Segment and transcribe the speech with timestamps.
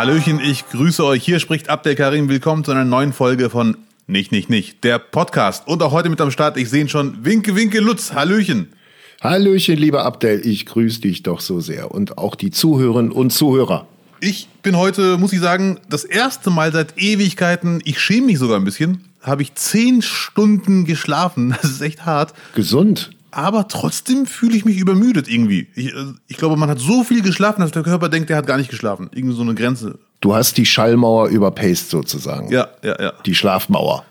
[0.00, 1.22] Hallöchen, ich grüße euch.
[1.22, 2.30] Hier spricht Abdel Karim.
[2.30, 3.76] Willkommen zu einer neuen Folge von
[4.06, 5.68] Nicht, Nicht, Nicht, der Podcast.
[5.68, 8.14] Und auch heute mit am Start, ich sehe ihn schon, Winke, Winke, Lutz.
[8.14, 8.72] Hallöchen.
[9.20, 13.88] Hallöchen, lieber Abdel, ich grüße dich doch so sehr und auch die Zuhörerinnen und Zuhörer.
[14.20, 18.56] Ich bin heute, muss ich sagen, das erste Mal seit Ewigkeiten, ich schäme mich sogar
[18.56, 21.54] ein bisschen, habe ich zehn Stunden geschlafen.
[21.60, 22.32] Das ist echt hart.
[22.54, 23.10] Gesund.
[23.32, 25.68] Aber trotzdem fühle ich mich übermüdet irgendwie.
[25.74, 28.46] Ich, äh, ich glaube, man hat so viel geschlafen, dass der Körper denkt, der hat
[28.46, 29.08] gar nicht geschlafen.
[29.12, 29.98] Irgendwie so eine Grenze.
[30.20, 32.50] Du hast die Schallmauer überpaced sozusagen.
[32.50, 33.12] Ja, ja, ja.
[33.24, 34.04] Die Schlafmauer.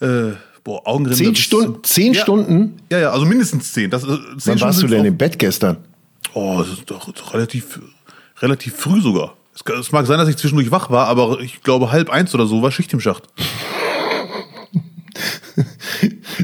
[0.00, 0.32] Äh,
[0.64, 1.16] boah, Augenringe.
[1.16, 2.22] Zehn, Stunden, zehn ja.
[2.22, 2.76] Stunden?
[2.90, 3.90] Ja, ja, also mindestens zehn.
[3.90, 5.78] Das, äh, zehn Wann Stunden warst du denn auch- im Bett gestern?
[6.34, 7.80] Oh, das ist doch, doch relativ,
[8.40, 9.34] relativ früh sogar.
[9.54, 12.46] Es, es mag sein, dass ich zwischendurch wach war, aber ich glaube halb eins oder
[12.46, 13.24] so war Schicht im Schacht.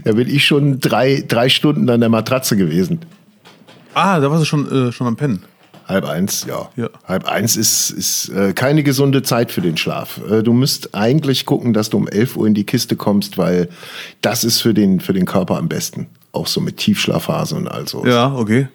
[0.02, 3.00] Da bin ich schon drei, drei Stunden an der Matratze gewesen.
[3.94, 5.44] Ah, da warst du schon, äh, schon am Pennen.
[5.86, 6.70] Halb eins, ja.
[6.76, 6.88] Ja.
[7.04, 10.20] Halb eins ist, ist äh, keine gesunde Zeit für den Schlaf.
[10.30, 13.68] Äh, du müsst eigentlich gucken, dass du um 11 Uhr in die Kiste kommst, weil
[14.22, 16.06] das ist für den, für den Körper am besten.
[16.32, 18.06] Auch so mit Tiefschlafphase und all so.
[18.06, 18.68] Ja, okay.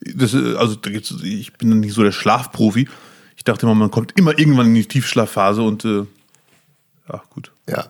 [0.00, 2.88] Das, äh, also da gibt's, ich bin nicht so der Schlafprofi.
[3.36, 6.06] Ich dachte immer, man kommt immer irgendwann in die Tiefschlafphase und äh,
[7.08, 7.52] ja, gut.
[7.68, 7.88] Ja.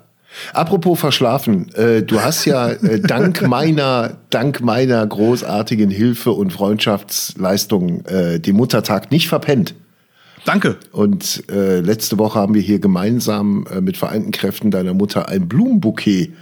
[0.52, 8.04] Apropos verschlafen, äh, du hast ja äh, dank meiner, dank meiner großartigen Hilfe und Freundschaftsleistung
[8.06, 9.74] äh, den Muttertag nicht verpennt.
[10.44, 10.76] Danke.
[10.90, 15.46] Und äh, letzte Woche haben wir hier gemeinsam äh, mit vereinten Kräften deiner Mutter ein
[15.46, 16.32] Blumenbouquet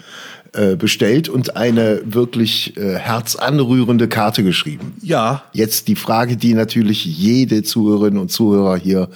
[0.52, 4.94] äh, bestellt und eine wirklich äh, herzanrührende Karte geschrieben.
[5.02, 9.10] Ja, Jetzt die Frage, die natürlich jede Zuhörerin und Zuhörer hier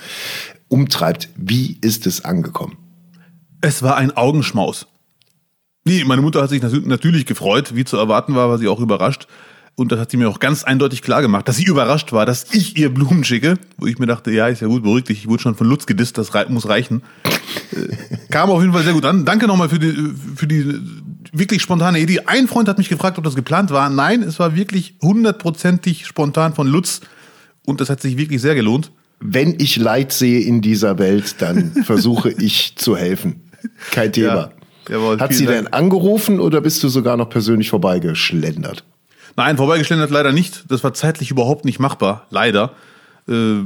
[0.69, 1.30] umtreibt.
[1.36, 2.77] Wie ist es angekommen?
[3.65, 4.87] Es war ein Augenschmaus.
[5.84, 9.27] Nee, meine Mutter hat sich natürlich gefreut, wie zu erwarten war, war sie auch überrascht.
[9.77, 12.55] Und das hat sie mir auch ganz eindeutig klar gemacht, dass sie überrascht war, dass
[12.55, 13.59] ich ihr Blumen schicke.
[13.77, 15.86] Wo ich mir dachte, ja, ist ja gut, beruhig dich, ich wurde schon von Lutz
[15.86, 17.02] gedisst, das muss reichen.
[17.73, 17.97] Äh,
[18.30, 19.25] Kam auf jeden Fall sehr gut an.
[19.25, 19.95] Danke nochmal für die,
[20.36, 20.79] für die
[21.33, 22.20] wirklich spontane Idee.
[22.27, 23.91] Ein Freund hat mich gefragt, ob das geplant war.
[23.91, 27.01] Nein, es war wirklich hundertprozentig spontan von Lutz.
[27.67, 28.92] Und das hat sich wirklich sehr gelohnt.
[29.20, 33.41] Wenn ich Leid sehe in dieser Welt, dann versuche ich zu helfen.
[33.91, 34.51] Kein Thema.
[34.89, 35.57] Ja, jawohl, Hat sie Dank.
[35.64, 38.85] denn angerufen oder bist du sogar noch persönlich vorbeigeschlendert?
[39.36, 40.64] Nein, vorbeigeschlendert leider nicht.
[40.69, 42.73] Das war zeitlich überhaupt nicht machbar, leider.
[43.29, 43.61] Äh,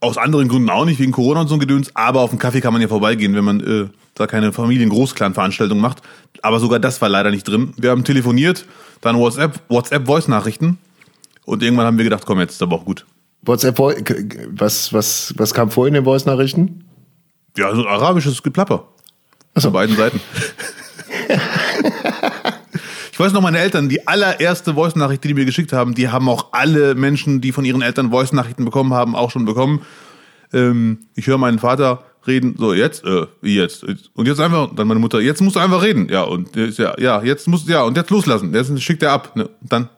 [0.00, 1.90] aus anderen Gründen auch nicht, wegen Corona und so ein Gedöns.
[1.94, 6.02] Aber auf den Kaffee kann man ja vorbeigehen, wenn man äh, da keine Familien-Großclan-Veranstaltung macht.
[6.42, 7.72] Aber sogar das war leider nicht drin.
[7.78, 8.66] Wir haben telefoniert,
[9.00, 10.78] dann WhatsApp, WhatsApp-Voice-Nachrichten.
[11.46, 13.06] Und irgendwann haben wir gedacht, komm, jetzt ist aber auch gut.
[13.42, 16.84] WhatsApp, was, was, was kam vor in den Voice-Nachrichten?
[17.56, 18.88] Ja, so ein arabisches Geplapper.
[19.56, 20.20] Von beiden Seiten.
[23.12, 26.28] ich weiß noch, meine Eltern, die allererste Voice-Nachricht, die die mir geschickt haben, die haben
[26.28, 29.82] auch alle Menschen, die von ihren Eltern Voice-Nachrichten bekommen haben, auch schon bekommen.
[30.52, 33.84] Ähm, ich höre meinen Vater reden, so jetzt, äh, jetzt?
[34.14, 36.08] Und jetzt einfach, dann meine Mutter, jetzt musst du einfach reden.
[36.08, 38.52] Ja, und jetzt, ja, ja, jetzt musst ja, und jetzt loslassen.
[38.54, 39.36] Jetzt schickt er ab.
[39.36, 39.46] Ne?
[39.46, 39.88] Und dann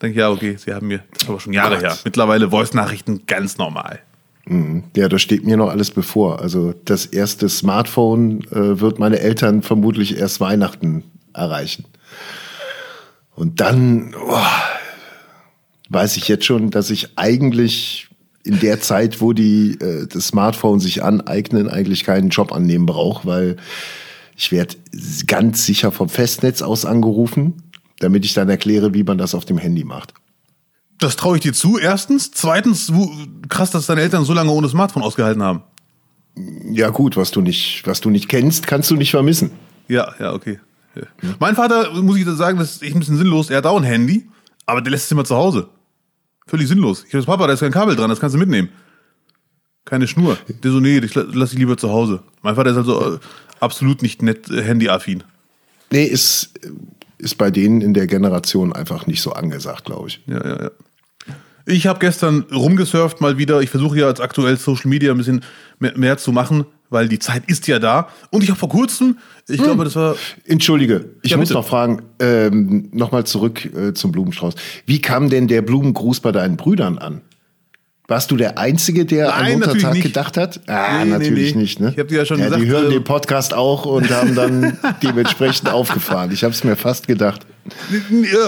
[0.00, 1.84] denke ich, ja, okay, sie haben mir, das ist aber schon Jahre Gott.
[1.84, 1.98] her.
[2.04, 4.00] Mittlerweile Voice-Nachrichten ganz normal.
[4.96, 6.40] Ja, da steht mir noch alles bevor.
[6.40, 11.84] Also das erste Smartphone äh, wird meine Eltern vermutlich erst Weihnachten erreichen.
[13.34, 14.36] Und dann oh,
[15.88, 18.08] weiß ich jetzt schon, dass ich eigentlich
[18.44, 23.26] in der Zeit, wo die äh, das Smartphone sich aneignen, eigentlich keinen Job annehmen brauche,
[23.26, 23.56] weil
[24.36, 24.74] ich werde
[25.26, 27.62] ganz sicher vom Festnetz aus angerufen,
[28.00, 30.14] damit ich dann erkläre, wie man das auf dem Handy macht.
[31.02, 32.30] Das traue ich dir zu, erstens.
[32.30, 33.10] Zweitens, wo,
[33.48, 35.62] krass, dass deine Eltern so lange ohne Smartphone ausgehalten haben.
[36.70, 39.50] Ja gut, was du nicht, was du nicht kennst, kannst du nicht vermissen.
[39.88, 40.60] Ja, ja, okay.
[40.94, 41.02] Ja.
[41.40, 43.50] Mein Vater, muss ich sagen, das ist echt ein bisschen sinnlos.
[43.50, 44.28] Er hat auch ein Handy,
[44.66, 45.68] aber der lässt es immer zu Hause.
[46.46, 47.04] Völlig sinnlos.
[47.08, 48.68] Ich habe Papa, da ist kein Kabel dran, das kannst du mitnehmen.
[49.84, 50.38] Keine Schnur.
[50.62, 52.22] Der so, nee, ich la- lass ich lieber zu Hause.
[52.42, 53.18] Mein Vater ist also äh,
[53.60, 55.24] absolut nicht nett äh, handyaffin.
[55.90, 56.50] Nee, ist,
[57.18, 60.20] ist bei denen in der Generation einfach nicht so angesagt, glaube ich.
[60.26, 60.70] Ja, ja, ja.
[61.66, 63.60] Ich habe gestern rumgesurft mal wieder.
[63.60, 65.42] Ich versuche ja als aktuell Social Media ein bisschen
[65.78, 68.08] mehr, mehr zu machen, weil die Zeit ist ja da.
[68.30, 69.18] Und ich habe vor kurzem,
[69.48, 70.16] ich glaube, das war
[70.46, 71.58] Entschuldige, ich Ja, muss bitte.
[71.58, 74.54] noch fragen, ähm, nochmal zurück äh, zum Blumenstrauß.
[74.86, 77.20] Wie kam denn der Blumengruß bei deinen Brüdern an?
[78.12, 80.02] Warst du der Einzige, der Nein, Muttertag nicht.
[80.02, 80.60] gedacht hat?
[80.66, 81.62] Ah, Nee, nee, natürlich nee.
[81.62, 81.80] nicht.
[81.80, 81.92] Ne?
[81.94, 84.34] Ich hab dir ja schon ja, gesagt, Die hören äh, den Podcast auch und haben
[84.34, 86.30] dann dementsprechend aufgefahren.
[86.30, 87.46] Ich habe es mir fast gedacht.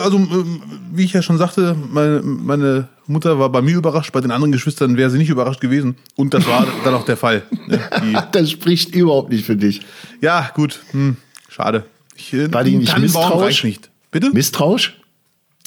[0.02, 0.60] Also, ähm,
[0.92, 4.52] wie ich ja schon sagte, meine, meine Mutter war bei mir überrascht, bei den anderen
[4.52, 5.96] Geschwistern wäre sie nicht überrascht gewesen.
[6.14, 7.40] Und das war dann auch der Fall.
[7.66, 7.80] Ne,
[8.32, 9.80] Das spricht überhaupt nicht für dich.
[10.20, 11.16] ja, gut, hm,
[11.48, 11.84] schade.
[12.16, 13.64] Ich, äh, War die nicht misstrauisch?
[13.64, 13.88] nicht.
[14.10, 14.28] Bitte?
[14.30, 15.00] Misstrauisch?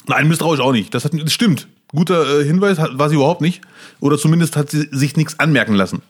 [0.06, 0.94] Nein, misstrauisch auch nicht.
[0.94, 1.66] Das, hat, das stimmt.
[1.94, 3.62] Guter äh, Hinweis hat, war sie überhaupt nicht.
[4.00, 6.02] Oder zumindest hat sie sich nichts anmerken lassen.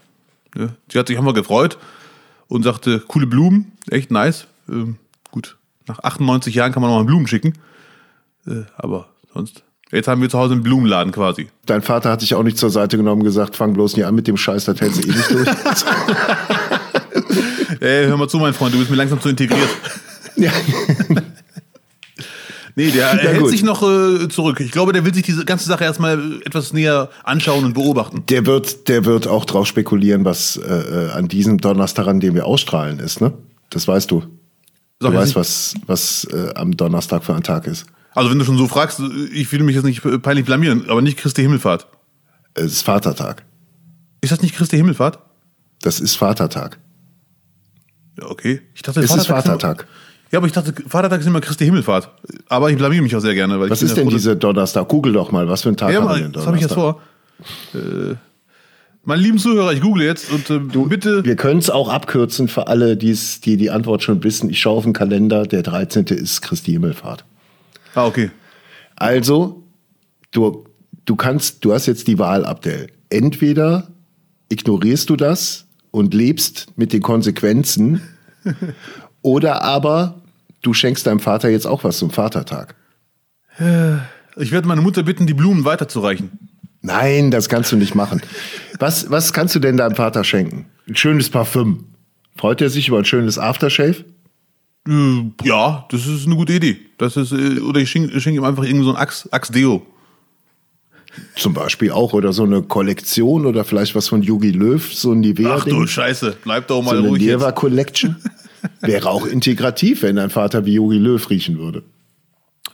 [0.56, 1.78] Ja, sie hat sich einfach gefreut
[2.48, 4.46] und sagte, coole Blumen, echt nice.
[4.69, 4.96] Ähm,
[5.30, 7.54] gut, nach 98 Jahren kann man noch mal Blumen schicken.
[8.46, 9.62] Äh, aber sonst.
[9.90, 11.48] Jetzt haben wir zu Hause einen Blumenladen quasi.
[11.64, 14.14] Dein Vater hat dich auch nicht zur Seite genommen und gesagt, fang bloß nicht an
[14.14, 15.48] mit dem Scheiß, das hältst du eh nicht durch.
[17.80, 19.69] Ey, hör mal zu, mein Freund, du bist mir langsam zu integriert.
[20.36, 20.52] ja.
[22.76, 23.50] Nee, der Ja, hält gut.
[23.50, 24.60] sich noch äh, zurück.
[24.60, 28.24] Ich glaube, der will sich diese ganze Sache erstmal etwas näher anschauen und beobachten.
[28.28, 30.62] Der wird, der wird auch drauf spekulieren, was äh,
[31.08, 33.32] äh, an diesem Donnerstag, an dem wir ausstrahlen, ist, ne?
[33.70, 34.20] Das weißt du.
[35.00, 37.86] Sag Du weißt, was, was äh, am Donnerstag für ein Tag ist.
[38.14, 39.00] Also wenn du schon so fragst,
[39.32, 41.86] ich will mich jetzt nicht peinlich blamieren, aber nicht Christi Himmelfahrt.
[42.54, 43.44] Es ist Vatertag.
[44.20, 45.20] Ist das nicht Christi Himmelfahrt?
[45.82, 46.78] Das ist Vatertag.
[48.18, 48.62] Ja, okay.
[48.74, 49.86] Ich dachte, Es ist Vatertag sind- Vatertag.
[50.30, 52.10] Ja, aber ich dachte, Vatertag ist immer Christi Himmelfahrt.
[52.48, 53.58] Aber ich blamier mich auch sehr gerne.
[53.58, 54.86] Weil Was ist denn froh, diese Donnerstag?
[54.88, 56.76] Google doch mal, was für ein Tag Ja, haben wir denn das habe ich jetzt
[56.76, 57.02] Donnerstag?
[57.72, 57.80] vor.
[57.80, 58.16] Äh,
[59.04, 61.25] meine lieben Zuhörer, ich google jetzt und äh, bitte.
[61.25, 64.50] Wir können es auch abkürzen für alle, die's, die die Antwort schon wissen.
[64.50, 66.04] Ich schaue auf den Kalender, der 13.
[66.08, 67.25] ist Christi Himmelfahrt.
[67.94, 68.30] Ah, okay.
[68.96, 69.62] Also,
[70.32, 70.64] du,
[71.06, 72.88] du kannst, du hast jetzt die Wahl, Abdel.
[73.08, 73.88] Entweder
[74.50, 78.02] ignorierst du das und lebst mit den Konsequenzen,
[79.22, 80.17] oder aber
[80.62, 82.75] du schenkst deinem Vater jetzt auch was zum Vatertag.
[84.37, 86.31] Ich werde meine Mutter bitten, die Blumen weiterzureichen.
[86.81, 88.22] Nein, das kannst du nicht machen.
[88.78, 90.66] Was, was kannst du denn deinem Vater schenken?
[90.87, 91.87] Ein schönes Parfüm.
[92.37, 94.05] Freut er sich über ein schönes Aftershave?
[94.88, 96.78] Äh, ja, das ist eine gute Idee.
[96.96, 99.84] Das ist, äh, oder ich schenke schenk ihm einfach irgendwie so ein Axe, Axe Deo.
[101.34, 102.12] Zum Beispiel auch.
[102.12, 105.84] Oder so eine Kollektion oder vielleicht was von Yogi Löw, so ein Ach du.
[105.84, 107.22] Scheiße, bleib doch So mal eine ruhig.
[107.22, 108.16] Nivea Collection.
[108.81, 111.82] Wäre auch integrativ, wenn dein Vater wie Yogi Löw riechen würde.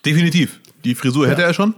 [0.04, 0.60] Definitiv.
[0.84, 1.74] Die Frisur hätte er schon?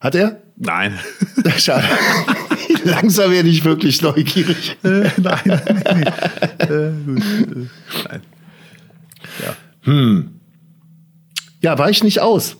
[0.00, 0.42] Hat er?
[0.56, 0.98] Nein.
[1.58, 1.86] Schade.
[2.84, 4.76] Langsam werde ich wirklich neugierig.
[4.82, 5.50] Äh, nein.
[6.58, 7.22] Äh, gut.
[8.10, 8.20] Äh,
[9.86, 10.30] nein.
[11.60, 12.56] Ja, weich nicht aus.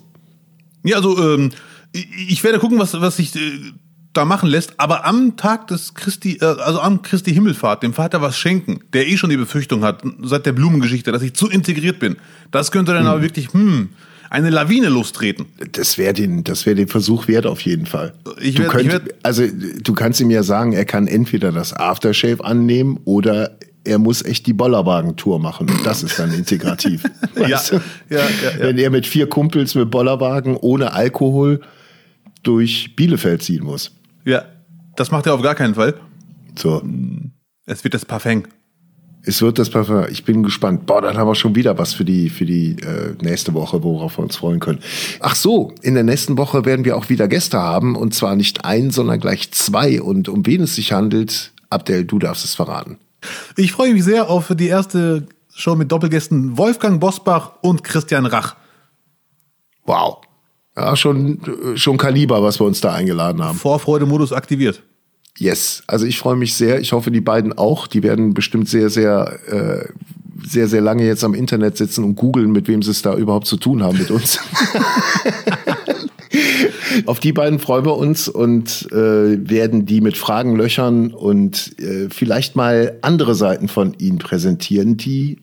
[0.83, 1.51] Ja, also ähm,
[1.93, 3.73] ich, ich werde gucken, was, was sich äh,
[4.15, 8.23] da machen lässt, aber am Tag des Christi, äh, also am Christi Himmelfahrt, dem Vater
[8.23, 11.99] was schenken, der eh schon die Befürchtung hat, seit der Blumengeschichte, dass ich zu integriert
[11.99, 12.17] bin,
[12.51, 13.91] das könnte dann aber wirklich, hm,
[14.31, 15.47] eine Lawine lostreten.
[15.73, 18.15] Das wäre den, das wäre den Versuch wert auf jeden Fall.
[18.41, 21.53] Ich du werd- könnt, ich werd- also du kannst ihm ja sagen, er kann entweder
[21.53, 25.69] das Aftershave annehmen oder er muss echt die Bollerwagen-Tour machen.
[25.71, 27.03] Und das ist dann integrativ.
[27.37, 27.77] Ja, du?
[27.77, 28.59] ja, ja, ja.
[28.61, 31.61] Wenn er mit vier Kumpels mit Bollerwagen ohne Alkohol
[32.43, 33.93] durch Bielefeld ziehen muss.
[34.25, 34.45] Ja,
[34.97, 35.95] das macht er auf gar keinen Fall.
[36.57, 36.83] So.
[37.67, 38.45] Es wird das Parfum.
[39.23, 40.05] Es wird das Parfum.
[40.11, 40.87] Ich bin gespannt.
[40.87, 44.19] Boah, dann haben wir schon wieder was für die, für die äh, nächste Woche, worauf
[44.19, 44.81] wir uns freuen können.
[45.21, 47.97] Ach so, in der nächsten Woche werden wir auch wieder Gäste haben.
[47.97, 50.01] Und zwar nicht ein, sondern gleich zwei.
[50.01, 52.99] Und um wen es sich handelt, Abdel, du darfst es verraten.
[53.57, 58.57] Ich freue mich sehr auf die erste Show mit Doppelgästen Wolfgang Bosbach und Christian Rach.
[59.87, 60.21] Wow.
[60.77, 61.41] Ja, schon,
[61.77, 63.57] schon Kaliber, was wir uns da eingeladen haben.
[63.59, 64.83] Vorfreude-Modus aktiviert.
[65.39, 65.83] Yes.
[65.87, 66.81] Also ich freue mich sehr.
[66.81, 67.87] Ich hoffe, die beiden auch.
[67.87, 69.89] Die werden bestimmt sehr, sehr, äh,
[70.47, 73.47] sehr, sehr lange jetzt am Internet sitzen und googeln, mit wem sie es da überhaupt
[73.47, 74.39] zu tun haben mit uns.
[77.07, 82.09] Auf die beiden freuen wir uns und äh, werden die mit Fragen löchern und äh,
[82.11, 85.39] vielleicht mal andere Seiten von ihnen präsentieren, die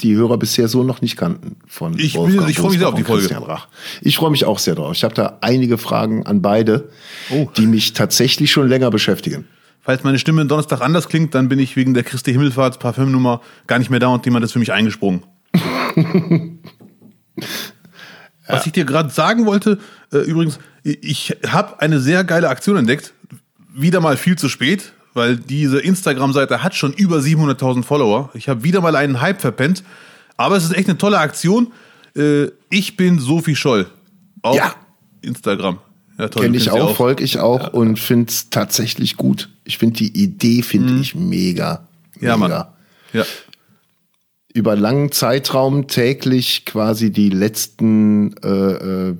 [0.00, 1.56] die Hörer bisher so noch nicht kannten.
[1.66, 3.22] Von Ich Wolfgang ich freue mich sehr auf die Folge.
[3.22, 3.68] Christian Rach.
[4.02, 4.92] Ich freue mich auch sehr drauf.
[4.92, 6.88] Ich habe da einige Fragen an beide,
[7.30, 7.48] Oh.
[7.56, 9.46] die mich tatsächlich schon länger beschäftigen.
[9.80, 13.78] Falls meine Stimme Donnerstag anders klingt, dann bin ich wegen der Christi Himmelfahrts Parfümnummer gar
[13.78, 15.22] nicht mehr da und jemand ist für mich eingesprungen.
[18.46, 19.78] Was ich dir gerade sagen wollte,
[20.12, 23.14] äh, übrigens, ich habe eine sehr geile Aktion entdeckt.
[23.74, 28.30] Wieder mal viel zu spät, weil diese Instagram-Seite hat schon über 700.000 Follower.
[28.34, 29.82] Ich habe wieder mal einen Hype verpennt.
[30.36, 31.72] Aber es ist echt eine tolle Aktion.
[32.16, 33.86] Äh, ich bin Sophie Scholl.
[34.42, 34.74] Auf Ja.
[35.22, 35.78] Instagram.
[36.18, 39.48] Ja, Kenne ich auch, folge ich auch und finde es tatsächlich gut.
[39.64, 41.86] Ich finde die Idee finde ich mega.
[42.20, 42.26] Mhm.
[42.26, 42.50] Ja, Mann.
[42.50, 42.74] mega.
[43.12, 43.24] Ja.
[44.52, 48.48] Über einen langen Zeitraum täglich quasi die letzten äh,
[49.08, 49.16] äh,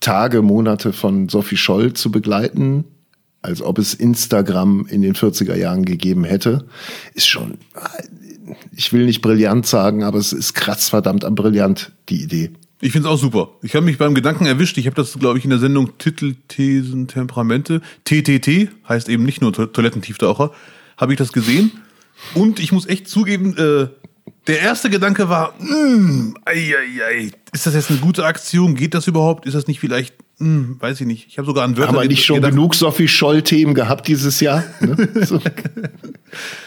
[0.00, 2.84] Tage, Monate von Sophie Scholl zu begleiten,
[3.42, 6.64] als ob es Instagram in den 40er Jahren gegeben hätte,
[7.14, 7.58] ist schon,
[8.74, 12.50] ich will nicht brillant sagen, aber es ist krass verdammt an brillant, die Idee.
[12.80, 13.50] Ich finde es auch super.
[13.62, 14.76] Ich habe mich beim Gedanken erwischt.
[14.76, 17.80] Ich habe das, glaube ich, in der Sendung Titel, Thesen, Temperamente.
[18.04, 20.50] TTT heißt eben nicht nur To- Toilettentieftaucher.
[20.96, 21.70] Habe ich das gesehen.
[22.34, 23.86] Und ich muss echt zugeben, äh,
[24.48, 28.74] der erste Gedanke war, mm, ei, ei, ei, ist das jetzt eine gute Aktion?
[28.74, 29.46] Geht das überhaupt?
[29.46, 31.26] Ist das nicht vielleicht hm, weiß ich nicht.
[31.28, 31.92] Ich habe sogar an Wörter.
[31.92, 34.64] Haben wir nicht schon gedacht, genug Sophie Scholl-Themen gehabt dieses Jahr?
[34.80, 35.08] Ne?
[35.24, 35.40] So.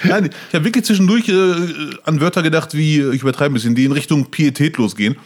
[0.04, 1.54] Nein, ich habe wirklich zwischendurch äh,
[2.04, 5.18] an Wörter gedacht, wie, ich übertreibe ein bisschen, die in Richtung Pietät losgehen.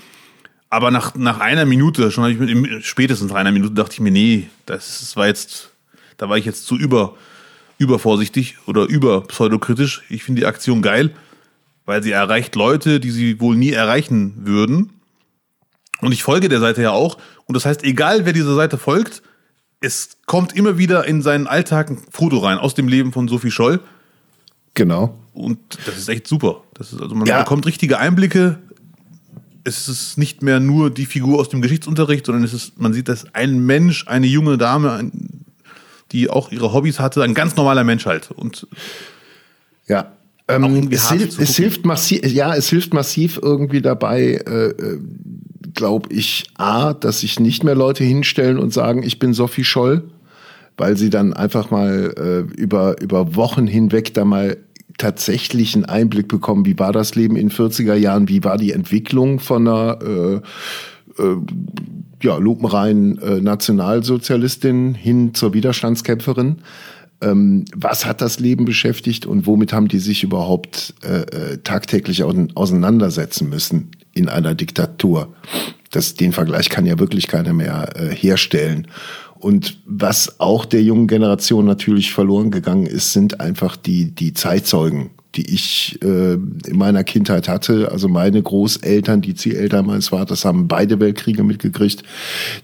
[0.70, 4.12] Aber nach, nach einer Minute, schon ich mit, spätestens nach einer Minute dachte ich mir,
[4.12, 5.70] nee, das war jetzt,
[6.18, 7.16] da war ich jetzt zu über,
[7.78, 10.04] übervorsichtig oder über pseudokritisch.
[10.10, 11.12] Ich finde die Aktion geil,
[11.86, 14.92] weil sie erreicht Leute, die sie wohl nie erreichen würden.
[16.02, 17.18] Und ich folge der Seite ja auch.
[17.50, 19.24] Und das heißt, egal wer dieser Seite folgt,
[19.82, 23.50] es kommt immer wieder in seinen Alltag ein Foto rein aus dem Leben von Sophie
[23.50, 23.80] Scholl.
[24.76, 25.18] Genau.
[25.34, 26.62] Und das ist echt super.
[26.76, 27.42] Das ist, also man ja.
[27.42, 28.60] bekommt richtige Einblicke
[29.64, 33.08] es ist nicht mehr nur die Figur aus dem Geschichtsunterricht, sondern es ist, man sieht,
[33.08, 35.12] dass ein Mensch, eine junge Dame,
[36.12, 38.32] die auch ihre Hobbys hatte, ein ganz normaler Mensch halt.
[38.32, 38.68] Und
[39.88, 40.12] ja,
[40.48, 45.00] ähm, es, hilft, es hilft massiv, ja, es hilft massiv irgendwie dabei, äh, äh
[45.74, 50.04] glaube ich, a, dass sich nicht mehr Leute hinstellen und sagen, ich bin Sophie Scholl,
[50.78, 54.58] weil sie dann einfach mal äh, über über Wochen hinweg da mal
[54.98, 59.40] tatsächlich einen Einblick bekommen, wie war das Leben in 40er Jahren, wie war die Entwicklung
[59.40, 60.36] von einer äh,
[61.22, 61.36] äh,
[62.22, 66.58] ja, lupenreinen äh, Nationalsozialistin hin zur Widerstandskämpferin.
[67.22, 72.24] Ähm, was hat das Leben beschäftigt und womit haben die sich überhaupt äh, äh tagtäglich
[72.24, 75.34] auseinandersetzen müssen in einer Diktatur?
[75.92, 78.88] Das, den Vergleich kann ja wirklich keiner mehr äh, herstellen.
[79.40, 85.12] Und was auch der jungen Generation natürlich verloren gegangen ist, sind einfach die, die Zeitzeugen,
[85.36, 87.90] die ich äh, in meiner Kindheit hatte.
[87.92, 92.04] Also meine Großeltern, die Zieheltern meines Vaters, haben beide Weltkriege mitgekriegt.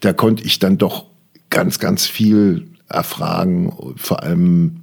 [0.01, 1.05] Da konnte ich dann doch
[1.50, 4.82] ganz, ganz viel erfragen, vor allem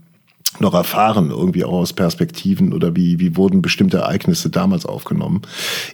[0.61, 5.43] noch erfahren, irgendwie auch aus Perspektiven oder wie, wie wurden bestimmte Ereignisse damals aufgenommen.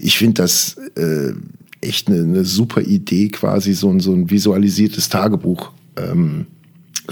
[0.00, 1.33] Ich finde das äh,
[1.81, 6.47] echt eine, eine super Idee, quasi so ein, so ein visualisiertes Tagebuch ähm,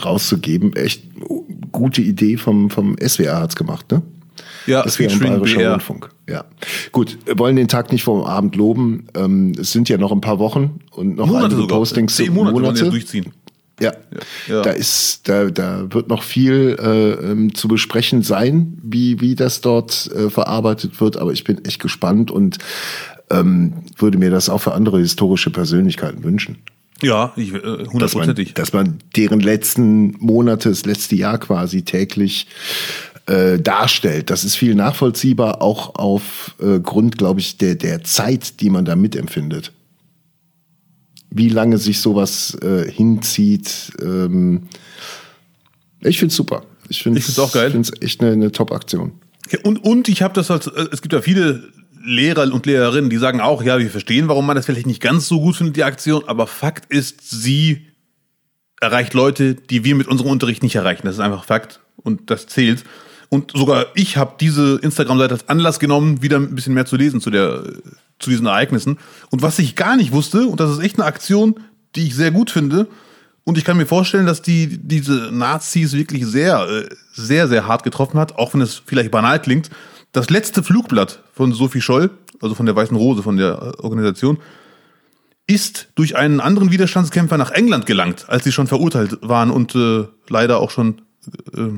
[0.03, 0.75] rauszugeben.
[0.75, 1.05] Echt
[1.73, 4.03] gute Idee vom, vom SWR hat's gemacht, ne?
[4.67, 5.73] Ja, das wäre ein bayerischer BR.
[5.73, 6.11] Rundfunk.
[6.29, 6.45] Ja,
[6.91, 7.19] gut.
[7.25, 9.07] Wir wollen den Tag nicht vom Abend loben.
[9.15, 11.79] Ähm, es sind ja noch ein paar Wochen und noch Monate einige sogar.
[11.79, 12.17] Postings.
[12.17, 12.85] Zehn Monate, Monate.
[12.85, 13.33] Ja durchziehen.
[13.79, 13.93] Ja.
[14.49, 19.35] ja, da ist, da, da wird noch viel äh, ähm, zu besprechen sein, wie wie
[19.35, 21.19] das dort äh, verarbeitet wird.
[21.19, 22.59] Aber ich bin echt gespannt und
[23.31, 26.59] ähm, würde mir das auch für andere historische Persönlichkeiten wünschen.
[27.03, 28.55] Ja, ich, äh, hundertprozentig.
[28.55, 32.47] Dass, dass man deren letzten Monate, das letzte Jahr quasi täglich
[33.27, 34.31] äh, darstellt.
[34.31, 38.85] Das ist viel nachvollziehbar, auch auf äh, Grund, glaube ich, der, der Zeit, die man
[38.85, 39.73] da mitempfindet.
[41.37, 43.93] Wie lange sich sowas äh, hinzieht.
[44.01, 44.69] Ähm,
[46.01, 46.65] ich finde es super.
[46.89, 47.67] Ich finde es auch geil.
[47.67, 49.13] Ich finde es echt eine, eine Top-Aktion.
[49.51, 51.69] Ja, und, und ich habe das als, äh, es gibt ja viele
[52.05, 55.27] Lehrer und Lehrerinnen, die sagen auch, ja, wir verstehen, warum man das vielleicht nicht ganz
[55.27, 57.87] so gut findet, die Aktion, aber Fakt ist, sie
[58.81, 61.03] erreicht Leute, die wir mit unserem Unterricht nicht erreichen.
[61.05, 62.85] Das ist einfach Fakt und das zählt.
[63.29, 67.21] Und sogar ich habe diese Instagram-Seite als Anlass genommen, wieder ein bisschen mehr zu lesen
[67.21, 67.65] zu, der,
[68.19, 68.99] zu diesen Ereignissen.
[69.31, 71.61] Und was ich gar nicht wusste, und das ist echt eine Aktion,
[71.95, 72.89] die ich sehr gut finde,
[73.45, 77.85] und ich kann mir vorstellen, dass die diese Nazis wirklich sehr, äh, sehr, sehr hart
[77.85, 79.71] getroffen hat, auch wenn es vielleicht banal klingt.
[80.11, 82.11] Das letzte Flugblatt von Sophie Scholl,
[82.43, 84.39] also von der Weißen Rose, von der Organisation,
[85.47, 90.07] ist durch einen anderen Widerstandskämpfer nach England gelangt, als sie schon verurteilt waren und äh,
[90.29, 91.03] leider auch schon
[91.55, 91.71] äh,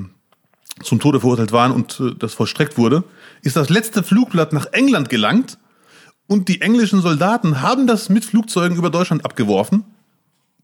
[0.82, 3.04] zum Tode verurteilt waren und äh, das vollstreckt wurde,
[3.42, 5.58] ist das letzte Flugblatt nach England gelangt
[6.28, 9.82] und die englischen Soldaten haben das mit Flugzeugen über Deutschland abgeworfen.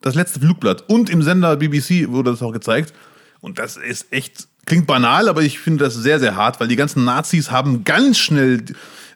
[0.00, 0.84] Das letzte Flugblatt.
[0.88, 2.92] Und im Sender BBC wurde das auch gezeigt.
[3.40, 6.76] Und das ist echt Klingt banal, aber ich finde das sehr, sehr hart, weil die
[6.76, 8.64] ganzen Nazis haben ganz schnell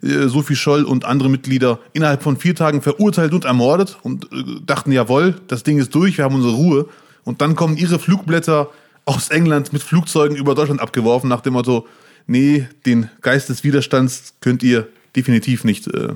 [0.02, 4.60] äh, Sophie Scholl und andere Mitglieder innerhalb von vier Tagen verurteilt und ermordet und äh,
[4.66, 6.88] dachten, jawohl, das Ding ist durch, wir haben unsere Ruhe.
[7.24, 8.68] Und dann kommen ihre Flugblätter
[9.06, 11.86] aus England mit Flugzeugen über Deutschland abgeworfen, nach dem Motto,
[12.26, 16.10] nee, den Geist des Widerstands könnt ihr definitiv nicht äh,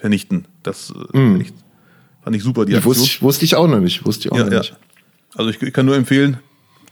[0.00, 0.46] vernichten.
[0.62, 1.12] Das mm.
[1.12, 1.52] fand, ich,
[2.22, 2.96] fand ich super, die Aktion.
[2.96, 4.04] Wusste, wusste ich auch noch nicht.
[4.04, 4.76] Wusste ich auch ja, noch nicht.
[5.34, 6.38] Also ich, ich kann nur empfehlen,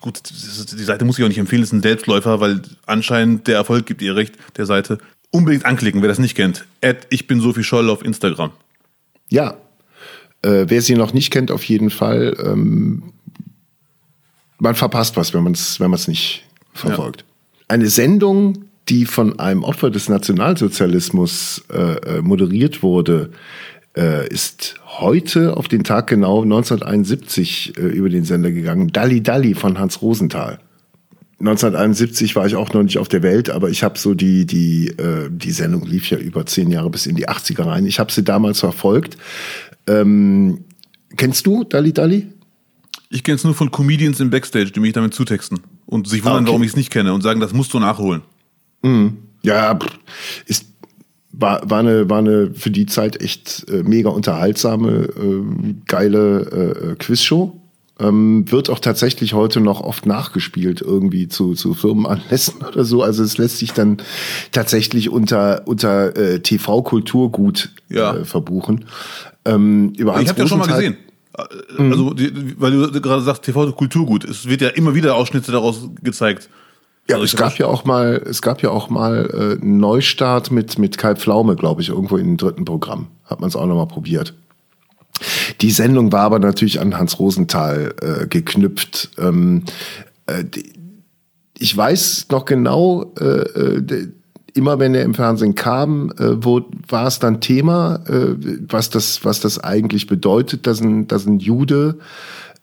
[0.01, 3.57] gut, die Seite muss ich auch nicht empfehlen, das ist ein Selbstläufer, weil anscheinend der
[3.57, 4.99] Erfolg gibt ihr recht, der Seite.
[5.31, 6.65] Unbedingt anklicken, wer das nicht kennt.
[6.83, 8.53] At ich bin Sophie Scholl auf Instagram.
[9.29, 9.59] Ja.
[10.43, 12.37] Äh, wer sie noch nicht kennt, auf jeden Fall.
[12.43, 13.13] Ähm,
[14.59, 17.21] man verpasst was, wenn man es wenn man's nicht verfolgt.
[17.21, 17.27] Ja.
[17.69, 23.31] Eine Sendung, die von einem Opfer des Nationalsozialismus äh, äh moderiert wurde,
[23.97, 28.89] äh, ist heute auf den Tag genau 1971 äh, über den Sender gegangen.
[28.89, 30.59] Dalli Dalli von Hans Rosenthal.
[31.41, 34.89] 1971 war ich auch noch nicht auf der Welt, aber ich habe so die die
[34.89, 37.87] äh, die Sendung lief ja über zehn Jahre bis in die 80er rein.
[37.87, 39.17] Ich habe sie damals verfolgt.
[39.87, 40.65] Ähm,
[41.17, 42.27] kennst du Dalli Dalli?
[43.11, 46.43] Ich kenne es nur von Comedians im Backstage, die mich damit zutexten und sich wundern,
[46.43, 46.49] Okay.
[46.49, 48.23] warum ich es nicht kenne und sagen, das musst du nachholen.
[49.43, 49.99] Ja, pff,
[50.47, 50.67] ist,
[51.33, 56.95] war, war, eine, war eine für die Zeit echt äh, mega unterhaltsame, äh, geile äh,
[56.97, 57.61] Quizshow.
[58.01, 63.03] Ähm, wird auch tatsächlich heute noch oft nachgespielt, irgendwie zu, zu Firmenanlässen oder so.
[63.03, 63.97] Also es lässt sich dann
[64.53, 68.17] tatsächlich unter, unter äh, TV-Kulturgut Ja.
[68.17, 68.85] äh, verbuchen.
[69.45, 70.97] Ähm, ich habe ja schon mal gesehen.
[71.37, 74.25] Äh, Also, die, weil du gerade sagst, TV Kulturgut.
[74.25, 76.49] Es wird ja immer wieder Ausschnitte daraus gezeigt.
[77.09, 80.79] Ja, Also es gab ja auch mal, es gab ja auch mal äh, Neustart mit
[80.79, 83.09] mit Kai Pflaume, glaube ich, irgendwo im dritten Programm.
[83.25, 84.35] Hat man es auch noch mal probiert.
[85.61, 89.11] Die Sendung war aber natürlich an Hans Rosenthal äh, geknüpft.
[89.19, 89.65] Ähm,
[90.27, 90.73] äh, die,
[91.59, 94.09] ich weiß noch genau, äh, äh, de-
[94.55, 98.35] immer wenn er im Fernsehen kam, äh, wo, war es dann Thema, äh,
[98.69, 101.99] was, das, was das eigentlich bedeutet, dass ein, dass ein Jude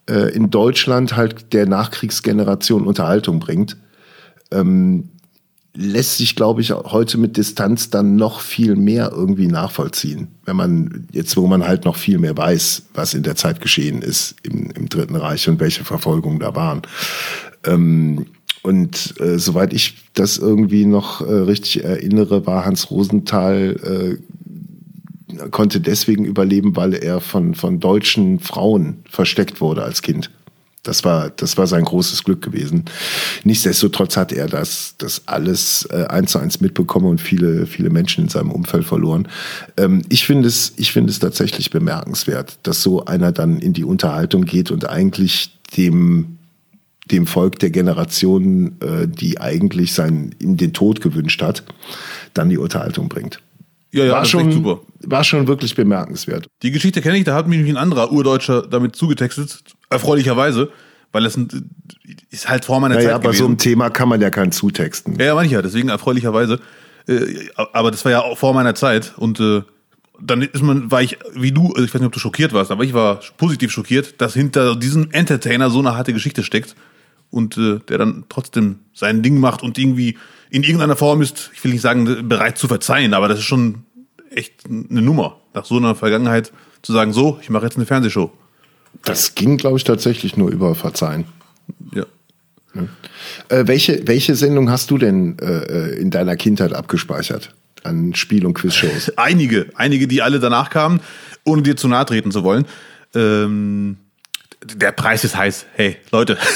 [0.10, 3.76] äh, in Deutschland halt der Nachkriegsgeneration Unterhaltung bringt
[5.76, 10.30] lässt sich, glaube ich, heute mit Distanz dann noch viel mehr irgendwie nachvollziehen.
[10.46, 14.02] Wenn man jetzt, wo man halt noch viel mehr weiß, was in der Zeit geschehen
[14.02, 16.82] ist im, im Dritten Reich und welche Verfolgungen da waren.
[17.66, 18.28] Ähm,
[18.64, 25.82] und äh, soweit ich das irgendwie noch äh, richtig erinnere, war Hans Rosenthal äh, konnte
[25.82, 30.32] deswegen überleben, weil er von, von deutschen Frauen versteckt wurde als Kind.
[30.86, 32.86] Das war, das war sein großes Glück gewesen.
[33.44, 38.26] Nichtsdestotrotz hat er das, das alles äh, eins zu eins mitbekommen und viele, viele Menschen
[38.26, 39.28] in seinem Umfeld verloren.
[39.78, 43.84] Ähm, ich finde es, ich finde es tatsächlich bemerkenswert, dass so einer dann in die
[43.84, 46.38] Unterhaltung geht und eigentlich dem,
[47.12, 51.64] dem Volk der Generation, äh, die eigentlich sein, ihm den Tod gewünscht hat,
[52.36, 53.42] dann die Unterhaltung bringt.
[53.96, 54.82] Ja, ja, war das schon, super.
[55.04, 56.48] war schon wirklich bemerkenswert.
[56.64, 60.70] Die Geschichte kenne ich, da hat mich ein anderer Urdeutscher damit zugetextet, erfreulicherweise,
[61.14, 61.70] weil es ein,
[62.30, 63.38] ist halt vor meiner Naja, Zeit bei gewesen.
[63.38, 65.18] so einem Thema kann man ja keinen zutexten.
[65.18, 66.60] Ja, ja, ja, deswegen erfreulicherweise.
[67.08, 69.62] Äh, aber das war ja auch vor meiner Zeit und äh,
[70.22, 72.72] dann ist man, war ich, wie du, also ich weiß nicht, ob du schockiert warst,
[72.72, 76.76] aber ich war positiv schockiert, dass hinter diesem Entertainer so eine harte Geschichte steckt
[77.32, 80.18] und äh, der dann trotzdem sein Ding macht und irgendwie
[80.50, 83.85] in irgendeiner Form ist, ich will nicht sagen, bereit zu verzeihen, aber das ist schon
[84.30, 88.32] echt eine Nummer, nach so einer Vergangenheit zu sagen, so, ich mache jetzt eine Fernsehshow.
[89.04, 91.26] Das ging, glaube ich, tatsächlich nur über Verzeihen.
[91.94, 92.06] Ja.
[93.50, 97.54] Äh, welche, welche Sendung hast du denn äh, in deiner Kindheit abgespeichert?
[97.84, 99.14] An Spiel- und Quizshows?
[99.18, 101.02] Einige, einige, die alle danach kamen,
[101.44, 102.66] ohne dir zu nahe treten zu wollen.
[103.14, 103.98] Ähm,
[104.64, 105.66] der Preis ist heiß.
[105.74, 106.38] Hey, Leute.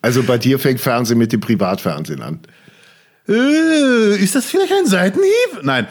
[0.00, 2.40] Also bei dir fängt Fernsehen mit dem Privatfernsehen an.
[3.28, 5.62] Äh, ist das vielleicht ein Seitenhieb?
[5.62, 5.86] Nein.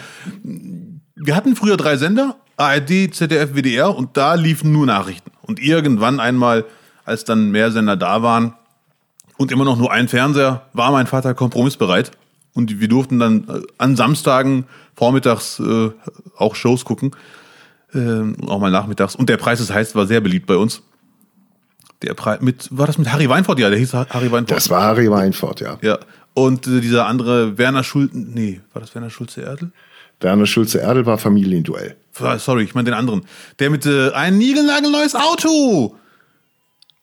[1.15, 5.31] Wir hatten früher drei Sender, ARD, ZDF, WDR, und da liefen nur Nachrichten.
[5.41, 6.65] Und irgendwann einmal,
[7.05, 8.53] als dann mehr Sender da waren
[9.37, 12.11] und immer noch nur ein Fernseher, war mein Vater kompromissbereit.
[12.53, 15.91] Und wir durften dann äh, an Samstagen vormittags äh,
[16.37, 17.11] auch Shows gucken.
[17.93, 19.15] Ähm, auch mal nachmittags.
[19.15, 20.81] Und der Preis ist heiß, war sehr beliebt bei uns.
[22.01, 23.59] Der Preis mit, war das mit Harry Weinfurt?
[23.59, 24.57] Ja, der hieß Harry Weinfurt.
[24.57, 25.77] Das war Harry Weinfurt, ja.
[25.81, 25.99] Ja.
[26.37, 29.71] Und äh, dieser andere Werner Schulze, nee, war das Werner Schulze-Erdl?
[30.19, 31.95] Werner Schulze-Erdl war Familienduell.
[32.37, 33.23] Sorry, ich meine den anderen.
[33.57, 35.95] Der mit äh, ein niegelnagelneues Auto.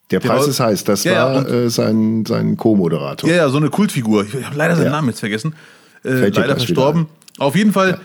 [0.09, 0.83] Der Der Preis war- ist heiß.
[0.85, 3.29] Das Ja, ja, war und- äh, sein, sein Co-Moderator.
[3.29, 4.25] Ja, ja, so eine Kultfigur.
[4.25, 4.91] Ich habe leider seinen Ja.
[4.91, 5.53] Namen jetzt vergessen.
[6.05, 7.07] Äh, leider verstorben.
[7.37, 7.99] Auf jeden Fall,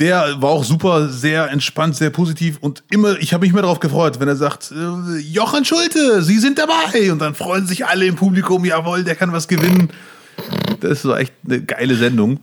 [0.00, 3.78] der war auch super, sehr entspannt, sehr positiv und immer, ich habe mich immer darauf
[3.78, 8.06] gefreut, wenn er sagt, äh, Jochen Schulte, Sie sind dabei und dann freuen sich alle
[8.06, 9.90] im Publikum, jawohl, der kann was gewinnen.
[10.80, 12.40] Das war echt eine geile Sendung.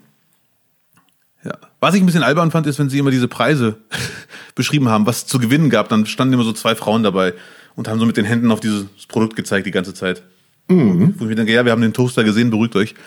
[1.43, 1.57] Ja.
[1.79, 3.77] Was ich ein bisschen albern fand, ist, wenn sie immer diese Preise
[4.55, 7.33] beschrieben haben, was es zu gewinnen gab, dann standen immer so zwei Frauen dabei
[7.75, 10.23] und haben so mit den Händen auf dieses Produkt gezeigt die ganze Zeit.
[10.67, 11.15] Mhm.
[11.17, 12.95] Wo ich mir denke, ja, wir haben den Toaster gesehen, beruhigt euch.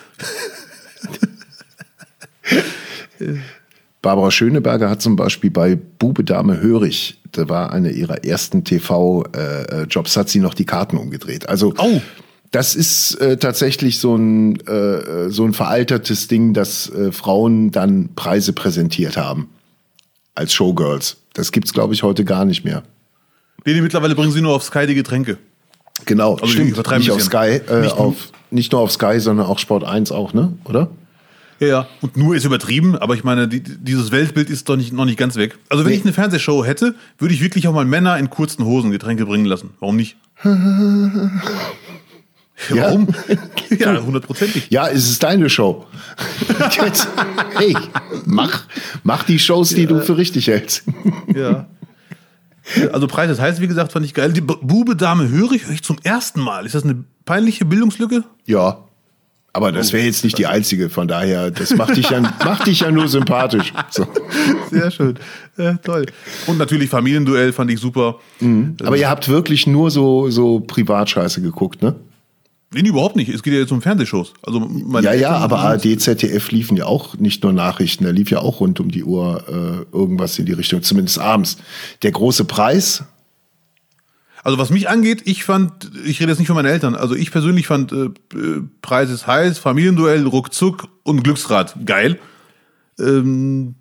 [4.03, 10.17] Barbara Schöneberger hat zum Beispiel bei Bube Dame Hörig, da war eine ihrer ersten TV-Jobs,
[10.17, 11.49] hat sie noch die Karten umgedreht.
[11.49, 12.01] Also Oh.
[12.53, 18.11] Das ist äh, tatsächlich so ein, äh, so ein veraltertes Ding, dass äh, Frauen dann
[18.15, 19.49] Preise präsentiert haben
[20.35, 21.17] als Showgirls.
[21.35, 22.83] Das gibt's, glaube ich, heute gar nicht mehr.
[23.65, 25.39] Nee, nee, mittlerweile bringen sie nur auf Sky die Getränke.
[26.05, 26.77] Genau, Also stimmt.
[26.99, 28.17] Nicht auf Sky, äh, Nicht nur- auf,
[28.51, 30.53] nicht nur auf Sky, sondern auch Sport 1 auch, ne?
[30.65, 30.91] Oder?
[31.61, 31.89] Ja, ja.
[32.01, 35.17] Und nur ist übertrieben, aber ich meine, die, dieses Weltbild ist doch nicht, noch nicht
[35.19, 35.59] ganz weg.
[35.69, 35.99] Also wenn Nee.
[35.99, 39.45] ich eine Fernsehshow hätte, würde ich wirklich auch mal Männer in kurzen Hosen Getränke bringen
[39.47, 39.71] lassen.
[39.81, 40.17] Warum nicht?
[42.71, 42.85] Ja.
[42.85, 43.09] Warum?
[43.79, 44.67] ja, hundertprozentig.
[44.71, 45.87] Ja, es ist deine Show.
[46.85, 47.09] Jetzt,
[47.57, 47.77] hey,
[48.25, 48.65] mach,
[49.03, 50.85] mach die Shows, die du für richtig hältst.
[51.35, 51.67] Ja.
[52.93, 54.33] Also Preis des heißt, wie gesagt, fand ich geil.
[54.33, 56.65] Die Bube, Dame, höre ich, höre ich zum ersten Mal.
[56.65, 58.25] Ist das eine peinliche Bildungslücke?
[58.47, 58.85] Ja.
[59.55, 62.81] Aber das wäre jetzt nicht die einzige, von daher, das macht dich ja, macht dich
[62.81, 63.75] ja nur sympathisch.
[63.91, 64.07] So.
[64.71, 65.19] Sehr schön.
[65.59, 66.07] Ja, toll.
[66.47, 68.19] Und natürlich Familienduell fand ich super.
[68.83, 71.97] Aber ihr habt wirklich nur so, so Privatscheiße geguckt, ne?
[72.75, 73.29] Nee, überhaupt nicht.
[73.29, 74.33] Es geht ja jetzt um Fernsehshows.
[74.43, 74.69] Also
[75.03, 78.61] Ja, ja, aber ARD, ZDF liefen ja auch nicht nur Nachrichten, da lief ja auch
[78.61, 79.45] rund um die Uhr
[79.93, 81.59] äh, irgendwas in die Richtung, zumindest abends.
[82.03, 83.05] Der große Preis,
[84.43, 87.31] Also was mich angeht, ich fand, ich rede jetzt nicht von meinen Eltern, also ich
[87.31, 92.19] persönlich fand äh, äh, Preis ist heiß, Familienduell, Ruckzuck und Glücksrad geil.
[92.99, 93.75] Ähm,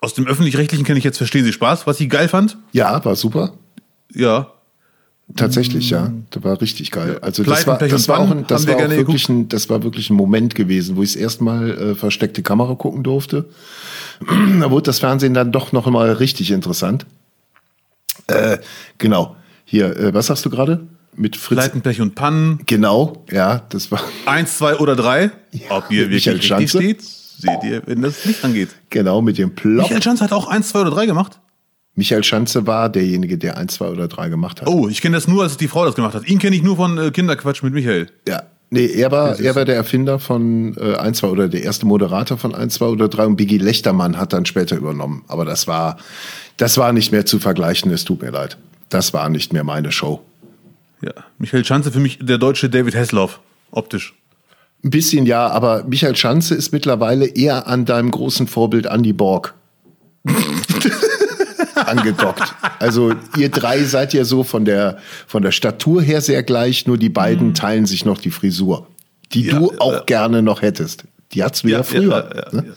[0.00, 2.58] aus dem Öffentlich-Rechtlichen kenne ich jetzt Verstehen Sie Spaß, was ich geil fand.
[2.72, 3.54] ja, war super.
[4.14, 4.52] Ja,
[5.36, 6.12] Tatsächlich, ja.
[6.30, 7.18] Das war richtig geil.
[7.22, 10.10] Also das war, das war, auch ein, das war auch wirklich ein, das war wirklich
[10.10, 13.46] ein Moment gewesen, wo ich das erste Mal äh, versteckte Kamera gucken durfte.
[14.60, 17.06] da wurde das Fernsehen dann doch noch mal richtig interessant.
[18.26, 18.58] Äh,
[18.98, 19.36] genau.
[19.64, 20.86] Hier, äh, was sagst du gerade?
[21.14, 21.58] Mit Fritz?
[21.58, 25.30] Pleiten, Pech und Pannen, Genau, ja, das war eins, zwei oder drei.
[25.68, 28.70] Ob ihr wirklich richtig steht, seht ihr, wenn das Licht angeht.
[28.88, 29.82] genau mit dem Plop.
[29.82, 31.38] Michael Schanz hat auch eins, zwei oder drei gemacht.
[31.94, 34.68] Michael Schanze war derjenige, der ein, zwei oder drei gemacht hat.
[34.68, 36.26] Oh, ich kenne das nur, als die Frau das gemacht hat.
[36.26, 38.08] Ihn kenne ich nur von äh, Kinderquatsch mit Michael.
[38.26, 38.44] Ja.
[38.70, 42.38] Nee, er war, er war der Erfinder von äh, 1, 2 oder der erste Moderator
[42.38, 45.24] von 1, 2 oder 3 und Biggie Lechtermann hat dann später übernommen.
[45.28, 45.98] Aber das war,
[46.56, 48.56] das war nicht mehr zu vergleichen, es tut mir leid.
[48.88, 50.22] Das war nicht mehr meine Show.
[51.02, 53.40] Ja, Michael Schanze für mich der deutsche David Hasselhoff,
[53.72, 54.14] optisch.
[54.82, 59.54] Ein bisschen ja, aber Michael Schanze ist mittlerweile eher an deinem großen Vorbild Andy Borg
[61.92, 62.54] angedockt.
[62.78, 66.98] Also ihr drei seid ja so von der, von der Statur her sehr gleich, nur
[66.98, 68.86] die beiden teilen sich noch die Frisur,
[69.32, 70.02] die Ja, du ja, auch ja.
[70.04, 71.04] gerne noch hättest.
[71.32, 72.30] Die hat's wieder früher.
[72.34, 72.68] ja, ja, ne?
[72.68, 72.74] ja.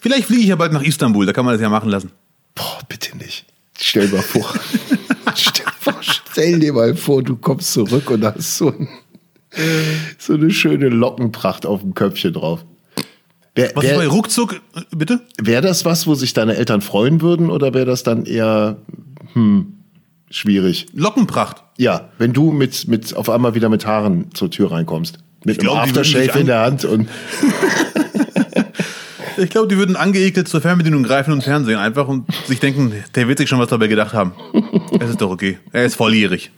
[0.00, 2.10] Vielleicht fliege ich ja bald nach Istanbul, da kann man das ja machen lassen.
[2.54, 3.44] Boah, bitte nicht.
[3.80, 4.52] Stell mal vor.
[5.34, 5.66] stell,
[6.00, 8.88] stell dir mal vor, du kommst zurück und hast so, ein,
[10.18, 12.64] so eine schöne Lockenpracht auf dem Köpfchen drauf.
[13.58, 15.20] Wäre Was ist bei wär, Ruckzuck, bitte?
[15.42, 18.76] wär das was, wo sich deine Eltern freuen würden oder wäre das dann eher
[19.32, 19.72] hm,
[20.30, 20.86] schwierig?
[20.92, 21.64] Lockenpracht.
[21.76, 25.18] Ja, wenn du mit, mit auf einmal wieder mit Haaren zur Tür reinkommst.
[25.44, 27.08] Mit Ich glaub, einem Aftershave in der Hand und
[29.38, 33.26] Ich glaube, die würden angeekelt zur Fernbedienung greifen und Fernsehen einfach und sich denken, der
[33.26, 34.34] wird sich schon was dabei gedacht haben.
[35.00, 35.58] Es ist doch okay.
[35.72, 36.50] Er ist volljährig.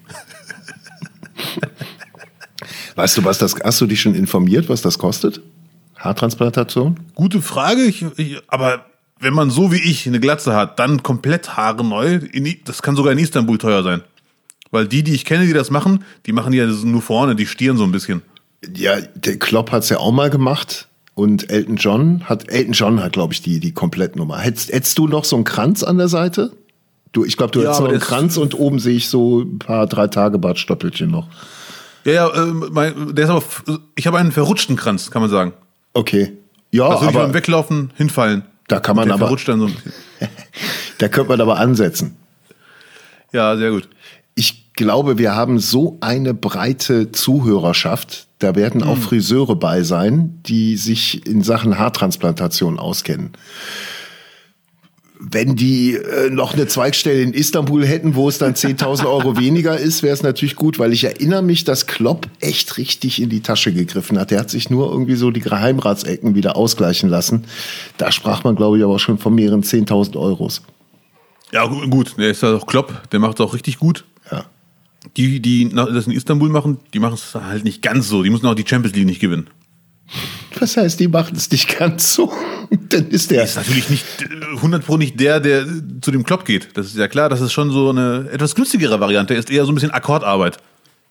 [2.94, 5.40] weißt du, was das hast du dich schon informiert, was das kostet?
[6.00, 6.98] Haartransplantation?
[7.14, 8.86] Gute Frage, ich, ich, aber
[9.20, 12.96] wenn man so wie ich eine Glatze hat, dann komplett Haare neu, in, das kann
[12.96, 14.02] sogar in Istanbul teuer sein.
[14.70, 17.76] Weil die, die ich kenne, die das machen, die machen ja nur vorne, die stieren
[17.76, 18.22] so ein bisschen.
[18.74, 20.88] Ja, der Klopp hat's ja auch mal gemacht.
[21.14, 24.38] Und Elton John hat, Elton John hat, glaube ich, die, die Komplettnummer.
[24.38, 26.52] Hättest, hättest du noch so einen Kranz an der Seite?
[27.12, 29.58] Du, ich glaube, du Ja, hättest noch einen Kranz und oben sehe ich so ein
[29.58, 31.26] paar drei Tage Bartstoppelchen noch.
[32.04, 33.42] Ja, ja, äh, mein, der ist aber,
[33.96, 35.52] ich habe einen verrutschten Kranz, kann man sagen.
[35.92, 36.32] Okay.
[36.70, 38.42] Ja, Also aber beim Weglaufen hinfallen.
[38.68, 39.92] Da kann man aber- verrutscht dann so ein bisschen.
[40.98, 42.16] da könnte man aber ansetzen.
[43.32, 43.88] Ja, sehr gut.
[44.34, 48.26] Ich glaube, wir haben so eine breite Zuhörerschaft.
[48.38, 48.88] Da werden Hm.
[48.88, 53.32] auch Friseure bei sein, die sich in Sachen Haartransplantation auskennen.
[55.22, 59.76] Wenn die äh, noch eine Zweigstelle in Istanbul hätten, wo es dann 10.000 Euro weniger
[59.78, 63.40] ist, wäre es natürlich gut, weil ich erinnere mich, dass Klopp echt richtig in die
[63.42, 64.30] Tasche gegriffen hat.
[64.30, 67.44] Der hat sich nur irgendwie so die Geheimratsecken wieder ausgleichen lassen.
[67.98, 70.62] Da sprach man, glaube ich, aber schon von mehreren 10.000 Euros.
[71.52, 74.04] Ja, gu- gut, der ist ja auch Klopp, der macht es auch richtig gut.
[74.32, 74.46] Ja.
[75.18, 78.22] Die, die das in Istanbul machen, die machen es halt nicht ganz so.
[78.22, 79.48] Die müssen auch die Champions League nicht gewinnen.
[80.58, 82.32] Was heißt, die machen es nicht ganz so?
[82.88, 83.44] Dann ist der.
[83.44, 85.66] Ist natürlich nicht äh, 100 Pro nicht der, der äh,
[86.00, 86.76] zu dem Klopp geht.
[86.76, 89.34] Das ist ja klar, das ist schon so eine etwas günstigere Variante.
[89.34, 90.58] Ist eher so ein bisschen Akkordarbeit.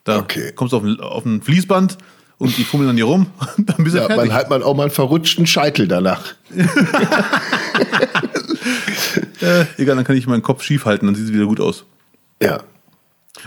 [0.03, 0.51] Da Okay.
[0.55, 1.97] kommst du auf ein, auf ein Fließband
[2.37, 4.27] und die fummeln an dir rum und dann bist du Ja, fertig.
[4.29, 6.21] man hat man auch mal einen verrutschten Scheitel danach.
[9.41, 11.85] äh, egal, dann kann ich meinen Kopf schief halten, dann sieht es wieder gut aus.
[12.41, 12.61] Ja.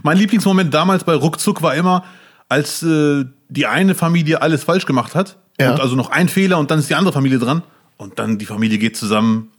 [0.02, 2.04] Mein Lieblingsmoment damals bei Ruckzuck war immer,
[2.48, 5.36] als äh, die eine Familie alles falsch gemacht hat.
[5.62, 5.72] Ja.
[5.72, 7.62] Und also noch ein Fehler und dann ist die andere Familie dran.
[7.96, 9.50] Und dann die Familie geht zusammen.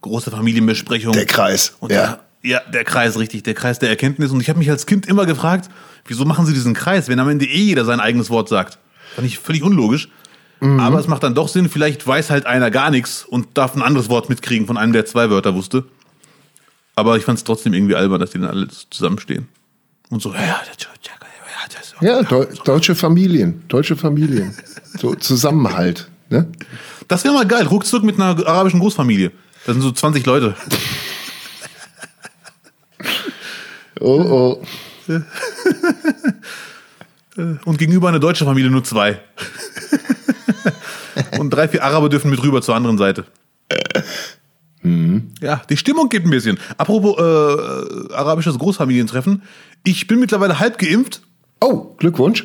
[0.00, 1.12] Große Familienbesprechung.
[1.12, 1.76] Der Kreis.
[1.80, 2.18] Und ja.
[2.42, 4.30] der, ja, der Kreis, richtig, der Kreis der Erkenntnis.
[4.32, 5.70] Und ich habe mich als Kind immer gefragt,
[6.06, 8.78] wieso machen sie diesen Kreis, wenn am Ende eh jeder sein eigenes Wort sagt?
[9.14, 10.08] Fand ich völlig unlogisch.
[10.60, 10.80] Mhm.
[10.80, 13.82] Aber es macht dann doch Sinn, vielleicht weiß halt einer gar nichts und darf ein
[13.82, 15.84] anderes Wort mitkriegen von einem, der zwei Wörter wusste.
[16.96, 19.48] Aber ich fand es trotzdem irgendwie albern, dass die dann alle zusammenstehen.
[20.10, 20.88] Und so, ja, ja, das,
[22.00, 23.62] ja, das, ja, Deu deutsche Familien.
[23.68, 24.54] Deutsche Familien.
[24.98, 26.08] So Zusammenhalt.
[26.30, 26.48] Ne?
[27.08, 29.32] Das wäre mal geil, ruckzuck mit einer arabischen Großfamilie.
[29.66, 30.54] Da sind so 20 Leute.
[34.00, 34.62] Oh, oh.
[37.64, 39.20] Und gegenüber eine deutsche Familie nur zwei.
[41.38, 43.24] Und drei, vier Araber dürfen mit rüber zur anderen Seite.
[45.40, 46.58] Ja, die Stimmung geht ein bisschen.
[46.76, 49.42] Apropos äh, arabisches Großfamilientreffen.
[49.84, 51.22] Ich bin mittlerweile halb geimpft.
[51.66, 52.44] Oh, Glückwunsch.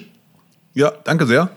[0.74, 1.50] Ja, danke sehr.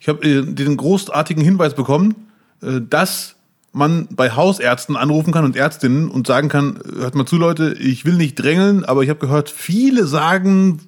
[0.00, 2.16] Ich habe äh, den großartigen Hinweis bekommen,
[2.62, 3.36] äh, dass
[3.70, 7.74] man bei Hausärzten anrufen kann und Ärztinnen und sagen kann, äh, hört mal zu Leute,
[7.74, 10.80] ich will nicht drängeln, aber ich habe gehört, viele sagen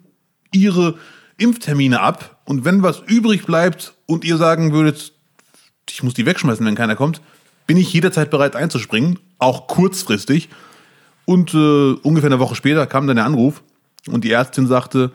[0.52, 0.96] ihre
[1.38, 5.12] Impftermine ab und wenn was übrig bleibt und ihr sagen würdet,
[5.88, 7.20] ich muss die wegschmeißen, wenn keiner kommt,
[7.68, 10.48] bin ich jederzeit bereit einzuspringen, auch kurzfristig.
[11.26, 13.62] Und äh, ungefähr eine Woche später kam dann der Anruf
[14.08, 15.12] und die Ärztin sagte,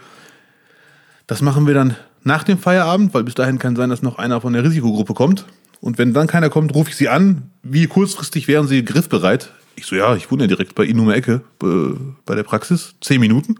[1.27, 4.41] das machen wir dann nach dem Feierabend, weil bis dahin kann sein, dass noch einer
[4.41, 5.45] von der Risikogruppe kommt.
[5.79, 7.51] Und wenn dann keiner kommt, rufe ich sie an.
[7.63, 9.51] Wie kurzfristig wären sie griffbereit?
[9.75, 12.43] Ich so, ja, ich wohne ja direkt bei Ihnen um die Ecke, äh, bei der
[12.43, 12.95] Praxis.
[12.99, 13.59] Zehn Minuten.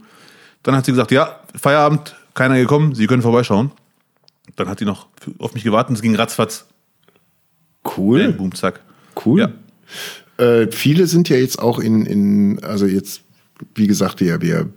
[0.64, 3.72] Dann hat sie gesagt, ja, Feierabend, keiner gekommen, Sie können vorbeischauen.
[4.56, 6.66] Dann hat sie noch auf mich gewartet und es ging ratzfatz.
[7.98, 8.30] Cool.
[8.30, 8.80] Bam, boom, zack.
[9.24, 9.40] Cool.
[9.42, 10.44] Ja.
[10.44, 13.22] Äh, viele sind ja jetzt auch in, in also jetzt,
[13.76, 14.70] wie gesagt, wir, wir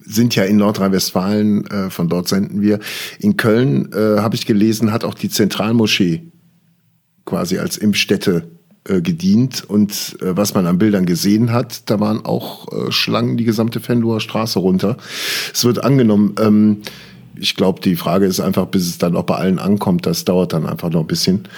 [0.00, 2.78] sind ja in Nordrhein-Westfalen, äh, von dort senden wir.
[3.18, 6.32] In Köln, äh, habe ich gelesen, hat auch die Zentralmoschee
[7.24, 8.50] quasi als Impfstätte
[8.88, 9.64] äh, gedient.
[9.68, 13.80] Und äh, was man an Bildern gesehen hat, da waren auch äh, Schlangen die gesamte
[13.80, 14.96] Fenloher Straße runter.
[15.52, 16.78] Es wird angenommen, ähm,
[17.40, 20.52] ich glaube, die Frage ist einfach, bis es dann auch bei allen ankommt, das dauert
[20.52, 21.48] dann einfach noch ein bisschen.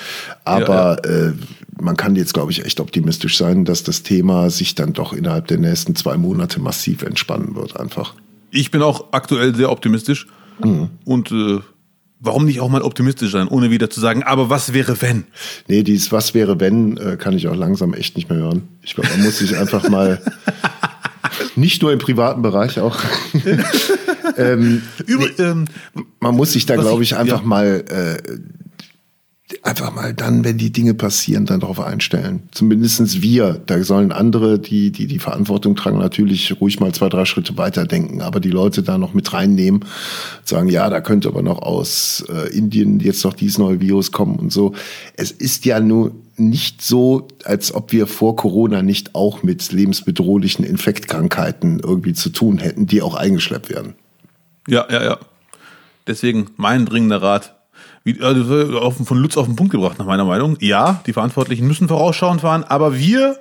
[0.45, 1.33] Aber Ja, Äh,
[1.81, 5.47] man kann jetzt, glaube ich, echt optimistisch sein, dass das Thema sich dann doch innerhalb
[5.49, 8.15] der nächsten zwei Monate massiv entspannen wird, einfach.
[8.51, 10.27] Ich bin auch aktuell sehr optimistisch.
[11.05, 11.61] Und äh,
[12.21, 15.25] warum nicht auch mal optimistisch sein, ohne wieder zu sagen, aber was wäre wenn?
[15.69, 18.69] Nee, dieses Was wäre wenn, äh, kann ich auch langsam echt nicht mehr hören.
[18.83, 20.21] Ich glaube, man muss sich einfach mal,
[21.57, 22.99] nicht nur im privaten Bereich auch,
[25.07, 25.67] Über, ähm,
[26.21, 27.47] man muss sich da, glaube ich- ich, einfach ja.
[27.47, 28.39] mal, äh,
[29.63, 32.45] einfach mal dann, wenn die Dinge passieren, dann darauf einstellen.
[32.53, 33.61] Zumindestens wir.
[33.67, 38.21] Da sollen andere, die, die die Verantwortung tragen, natürlich ruhig mal zwei, drei Schritte weiterdenken,
[38.21, 39.85] aber die Leute da noch mit reinnehmen,
[40.45, 44.37] sagen, ja, da könnte aber noch aus äh, Indien jetzt noch dieses neue Virus kommen
[44.37, 44.73] und so.
[45.17, 50.65] Es ist ja nur nicht so, als ob wir vor Corona nicht auch mit lebensbedrohlichen
[50.65, 53.95] Infektkrankheiten irgendwie zu tun hätten, die auch eingeschleppt werden.
[54.71, 55.19] Ja, ja, ja.
[56.07, 57.57] Deswegen mein dringender Rat.
[58.03, 60.57] Wie, also von Lutz auf den Punkt gebracht, nach meiner Meinung.
[60.61, 63.39] Ja, die Verantwortlichen müssen vorausschauend fahren, aber wir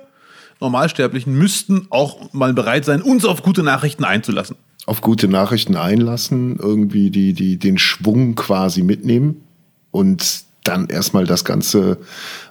[0.60, 4.56] Normalsterblichen müssten auch mal bereit sein, uns auf gute Nachrichten einzulassen.
[4.86, 9.42] auf gute Nachrichten einlassen, irgendwie die, die, den Schwung quasi mitnehmen
[9.90, 11.98] und dann erstmal das Ganze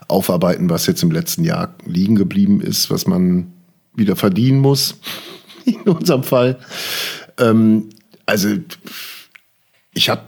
[0.08, 3.52] aufarbeiten, was jetzt im letzten Jahr liegen geblieben ist, was man
[3.94, 4.98] wieder verdienen muss,
[5.64, 6.58] in unserem Fall.
[7.38, 7.90] Ähm,
[8.30, 8.48] also
[9.92, 10.22] ich habe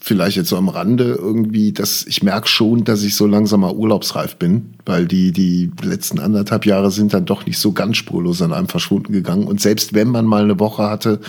[0.00, 3.72] vielleicht jetzt so am Rande irgendwie, dass ich merke schon, dass ich so langsam mal
[3.72, 8.40] urlaubsreif bin, weil die, die letzten anderthalb Jahre sind dann doch nicht so ganz spurlos
[8.42, 9.46] an einem verschwunden gegangen.
[9.46, 11.20] Und selbst wenn man mal eine Woche hatte,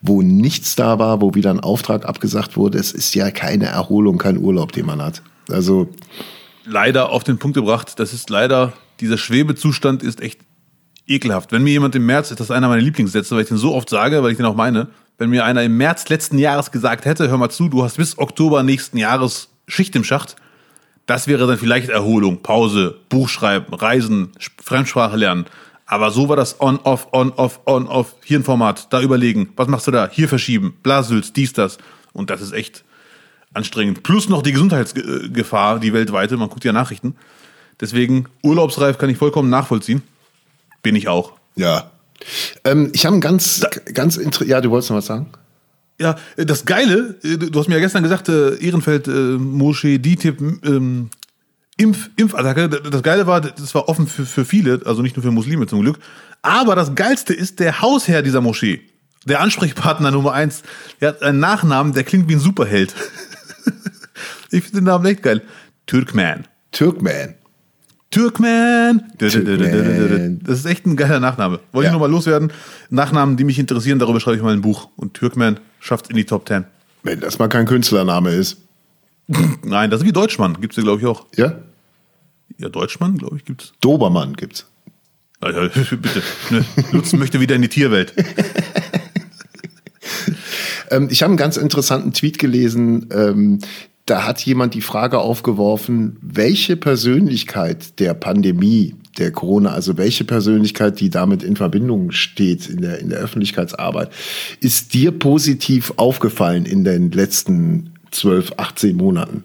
[0.00, 4.18] wo nichts da war, wo wieder ein Auftrag abgesagt wurde, es ist ja keine Erholung,
[4.18, 5.22] kein Urlaub, den man hat.
[5.50, 5.88] Also
[6.64, 7.98] leider auf den Punkt gebracht.
[7.98, 10.40] Das ist leider, dieser Schwebezustand ist echt
[11.06, 11.52] ekelhaft.
[11.52, 13.90] Wenn mir jemand im März, das ist einer meiner Lieblingssätze, weil ich den so oft
[13.90, 14.88] sage, weil ich den auch meine,
[15.20, 18.18] wenn mir einer im März letzten Jahres gesagt hätte, hör mal zu, du hast bis
[18.18, 20.34] Oktober nächsten Jahres Schicht im Schacht,
[21.06, 25.46] das wäre dann vielleicht Erholung, Pause, Buch schreiben, Reisen, Sp- Fremdsprache lernen.
[25.86, 28.14] Aber so war das on, off, on, off, on, off.
[28.24, 30.08] Hier ein Format, da überlegen, was machst du da?
[30.10, 31.78] Hier verschieben, Blasülz, dies, das.
[32.12, 32.84] Und das ist echt
[33.54, 34.02] anstrengend.
[34.04, 37.16] Plus noch die Gesundheitsgefahr, die weltweite, man guckt ja Nachrichten.
[37.80, 40.02] Deswegen, urlaubsreif kann ich vollkommen nachvollziehen.
[40.82, 41.32] Bin ich auch.
[41.56, 41.90] ja.
[42.64, 45.30] Ähm, ich habe ein ganz, ganz inter ja, du wolltest noch was sagen?
[46.00, 49.98] Ja, äh, das Geile, äh, du hast mir ja gestern gesagt, äh, Ehrenfeld, äh, Moschee,
[49.98, 51.10] DTIP, ähm,
[51.76, 52.68] Impf, Impfattacke.
[52.68, 55.80] Das Geile war, das war offen für, für viele, also nicht nur für Muslime zum
[55.80, 55.98] Glück.
[56.42, 58.80] Aber das Geilste ist der Hausherr dieser Moschee.
[59.26, 60.62] Der Ansprechpartner Nummer eins.
[61.00, 62.94] Der hat einen Nachnamen, der klingt wie ein Superheld.
[64.50, 65.42] ich finde den Namen echt geil.
[65.86, 66.46] Türkman.
[66.72, 67.34] Türkman.
[68.10, 69.04] Türkman.
[69.18, 70.40] Türkman.
[70.42, 71.60] Das ist echt ein geiler Nachname.
[71.72, 71.90] Wollte Ja.
[71.90, 72.52] ich nochmal loswerden.
[72.90, 74.88] Nachnamen, die mich interessieren, darüber schreibe ich mal ein Buch.
[74.96, 76.64] Und Türkman schafft in die Top Ten.
[77.02, 78.58] Wenn das mal kein Künstlername ist.
[79.64, 80.60] Nein, das ist wie Deutschmann.
[80.60, 81.26] Gibt's ja, glaube ich, auch.
[81.36, 81.54] Ja?
[82.58, 83.72] Ja, Deutschmann, glaube ich, gibt's.
[83.80, 84.66] Dobermann gibt's.
[85.42, 86.22] Ja, ja, bitte.
[86.50, 86.64] Ne?
[86.92, 88.12] Lutz möchte wieder in die Tierwelt.
[90.92, 93.06] Ähm, ich habe einen ganz interessanten Tweet gelesen.
[94.10, 100.98] Da hat jemand die Frage aufgeworfen, welche Persönlichkeit der Pandemie, der Corona, also welche Persönlichkeit,
[100.98, 104.10] die damit in Verbindung steht in der, in der Öffentlichkeitsarbeit,
[104.58, 109.44] ist dir positiv aufgefallen in den letzten 12, 18 Monaten?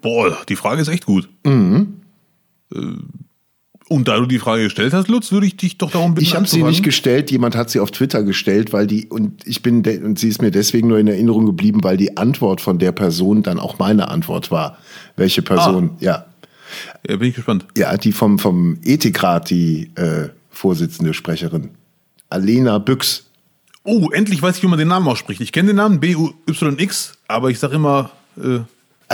[0.00, 1.28] Boah, die Frage ist echt gut.
[1.44, 2.00] Mhm.
[3.92, 6.24] Und da du die Frage gestellt hast, Lutz, würde ich dich doch darum bitten.
[6.24, 9.60] Ich habe sie nicht gestellt, jemand hat sie auf Twitter gestellt, weil die, und ich
[9.60, 12.92] bin, und sie ist mir deswegen nur in Erinnerung geblieben, weil die Antwort von der
[12.92, 14.78] Person dann auch meine Antwort war.
[15.16, 15.96] Welche Person, ah.
[16.00, 16.24] ja.
[17.06, 17.66] Ja, bin ich gespannt.
[17.76, 21.72] Ja, die vom, vom Ethikrat, die äh, Vorsitzende Sprecherin.
[22.30, 23.26] Alena Büchs.
[23.84, 25.42] Oh, endlich weiß ich, wie man den Namen ausspricht.
[25.42, 28.60] Ich kenne den Namen B-U-Y-X, aber ich sage immer äh,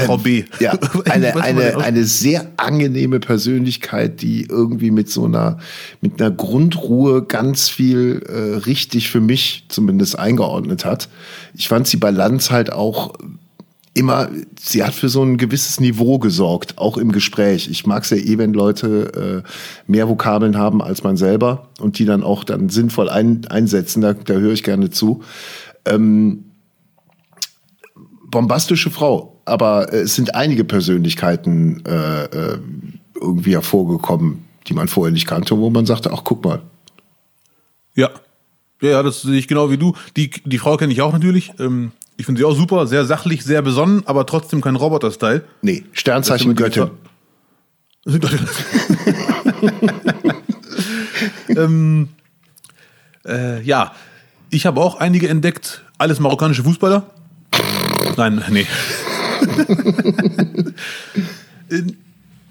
[0.07, 0.45] Frau B.
[0.61, 5.59] Ja, eine, eine, eine sehr angenehme Persönlichkeit, die irgendwie mit so einer,
[6.01, 11.09] mit einer Grundruhe ganz viel äh, richtig für mich zumindest eingeordnet hat.
[11.55, 13.15] Ich fand sie bei Lanz halt auch
[13.99, 17.69] immer, sie hat für so ein gewisses Niveau gesorgt, auch im Gespräch.
[17.69, 21.99] Ich mag es ja eh, wenn Leute äh, mehr Vokabeln haben als man selber und
[21.99, 25.23] die dann auch dann sinnvoll ein, einsetzen, da, da höre ich gerne zu.
[25.85, 26.45] Ähm,
[28.31, 32.59] bombastische Frau, aber äh, es sind einige Persönlichkeiten äh, äh,
[33.21, 36.63] irgendwie hervorgekommen, die man vorher nicht kannte, wo man sagte, ach guck mal.
[37.95, 38.11] Ja,
[38.81, 39.95] ja, ja das sehe ich genau wie du.
[40.17, 41.53] Die, die Frau kenne ich auch natürlich.
[41.59, 45.45] Ähm, ich finde sie auch super, sehr sachlich, sehr besonnen, aber trotzdem kein Roboter-Style.
[45.63, 46.91] Nee, Sternzeichen Göttin.
[51.49, 52.09] ähm,
[53.27, 53.93] äh, ja,
[54.51, 57.07] ich habe auch einige entdeckt, alles marokkanische Fußballer.
[58.17, 58.67] Nein, nee.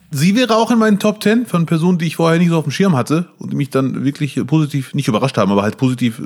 [0.10, 2.64] Sie wäre auch in meinen Top 10 von Personen, die ich vorher nicht so auf
[2.64, 6.22] dem Schirm hatte und die mich dann wirklich positiv, nicht überrascht haben, aber halt positiv,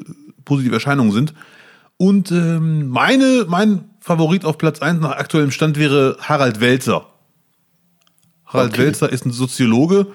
[0.45, 1.33] positive Erscheinungen sind.
[1.97, 7.07] Und ähm, meine, mein Favorit auf Platz 1 nach aktuellem Stand wäre Harald Welzer.
[8.45, 8.85] Harald okay.
[8.85, 10.07] Welzer ist ein Soziologe,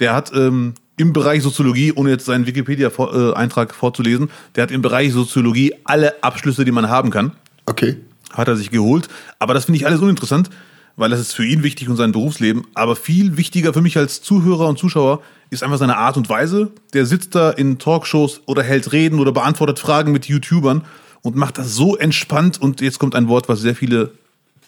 [0.00, 5.12] der hat ähm, im Bereich Soziologie, ohne jetzt seinen Wikipedia-Eintrag vorzulesen, der hat im Bereich
[5.12, 7.32] Soziologie alle Abschlüsse, die man haben kann.
[7.66, 7.96] Okay
[8.34, 9.08] hat er sich geholt.
[9.38, 10.50] Aber das finde ich alles uninteressant,
[10.96, 12.66] weil das ist für ihn wichtig und sein Berufsleben.
[12.74, 16.70] Aber viel wichtiger für mich als Zuhörer und Zuschauer ist einfach seine Art und Weise.
[16.92, 20.82] Der sitzt da in Talkshows oder hält Reden oder beantwortet Fragen mit YouTubern
[21.22, 22.60] und macht das so entspannt.
[22.60, 24.12] Und jetzt kommt ein Wort, was sehr viele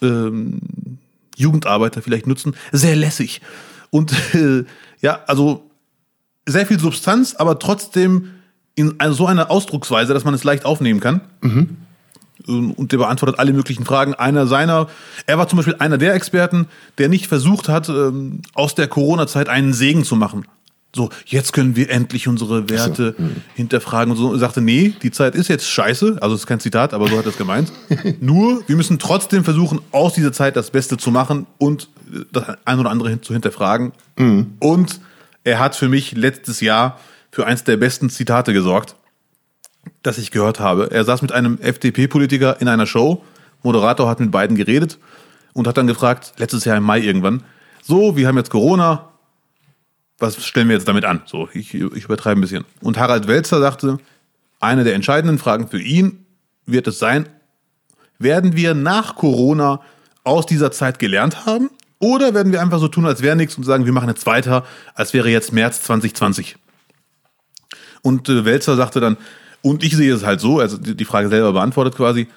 [0.02, 0.60] ähm,
[1.36, 2.56] Jugendarbeiter vielleicht nutzen.
[2.72, 3.40] Sehr lässig.
[3.90, 4.64] Und äh,
[5.00, 5.70] ja, also
[6.46, 8.30] sehr viel Substanz, aber trotzdem
[8.74, 11.20] in so einer Ausdrucksweise, dass man es leicht aufnehmen kann.
[11.40, 11.76] Mhm.
[12.48, 14.14] Ähm, und der beantwortet alle möglichen Fragen.
[14.14, 14.88] Einer seiner,
[15.26, 16.66] er war zum Beispiel einer der Experten,
[16.98, 20.46] der nicht versucht hat, ähm, aus der Corona-Zeit einen Segen zu machen.
[20.94, 23.22] So, jetzt können wir endlich unsere Werte so.
[23.22, 23.36] mhm.
[23.54, 24.28] hinterfragen und so.
[24.30, 26.18] Und sagte, nee, die Zeit ist jetzt scheiße.
[26.22, 27.70] Also, das ist kein Zitat, aber so hat er es gemeint.
[28.20, 31.90] Nur, wir müssen trotzdem versuchen, aus dieser Zeit das Beste zu machen und
[32.32, 33.92] das ein oder andere zu hinterfragen.
[34.18, 34.54] Mhm.
[34.58, 35.00] Und
[35.44, 36.98] er hat für mich letztes Jahr
[37.30, 38.96] für eins der besten Zitate gesorgt
[40.02, 40.90] das ich gehört habe.
[40.90, 43.24] Er saß mit einem FDP-Politiker in einer Show.
[43.62, 44.98] Moderator hat mit beiden geredet
[45.52, 47.42] und hat dann gefragt, letztes Jahr im Mai irgendwann,
[47.82, 49.08] so, wir haben jetzt Corona,
[50.18, 51.22] was stellen wir jetzt damit an?
[51.26, 52.64] So, ich, ich übertreibe ein bisschen.
[52.80, 53.98] Und Harald Welzer sagte,
[54.60, 56.26] eine der entscheidenden Fragen für ihn
[56.66, 57.28] wird es sein,
[58.18, 59.80] werden wir nach Corona
[60.24, 61.70] aus dieser Zeit gelernt haben?
[61.98, 64.66] Oder werden wir einfach so tun, als wäre nichts und sagen, wir machen jetzt weiter,
[64.94, 66.56] als wäre jetzt März 2020?
[68.02, 69.16] Und äh, Welzer sagte dann,
[69.66, 72.28] und ich sehe es halt so, also die Frage selber beantwortet quasi,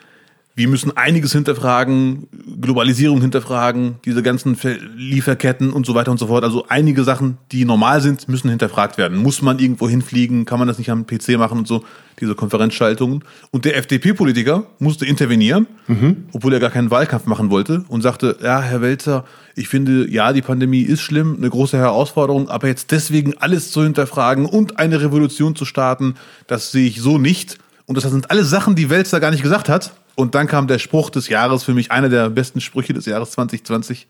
[0.59, 2.27] wir müssen einiges hinterfragen,
[2.59, 4.57] Globalisierung hinterfragen, diese ganzen
[4.97, 6.43] Lieferketten und so weiter und so fort.
[6.43, 9.19] Also einige Sachen, die normal sind, müssen hinterfragt werden.
[9.19, 10.43] Muss man irgendwo hinfliegen?
[10.43, 11.85] Kann man das nicht am PC machen und so?
[12.19, 13.23] Diese Konferenzschaltungen.
[13.51, 16.25] Und der FDP-Politiker musste intervenieren, mhm.
[16.33, 19.23] obwohl er gar keinen Wahlkampf machen wollte und sagte, ja, Herr Welzer,
[19.55, 23.81] ich finde, ja, die Pandemie ist schlimm, eine große Herausforderung, aber jetzt deswegen alles zu
[23.81, 26.15] hinterfragen und eine Revolution zu starten,
[26.47, 27.59] das sehe ich so nicht.
[27.85, 29.93] Und das sind alles Sachen, die Welzer gar nicht gesagt hat.
[30.19, 33.31] Und dann kam der Spruch des Jahres, für mich einer der besten Sprüche des Jahres
[33.31, 34.05] 2020.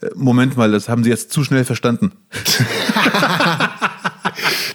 [0.00, 2.12] Äh, Moment mal, das haben Sie jetzt zu schnell verstanden.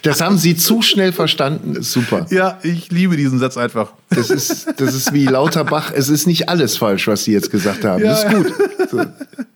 [0.01, 2.25] Das haben Sie zu schnell verstanden, ist super.
[2.29, 3.91] Ja, ich liebe diesen Satz einfach.
[4.09, 7.83] Das ist, das ist wie Lauterbach, es ist nicht alles falsch, was Sie jetzt gesagt
[7.83, 8.01] haben.
[8.01, 8.53] Ja, das ist gut.
[8.89, 8.97] So.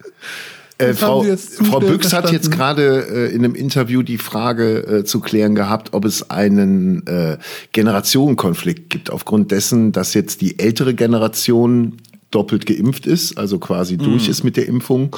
[0.78, 2.28] Äh, Frau, Frau Büchs verstanden.
[2.28, 6.30] hat jetzt gerade äh, in einem Interview die Frage äh, zu klären gehabt, ob es
[6.30, 7.38] einen äh,
[7.72, 11.98] Generationenkonflikt gibt, aufgrund dessen, dass jetzt die ältere Generation
[12.32, 14.04] doppelt geimpft ist, also quasi mhm.
[14.04, 15.16] durch ist mit der Impfung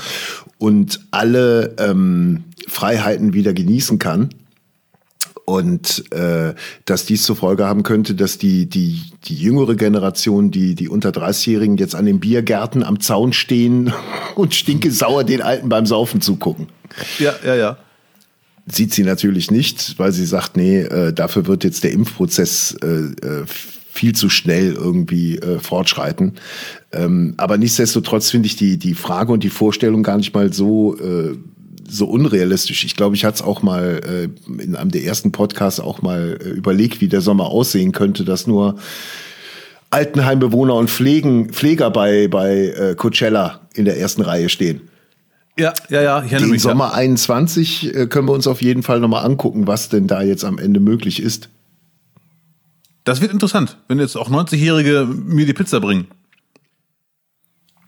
[0.58, 4.30] und alle ähm, Freiheiten wieder genießen kann.
[5.46, 10.74] Und äh, dass dies zur Folge haben könnte, dass die, die, die jüngere Generation, die,
[10.74, 13.94] die unter 30-Jährigen jetzt an den Biergärten am Zaun stehen
[14.36, 16.68] und stinke sauer den Alten beim Saufen zugucken.
[17.20, 17.78] Ja, ja, ja.
[18.68, 22.88] Sieht sie natürlich nicht, weil sie sagt, nee, äh, dafür wird jetzt der Impfprozess äh,
[22.88, 23.46] äh,
[23.96, 26.34] viel zu schnell irgendwie äh, fortschreiten.
[26.92, 30.98] Ähm, aber nichtsdestotrotz finde ich die, die Frage und die Vorstellung gar nicht mal so
[30.98, 31.38] äh,
[31.88, 32.84] so unrealistisch.
[32.84, 36.38] Ich glaube, ich hatte es auch mal äh, in einem der ersten Podcasts auch mal
[36.42, 38.76] äh, überlegt, wie der Sommer aussehen könnte, dass nur
[39.90, 44.82] Altenheimbewohner und Pflegen, Pfleger bei, bei äh, Coachella in der ersten Reihe stehen.
[45.58, 46.24] Ja, ja, ja.
[46.24, 46.94] Ich Den mich, Sommer ja.
[46.94, 50.58] 21 äh, können wir uns auf jeden Fall nochmal angucken, was denn da jetzt am
[50.58, 51.50] Ende möglich ist.
[53.06, 56.08] Das wird interessant, wenn jetzt auch 90-Jährige mir die Pizza bringen.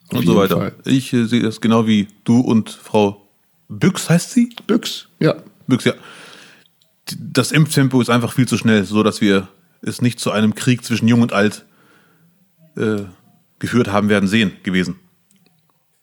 [0.09, 0.57] Und so weiter.
[0.57, 0.75] Fall.
[0.85, 3.26] Ich äh, sehe das genau wie du und Frau
[3.69, 4.49] Büchs heißt sie?
[4.65, 5.35] Büchs, ja.
[5.67, 5.93] Büchs, ja.
[7.17, 9.47] Das Impftempo ist einfach viel zu schnell, so dass wir
[9.81, 11.65] es nicht zu einem Krieg zwischen Jung und Alt
[12.75, 13.03] äh,
[13.59, 14.99] geführt haben werden sehen gewesen.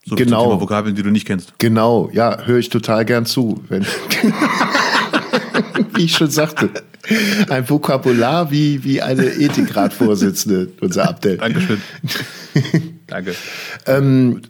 [0.06, 0.44] So genau.
[0.44, 1.54] Thema Vokabeln, die du nicht kennst.
[1.58, 3.64] Genau, ja, höre ich total gern zu.
[3.68, 3.86] Wenn
[5.94, 6.70] wie ich schon sagte.
[7.48, 11.36] Ein Vokabular wie, wie eine Ethikratvorsitzende, unser Abdel.
[11.36, 11.80] Dankeschön.
[13.06, 13.34] Danke.
[13.86, 14.40] ähm,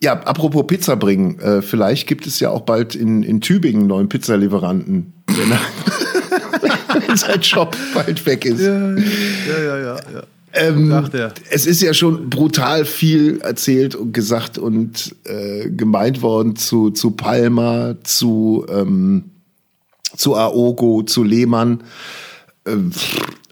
[0.00, 4.08] ja, apropos Pizza bringen, äh, vielleicht gibt es ja auch bald in, in Tübingen neuen
[4.08, 5.50] Pizzalieferanten, wenn,
[7.06, 8.60] wenn sein Job bald weg ist.
[8.60, 9.96] Ja, ja, ja, ja.
[10.14, 10.22] ja.
[10.54, 11.10] Ähm,
[11.50, 17.10] es ist ja schon brutal viel erzählt und gesagt und äh, gemeint worden zu, zu
[17.10, 19.24] Palma, zu, ähm,
[20.16, 21.84] zu Aogo, zu Lehmann.
[22.66, 22.92] Ähm,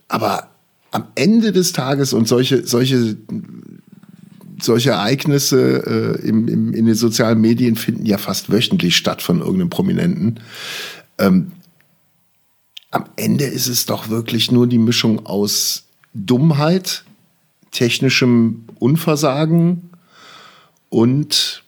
[0.09, 0.49] aber
[0.91, 3.17] am Ende des Tages und solche, solche
[4.61, 9.41] solche Ereignisse äh, im, im, in den sozialen Medien finden ja fast wöchentlich statt von
[9.41, 10.41] irgendeinem Prominenten.
[11.19, 11.53] Ähm,
[12.91, 15.85] am Ende ist es doch wirklich nur die Mischung aus
[16.15, 17.05] Dummheit,
[17.71, 19.91] technischem Unversagen
[20.89, 21.63] und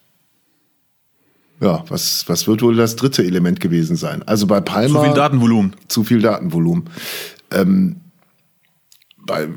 [1.61, 4.22] ja, was, was wird wohl das dritte Element gewesen sein?
[4.22, 5.01] Also bei Palma.
[5.01, 5.76] Zu viel Datenvolumen.
[5.89, 6.84] Zu viel Datenvolumen.
[7.51, 7.97] Ähm,
[9.18, 9.49] bei,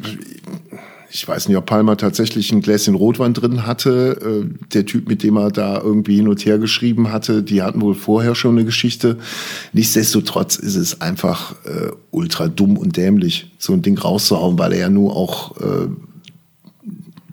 [1.13, 4.45] ich weiß nicht, ob Palmer tatsächlich ein Gläschen Rotwein drin hatte.
[4.45, 7.81] Äh, der Typ, mit dem er da irgendwie hin und her geschrieben hatte, die hatten
[7.81, 9.17] wohl vorher schon eine Geschichte.
[9.73, 14.79] Nichtsdestotrotz ist es einfach äh, ultra dumm und dämlich, so ein Ding rauszuhauen, weil er
[14.79, 15.87] ja nur auch äh,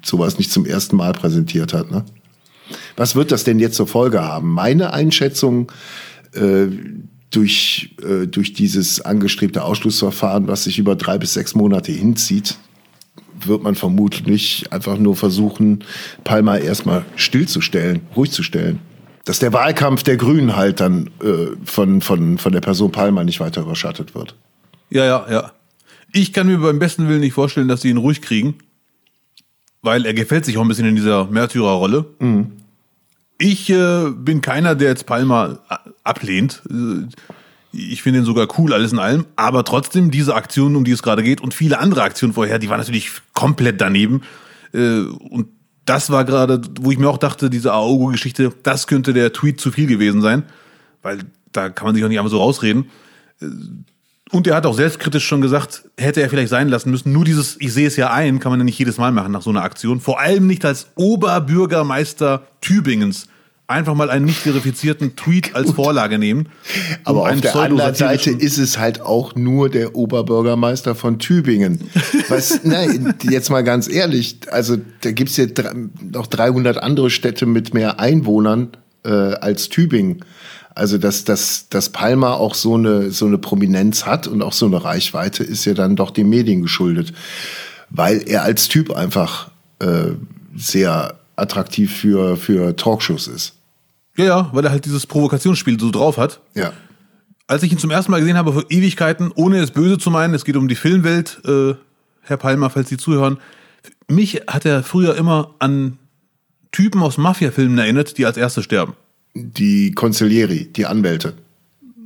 [0.03, 1.91] sowas nicht zum ersten Mal präsentiert hat.
[1.91, 2.05] Ne?
[2.97, 4.53] Was wird das denn jetzt zur Folge haben?
[4.53, 5.70] Meine Einschätzung
[6.33, 6.66] äh,
[7.31, 12.57] durch, äh, durch dieses angestrebte Ausschlussverfahren, was sich über drei bis sechs Monate hinzieht,
[13.47, 15.84] wird man vermutlich einfach nur versuchen,
[16.24, 18.80] Palma erstmal stillzustellen, ruhig zu stellen.
[19.24, 23.41] Dass der Wahlkampf der Grünen halt dann äh, von, von, von der Person Palma nicht
[23.41, 24.34] weiter überschattet wird.
[24.91, 25.53] Ja, ja, ja.
[26.12, 28.55] Ich kann mir beim besten Willen nicht vorstellen, dass sie ihn ruhig kriegen,
[29.82, 32.07] weil er gefällt sich auch ein bisschen in dieser Märtyrerrolle.
[32.18, 32.53] Mhm.
[33.36, 35.59] Ich äh, bin keiner, der jetzt Palma
[36.03, 36.62] ablehnt.
[36.70, 37.07] Äh,
[37.73, 39.27] ich finde ihn sogar cool, alles in allem.
[39.37, 42.69] Aber trotzdem, diese Aktion, um die es gerade geht und viele andere Aktionen vorher, die
[42.69, 44.23] waren natürlich komplett daneben.
[44.73, 45.49] Äh, und
[45.85, 49.71] das war gerade, wo ich mir auch dachte, diese Aogo-Geschichte, das könnte der Tweet zu
[49.71, 50.45] viel gewesen sein.
[51.03, 51.21] Weil
[51.53, 52.91] da kann man sich auch nicht einfach so rausreden.
[53.41, 53.47] Äh,
[54.31, 57.12] und er hat auch selbstkritisch schon gesagt, hätte er vielleicht sein lassen müssen.
[57.12, 59.41] Nur dieses, ich sehe es ja ein, kann man ja nicht jedes Mal machen nach
[59.41, 60.01] so einer Aktion.
[60.01, 63.28] Vor allem nicht als Oberbürgermeister Tübingens
[63.69, 66.49] einfach mal einen nicht verifizierten Tweet als Vorlage nehmen.
[67.05, 71.83] Aber auf der anderen Seite ist es halt auch nur der Oberbürgermeister von Tübingen.
[72.29, 75.47] Was, nein, jetzt mal ganz ehrlich, also da gibt's ja
[76.11, 78.71] noch 300 andere Städte mit mehr Einwohnern
[79.05, 80.25] äh, als Tübingen.
[80.75, 84.64] Also dass, dass, dass Palma auch so eine, so eine Prominenz hat und auch so
[84.64, 87.12] eine Reichweite, ist ja dann doch den Medien geschuldet.
[87.91, 89.51] Weil er als Typ einfach
[89.81, 90.12] äh,
[90.57, 93.57] sehr attraktiv für, für Talkshows ist.
[94.19, 96.41] Ja, ja, weil er halt dieses Provokationsspiel so drauf hat.
[96.55, 96.73] Ja.
[97.47, 100.35] Als ich ihn zum ersten Mal gesehen habe vor Ewigkeiten, ohne es böse zu meinen,
[100.35, 101.75] es geht um die Filmwelt, äh,
[102.23, 103.39] Herr Palmer, falls Sie zuhören,
[104.09, 105.99] mich hat er früher immer an
[106.73, 108.95] Typen aus Mafia-Filmen erinnert, die als Erste sterben.
[109.35, 111.35] Die Consiglieri, die Anwälte.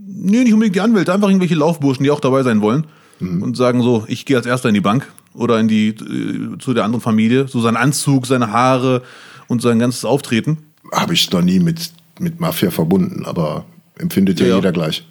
[0.06, 2.86] Nee, nicht unbedingt die Anwälte, einfach irgendwelche Laufburschen, die auch dabei sein wollen
[3.18, 3.42] mhm.
[3.42, 6.74] und sagen so, ich gehe als Erster in die Bank oder in die äh, zu
[6.74, 7.48] der anderen Familie.
[7.48, 9.02] So sein Anzug, seine Haare
[9.48, 10.58] und sein ganzes Auftreten.
[10.92, 13.64] Habe ich noch nie mit mit Mafia verbunden, aber
[13.98, 15.06] empfindet ja, ja jeder gleich.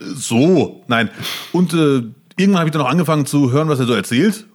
[0.00, 1.10] So, nein.
[1.52, 2.02] Und äh,
[2.36, 4.46] irgendwann habe ich dann auch angefangen zu hören, was er so erzählt.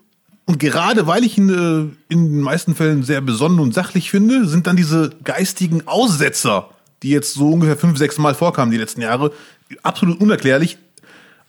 [0.45, 4.47] Und gerade weil ich ihn äh, in den meisten Fällen sehr besonnen und sachlich finde,
[4.47, 6.69] sind dann diese geistigen Aussetzer,
[7.03, 9.31] die jetzt so ungefähr fünf, sechs Mal vorkamen die letzten Jahre,
[9.83, 10.77] absolut unerklärlich.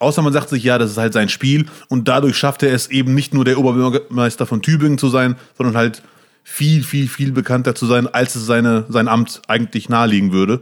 [0.01, 2.89] Außer man sagt sich, ja, das ist halt sein Spiel und dadurch schafft er es
[2.89, 6.03] eben nicht nur der Oberbürgermeister von Tübingen zu sein, sondern halt
[6.51, 10.61] viel, viel, viel bekannter zu sein, als es seine, sein Amt eigentlich nahelegen würde.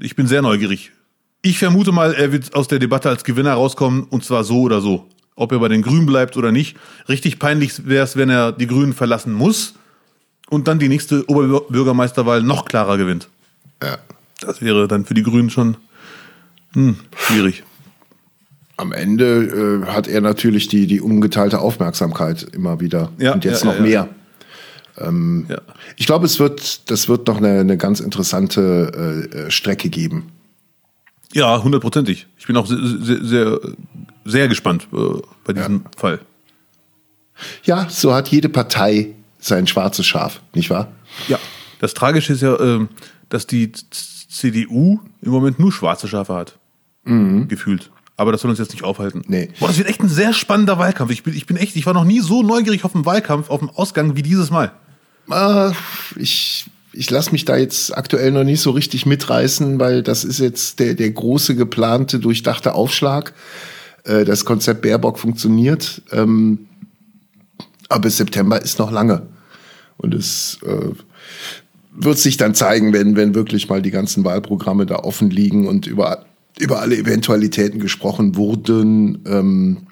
[0.00, 0.92] Ich bin sehr neugierig.
[1.42, 4.80] Ich vermute mal, er wird aus der Debatte als Gewinner rauskommen und zwar so oder
[4.80, 5.08] so.
[5.34, 6.76] Ob er bei den Grünen bleibt oder nicht.
[7.08, 9.74] Richtig peinlich wäre es, wenn er die Grünen verlassen muss
[10.48, 13.28] und dann die nächste Oberbürgermeisterwahl noch klarer gewinnt.
[13.82, 13.98] Ja.
[14.40, 15.76] Das wäre dann für die Grünen schon
[16.72, 17.64] hm, schwierig.
[18.76, 23.10] Am Ende äh, hat er natürlich die, die ungeteilte Aufmerksamkeit immer wieder.
[23.18, 24.08] Ja, und jetzt ja, noch ja, mehr.
[25.02, 25.58] Ähm, Ja.
[25.96, 30.30] Ich glaube, es wird, das wird noch eine, eine ganz interessante äh, äh, Strecke geben.
[31.32, 32.26] Ja, hundertprozentig.
[32.38, 33.60] Ich bin auch sehr, sehr,
[34.24, 34.96] sehr, gespannt äh,
[35.44, 36.20] bei diesem Fall.
[37.64, 40.92] Ja, so hat jede Partei sein schwarzes Schaf, nicht wahr?
[41.28, 41.38] Ja.
[41.80, 42.88] Das Tragische ist ja, ähm,
[43.28, 46.58] dass die CDU im Moment nur schwarze Schafe hat.
[47.48, 47.90] Gefühlt.
[48.16, 49.22] Aber das soll uns jetzt nicht aufhalten.
[49.26, 49.48] Nee.
[49.58, 51.10] Boah, das wird echt ein sehr spannender Wahlkampf.
[51.10, 53.60] Ich bin, ich bin echt, ich war noch nie so neugierig auf den Wahlkampf, auf
[53.60, 54.70] den Ausgang wie dieses Mal.
[55.28, 55.72] Ah,
[56.16, 60.38] ich ich lasse mich da jetzt aktuell noch nicht so richtig mitreißen, weil das ist
[60.38, 63.32] jetzt der, der große geplante, durchdachte Aufschlag.
[64.04, 66.02] Äh, das Konzept Baerbock funktioniert.
[66.12, 66.66] Ähm,
[67.88, 69.22] aber bis September ist noch lange.
[69.96, 70.90] Und es äh,
[71.94, 75.86] wird sich dann zeigen, wenn, wenn wirklich mal die ganzen Wahlprogramme da offen liegen und
[75.86, 76.24] über,
[76.58, 79.22] über alle Eventualitäten gesprochen wurden.
[79.26, 79.86] Ähm,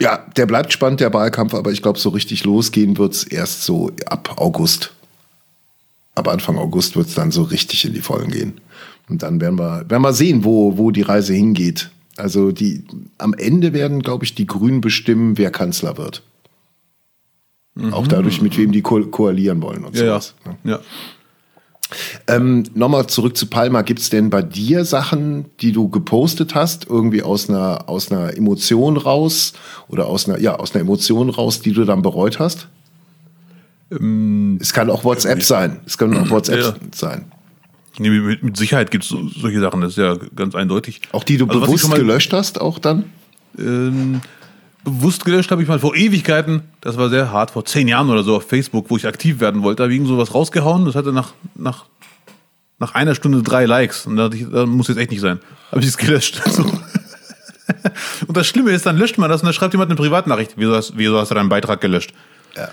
[0.00, 3.90] ja, der bleibt spannend, der Wahlkampf, aber ich glaube, so richtig losgehen wird's erst so
[4.06, 4.92] ab August.
[6.14, 8.60] Ab Anfang August wird's dann so richtig in die Vollen gehen.
[9.08, 11.90] Und dann werden wir, werden wir sehen, wo, wo die Reise hingeht.
[12.16, 12.84] Also die,
[13.18, 16.22] am Ende werden, glaube ich, die Grünen bestimmen, wer Kanzler wird.
[17.90, 20.10] Auch dadurch, mit wem die ko koalieren wollen und Ja, ja.
[20.20, 20.34] sowas.
[20.44, 20.70] ne?
[20.72, 20.78] ja.
[22.26, 23.82] Ähm, Nochmal zurück zu Palma.
[23.82, 28.96] Gibt's denn bei dir Sachen, die du gepostet hast, irgendwie aus einer, aus einer Emotion
[28.96, 29.52] raus
[29.88, 32.68] oder aus einer, ja, aus einer Emotion raus, die du dann bereut hast?
[33.90, 35.80] es kann auch WhatsApp sein.
[35.86, 36.74] Es können auch WhatsApp Ja.
[36.92, 37.26] sein.
[37.98, 41.02] Nee, mit, mit Sicherheit gibt es so, solche Sachen, das ist ja ganz eindeutig.
[41.12, 43.04] Auch die du Also, bewusst mal- gelöscht hast, auch dann?
[43.56, 44.20] Ähm,
[44.84, 48.22] bewusst gelöscht habe ich mal vor Ewigkeiten, das war sehr hart, vor zehn Jahren oder
[48.22, 50.94] so auf Facebook, wo ich aktiv werden wollte, da habe ich irgend sowas rausgehauen, das
[50.94, 51.86] hatte nach, nach,
[52.78, 55.40] nach einer Stunde drei Likes und da dachte ich, das muss jetzt echt nicht sein.
[55.70, 56.42] Habe ich es gelöscht.
[56.50, 56.62] So.
[58.26, 60.52] und das Schlimme ist, dann löscht man das und dann schreibt jemand eine Privatnachricht.
[60.56, 62.12] Wieso hast, wieso hast du deinen Beitrag gelöscht?
[62.54, 62.68] Ja.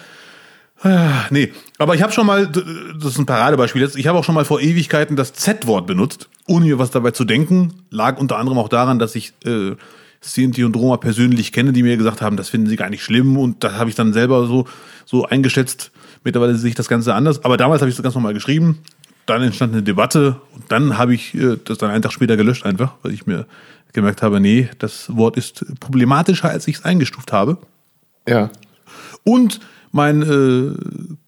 [0.84, 4.24] Ah, Nee, aber ich habe schon mal, das ist ein Paradebeispiel jetzt, ich habe auch
[4.24, 7.86] schon mal vor Ewigkeiten das Z-Wort benutzt, ohne mir was dabei zu denken.
[7.90, 9.76] Lag unter anderem auch daran, dass ich äh,
[10.22, 13.38] Sinti und Roma persönlich kenne, die mir gesagt haben, das finden sie gar nicht schlimm
[13.38, 14.68] und das habe ich dann selber so,
[15.06, 15.92] so eingeschätzt.
[16.24, 18.80] Mittlerweile sehe ich das Ganze anders, aber damals habe ich das ganz normal geschrieben.
[19.26, 22.66] Dann entstand eine Debatte und dann habe ich äh, das dann einen Tag später gelöscht
[22.66, 23.48] einfach, weil ich mir
[23.94, 27.58] gemerkt habe, nee, das Wort ist problematischer, als ich es eingestuft habe.
[28.28, 28.50] Ja.
[29.24, 29.60] Und
[29.92, 30.74] mein äh,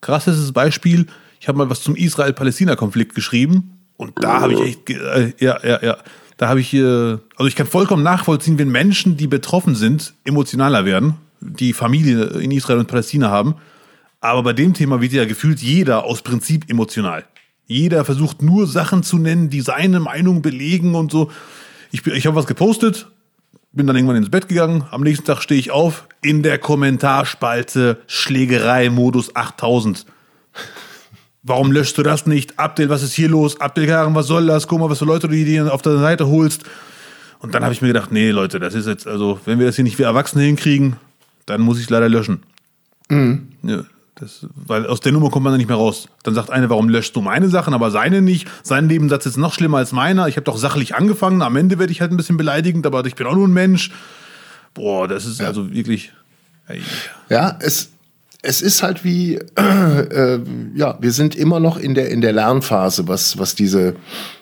[0.01, 1.07] krassestes Beispiel,
[1.39, 5.83] ich habe mal was zum Israel-Palästina-Konflikt geschrieben und da habe ich echt, äh, ja, ja,
[5.83, 5.97] ja,
[6.37, 10.85] da habe ich, äh, also ich kann vollkommen nachvollziehen, wenn Menschen, die betroffen sind, emotionaler
[10.85, 13.55] werden, die Familie in Israel und Palästina haben.
[14.21, 17.25] Aber bei dem Thema wird ja gefühlt jeder aus Prinzip emotional.
[17.65, 21.31] Jeder versucht nur Sachen zu nennen, die seine Meinung belegen und so.
[21.91, 23.07] Ich, ich habe was gepostet,
[23.71, 24.85] bin dann irgendwann ins Bett gegangen.
[24.91, 30.05] Am nächsten Tag stehe ich auf in der Kommentarspalte Schlägerei-Modus 8000.
[31.43, 32.57] Warum löschst du das nicht?
[32.57, 33.59] Abdel, was ist hier los?
[33.59, 34.67] Abdel Karim, was soll das?
[34.67, 36.63] Guck mal, was für Leute du dir auf der Seite holst.
[37.39, 39.75] Und dann habe ich mir gedacht, nee, Leute, das ist jetzt, also, wenn wir das
[39.75, 40.95] hier nicht wie Erwachsene hinkriegen,
[41.45, 42.43] dann muss ich es leider löschen.
[43.09, 43.83] Ja,
[44.15, 46.07] das, weil aus der Nummer kommt man dann nicht mehr raus.
[46.23, 48.47] Dann sagt eine, warum löschst du meine Sachen, aber seine nicht?
[48.63, 50.27] Sein Nebensatz ist noch schlimmer als meiner.
[50.27, 51.41] Ich habe doch sachlich angefangen.
[51.41, 53.91] Am Ende werde ich halt ein bisschen beleidigend, aber ich bin auch nur ein Mensch.
[54.73, 56.13] Boah, das ist also wirklich.
[56.67, 56.81] Ey.
[57.29, 57.91] Ja, es,
[58.45, 60.39] es ist halt wie, äh,
[60.75, 63.95] ja, wir sind immer noch in der, in der Lernphase, was, was diese,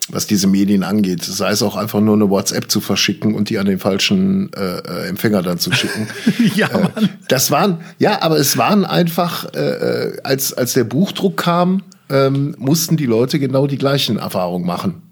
[0.10, 1.24] was diese Medien angeht.
[1.24, 4.80] Sei es auch einfach nur eine WhatsApp zu verschicken und die an den falschen äh,
[4.80, 6.08] äh, Empfänger dann zu schicken.
[6.56, 7.10] Ja, Äh, Mann.
[7.28, 12.56] das waren, ja, aber es waren einfach, äh, äh, als, als der Buchdruck kam, ähm,
[12.58, 15.04] mussten die Leute genau die gleichen Erfahrungen machen.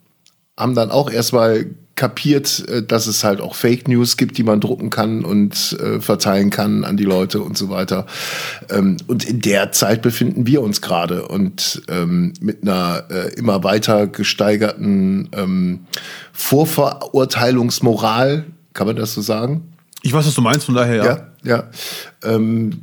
[0.58, 1.68] Haben dann auch erstmal
[2.00, 6.00] kapiert, äh, dass es halt auch Fake News gibt, die man drucken kann und äh,
[6.00, 8.06] verteilen kann an die Leute und so weiter.
[8.72, 13.66] Ähm, und in der Zeit befinden wir uns gerade und ähm, mit einer äh, immer
[13.66, 15.82] weiter gesteigerten ähm,
[16.32, 19.74] Vorverurteilungsmoral, kann man das so sagen?
[20.02, 21.06] Ich weiß, was du meinst, von daher ja.
[21.06, 21.70] Ja, ja.
[22.24, 22.82] Ähm,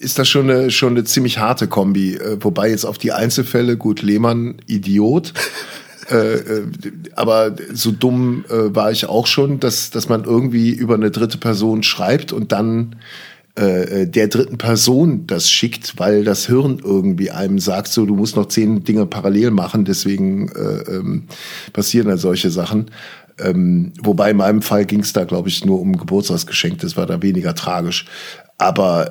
[0.00, 2.16] ist das schon eine, schon eine ziemlich harte Kombi.
[2.16, 5.34] Äh, wobei jetzt auf die Einzelfälle, gut, Lehmann, Idiot.
[6.10, 6.66] Äh, äh,
[7.14, 11.38] aber so dumm äh, war ich auch schon, dass, dass man irgendwie über eine dritte
[11.38, 12.96] Person schreibt und dann
[13.58, 18.14] äh, äh, der dritten Person das schickt, weil das Hirn irgendwie einem sagt, so du
[18.14, 21.24] musst noch zehn Dinge parallel machen, deswegen äh, ähm,
[21.72, 22.90] passieren dann solche Sachen.
[23.38, 27.06] Ähm, wobei in meinem Fall ging es da, glaube ich, nur um Geburtstagsgeschenk, das war
[27.06, 28.06] da weniger tragisch.
[28.58, 29.10] Aber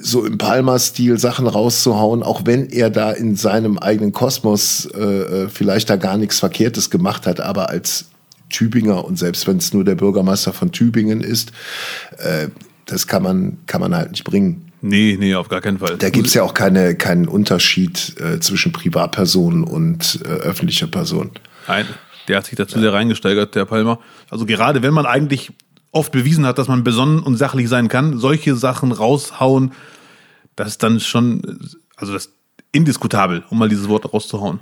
[0.00, 5.48] so im Palmer-Stil Sachen rauszuhauen, auch wenn er da in seinem eigenen Kosmos äh, äh
[5.48, 8.06] vielleicht da gar nichts Verkehrtes gemacht hat, aber als
[8.48, 11.52] Tübinger und selbst wenn es nur der Bürgermeister von Tübingen ist,
[12.18, 12.48] äh,
[12.86, 14.72] das kann man, kann man halt nicht bringen.
[14.82, 15.96] Nee, nee, auf gar keinen Fall.
[15.96, 21.30] Da gibt es ja auch keine, keinen Unterschied äh, zwischen Privatpersonen und äh, öffentlicher Person.
[21.68, 21.86] Nein,
[22.28, 22.82] der hat sich dazu ja.
[22.82, 24.00] sehr reingesteigert, der Palmer.
[24.28, 25.52] Also gerade wenn man eigentlich
[25.92, 29.72] oft bewiesen hat, dass man besonnen und sachlich sein kann, solche Sachen raushauen,
[30.56, 31.60] das ist dann schon,
[31.96, 32.32] also das ist
[32.72, 34.60] indiskutabel, um mal dieses Wort rauszuhauen.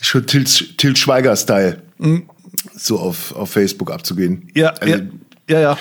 [0.00, 2.30] Schon Til, Til Schweiger-Style, mhm.
[2.76, 4.48] so auf, auf Facebook abzugehen.
[4.54, 5.00] Ja, also, ja,
[5.48, 5.78] ja, ja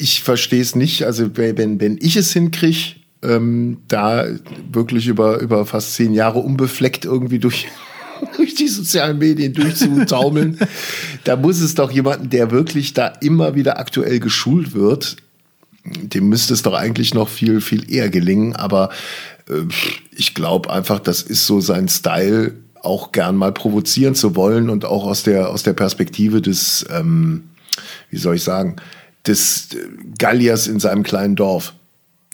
[0.00, 1.04] ich verstehe es nicht.
[1.04, 4.26] Also wenn, wenn ich es hinkriege, ähm, da
[4.72, 7.68] wirklich über, über fast zehn Jahre unbefleckt irgendwie durch,
[8.36, 10.58] durch die sozialen Medien durchzutaumeln,
[11.24, 15.16] da muss es doch jemanden, der wirklich da immer wieder aktuell geschult wird,
[15.84, 18.54] dem müsste es doch eigentlich noch viel, viel eher gelingen.
[18.54, 18.90] Aber
[19.48, 19.62] äh,
[20.12, 24.84] ich glaube einfach, das ist so sein Style, auch gern mal provozieren zu wollen und
[24.84, 27.44] auch aus der, aus der Perspektive des, ähm,
[28.10, 28.76] wie soll ich sagen,
[29.26, 29.68] des
[30.18, 31.74] Galliers in seinem kleinen Dorf.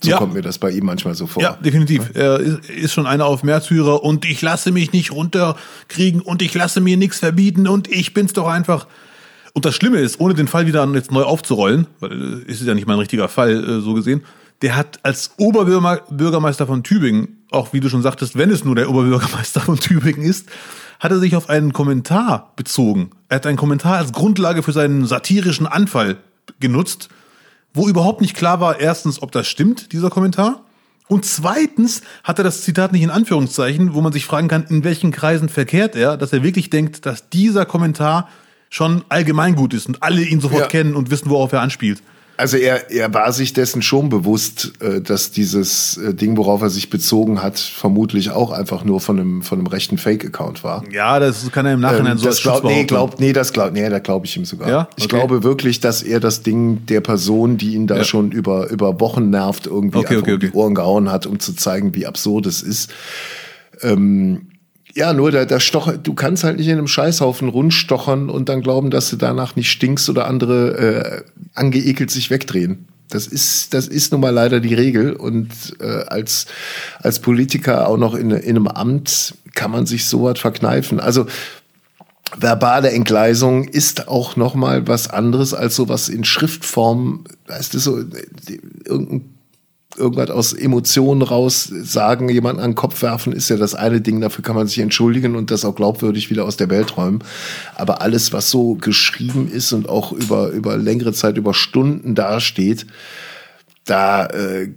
[0.02, 0.18] So ja.
[0.18, 1.42] kommt mir das bei ihm manchmal so vor.
[1.42, 2.10] Ja, definitiv.
[2.14, 6.80] Er ist schon einer auf Märtyrer und ich lasse mich nicht runterkriegen und ich lasse
[6.80, 8.86] mir nichts verbieten und ich bin's doch einfach.
[9.54, 12.66] Und das Schlimme ist, ohne den Fall wieder jetzt neu aufzurollen, weil äh, es ist
[12.66, 14.22] ja nicht mein richtiger Fall äh, so gesehen,
[14.60, 18.90] der hat als Oberbürgermeister von Tübingen, auch wie du schon sagtest, wenn es nur der
[18.90, 20.46] Oberbürgermeister von Tübingen ist,
[21.00, 23.10] hat er sich auf einen Kommentar bezogen.
[23.28, 26.18] Er hat einen Kommentar als Grundlage für seinen satirischen Anfall
[26.60, 27.08] genutzt,
[27.76, 30.62] wo überhaupt nicht klar war, erstens, ob das stimmt, dieser Kommentar.
[31.08, 34.82] Und zweitens hat er das Zitat nicht in Anführungszeichen, wo man sich fragen kann, in
[34.82, 38.28] welchen Kreisen verkehrt er, dass er wirklich denkt, dass dieser Kommentar
[38.70, 40.68] schon allgemeingut ist und alle ihn sofort ja.
[40.68, 42.02] kennen und wissen, worauf er anspielt.
[42.36, 46.70] Also er, er war sich dessen schon bewusst, äh, dass dieses äh, Ding, worauf er
[46.70, 50.84] sich bezogen hat, vermutlich auch einfach nur von einem, von einem rechten Fake-Account war.
[50.92, 53.88] Ja, das kann er im Nachhinein ähm, so das nee, glaub, nee, das glaub, nee,
[53.88, 54.68] da glaube ich ihm sogar.
[54.68, 54.80] Ja?
[54.80, 54.94] Okay.
[54.96, 58.04] Ich glaube wirklich, dass er das Ding der Person, die ihn da ja.
[58.04, 61.54] schon über, über Wochen nervt, irgendwie okay, okay, um die Ohren gehauen hat, um zu
[61.54, 62.90] zeigen, wie absurd es ist.
[63.82, 64.48] Ähm,
[64.96, 68.62] ja, nur der, der Stoch, du kannst halt nicht in einem Scheißhaufen rundstochern und dann
[68.62, 71.22] glauben, dass du danach nicht stinkst oder andere äh,
[71.54, 72.88] angeekelt sich wegdrehen.
[73.10, 75.12] Das ist, das ist nun mal leider die Regel.
[75.12, 76.46] Und äh, als,
[77.00, 80.98] als Politiker auch noch in, in einem Amt kann man sich sowas verkneifen.
[80.98, 81.26] Also
[82.34, 87.24] verbale Entgleisung ist auch noch mal was anderes als sowas in Schriftform.
[87.46, 87.98] Weißt du, so
[88.86, 89.35] irgendein
[89.96, 94.20] irgendwas aus Emotionen raus sagen, jemanden an den Kopf werfen, ist ja das eine Ding,
[94.20, 97.22] dafür kann man sich entschuldigen und das auch glaubwürdig wieder aus der Welt räumen.
[97.74, 102.86] Aber alles, was so geschrieben ist und auch über, über längere Zeit, über Stunden dasteht,
[103.84, 104.72] da, äh,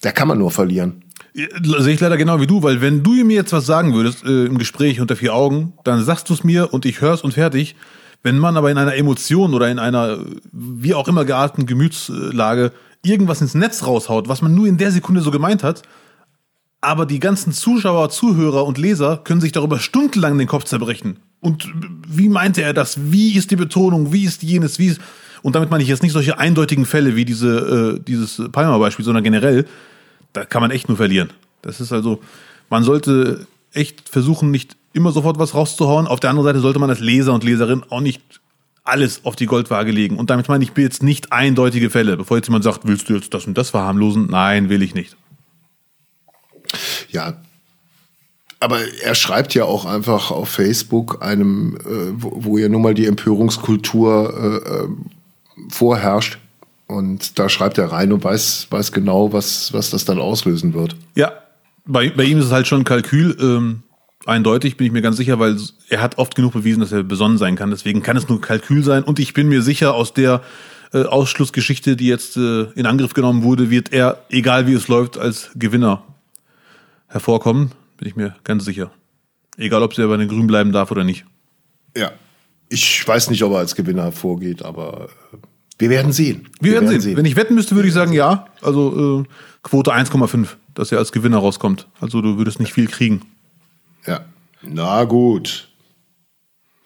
[0.00, 1.02] da kann man nur verlieren.
[1.34, 4.46] Sehe ich leider genau wie du, weil wenn du mir jetzt was sagen würdest äh,
[4.46, 7.76] im Gespräch unter vier Augen, dann sagst du es mir und ich hör's und fertig.
[8.22, 10.18] Wenn man aber in einer Emotion oder in einer
[10.52, 12.72] wie auch immer gearteten Gemütslage
[13.04, 15.82] irgendwas ins Netz raushaut, was man nur in der Sekunde so gemeint hat,
[16.80, 21.18] aber die ganzen Zuschauer, Zuhörer und Leser können sich darüber stundenlang den Kopf zerbrechen.
[21.40, 21.70] Und
[22.06, 23.12] wie meinte er das?
[23.12, 24.12] Wie ist die Betonung?
[24.12, 24.78] Wie ist jenes?
[24.78, 25.00] Wie ist
[25.42, 29.24] und damit meine ich jetzt nicht solche eindeutigen Fälle wie diese, äh, dieses Palmer-Beispiel, sondern
[29.24, 29.66] generell,
[30.32, 31.30] da kann man echt nur verlieren.
[31.62, 32.20] Das ist also,
[32.68, 36.06] man sollte echt versuchen, nicht immer sofort was rauszuhauen.
[36.06, 38.39] Auf der anderen Seite sollte man als Leser und Leserin auch nicht
[38.84, 40.16] alles auf die Goldwaage legen.
[40.16, 42.16] Und damit meine ich jetzt nicht eindeutige Fälle.
[42.16, 44.28] Bevor jetzt jemand sagt, willst du jetzt das und das verharmlosen?
[44.30, 45.16] Nein, will ich nicht.
[47.10, 47.36] Ja,
[48.60, 52.94] aber er schreibt ja auch einfach auf Facebook einem, äh, wo, wo, ja nun mal
[52.94, 54.88] die Empörungskultur äh, äh,
[55.70, 56.38] vorherrscht.
[56.86, 60.94] Und da schreibt er rein und weiß, weiß genau, was, was das dann auslösen wird.
[61.14, 61.32] Ja,
[61.86, 63.36] bei, bei ihm ist es halt schon ein Kalkül.
[63.40, 63.82] Ähm,
[64.26, 65.56] eindeutig, bin ich mir ganz sicher, weil
[65.88, 67.70] er hat oft genug bewiesen, dass er besonnen sein kann.
[67.70, 69.02] Deswegen kann es nur Kalkül sein.
[69.02, 70.42] Und ich bin mir sicher, aus der
[70.92, 75.18] äh, Ausschlussgeschichte, die jetzt äh, in Angriff genommen wurde, wird er, egal wie es läuft,
[75.18, 76.02] als Gewinner
[77.08, 77.72] hervorkommen.
[77.96, 78.90] Bin ich mir ganz sicher.
[79.56, 81.24] Egal, ob er bei den Grünen bleiben darf oder nicht.
[81.96, 82.12] Ja.
[82.68, 85.36] Ich weiß nicht, ob er als Gewinner hervorgeht, aber äh,
[85.78, 86.48] wir werden sehen.
[86.60, 87.00] Wir, wir werden, sehen.
[87.00, 87.16] sehen.
[87.16, 88.46] Wenn ich wetten müsste, würde ich sagen ja.
[88.60, 89.28] Also äh,
[89.62, 91.88] Quote 1,5, dass er als Gewinner rauskommt.
[92.00, 93.22] Also du würdest nicht viel kriegen.
[94.06, 94.24] Ja.
[94.62, 95.70] Na gut.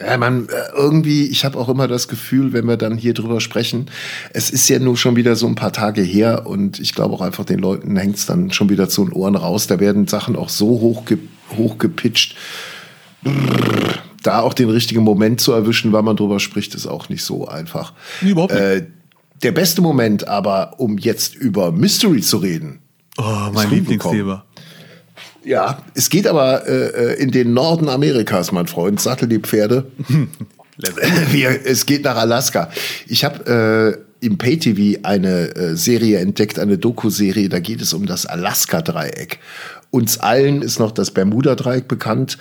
[0.00, 3.40] Ja, man, äh, irgendwie, ich habe auch immer das Gefühl, wenn wir dann hier drüber
[3.40, 3.86] sprechen,
[4.32, 7.20] es ist ja nur schon wieder so ein paar Tage her und ich glaube auch
[7.20, 9.68] einfach den Leuten hängt es dann schon wieder zu den Ohren raus.
[9.68, 11.04] Da werden Sachen auch so hoch,
[11.56, 12.34] hoch gepitcht.
[14.22, 17.46] Da auch den richtigen Moment zu erwischen, weil man drüber spricht, ist auch nicht so
[17.46, 17.92] einfach.
[18.20, 18.62] Nee, überhaupt nicht.
[18.62, 18.86] Äh,
[19.44, 22.80] der beste Moment aber, um jetzt über Mystery zu reden.
[23.16, 24.44] Oh, mein Lieblingsthema.
[25.44, 29.00] Ja, es geht aber äh, in den Norden Amerikas, mein Freund.
[29.00, 29.86] Sattel die Pferde.
[31.30, 32.70] Wir, es geht nach Alaska.
[33.06, 37.48] Ich habe äh, im PayTV eine äh, Serie entdeckt, eine Doku-Serie.
[37.48, 39.38] Da geht es um das Alaska-Dreieck.
[39.90, 42.38] Uns allen ist noch das Bermuda-Dreieck bekannt.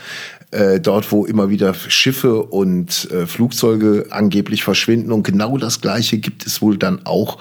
[0.50, 5.12] Äh, dort, wo immer wieder Schiffe und äh, Flugzeuge angeblich verschwinden.
[5.12, 7.38] Und genau das Gleiche gibt es wohl dann auch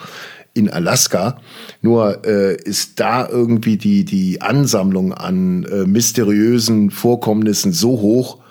[0.54, 1.40] in Alaska.
[1.80, 8.42] Nur äh, ist da irgendwie die, die Ansammlung an äh, mysteriösen Vorkommnissen so hoch,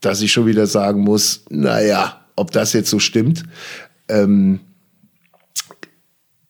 [0.00, 3.44] dass ich schon wieder sagen muss, naja, ob das jetzt so stimmt.
[4.08, 4.60] Ähm,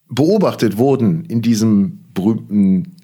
[0.09, 2.97] beobachtet wurden in diesem berühmten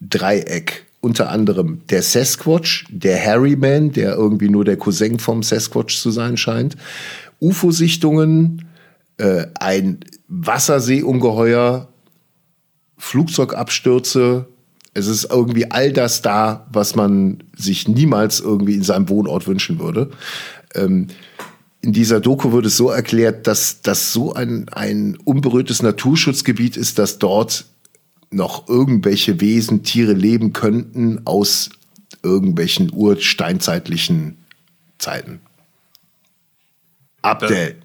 [0.00, 6.10] Dreieck unter anderem der Sasquatch, der Harryman, der irgendwie nur der Cousin vom Sasquatch zu
[6.10, 6.76] sein scheint,
[7.40, 8.67] UFO-Sichtungen,
[9.18, 11.88] äh, ein Wasserseeungeheuer,
[12.96, 14.46] Flugzeugabstürze.
[14.94, 19.78] Es ist irgendwie all das da, was man sich niemals irgendwie in seinem Wohnort wünschen
[19.78, 20.10] würde.
[20.74, 21.08] Ähm,
[21.80, 26.98] in dieser Doku wird es so erklärt, dass das so ein, ein unberührtes Naturschutzgebiet ist,
[26.98, 27.66] dass dort
[28.30, 31.70] noch irgendwelche Wesen, Tiere leben könnten aus
[32.22, 34.38] irgendwelchen ursteinzeitlichen
[34.98, 35.40] Zeiten.
[37.22, 37.76] Abdel.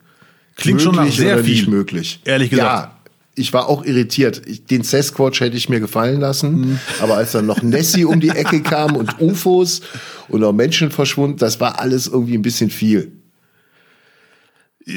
[0.55, 1.55] Klingt schon nach sehr oder viel.
[1.55, 2.21] Nicht möglich.
[2.25, 2.85] Ehrlich gesagt.
[2.85, 2.97] Ja,
[3.35, 4.41] ich war auch irritiert.
[4.69, 6.79] Den Sasquatch hätte ich mir gefallen lassen, Mhm.
[7.01, 9.81] aber als dann noch Nessie um die Ecke kam und UFOs
[10.29, 13.11] und auch Menschen verschwunden, das war alles irgendwie ein bisschen viel.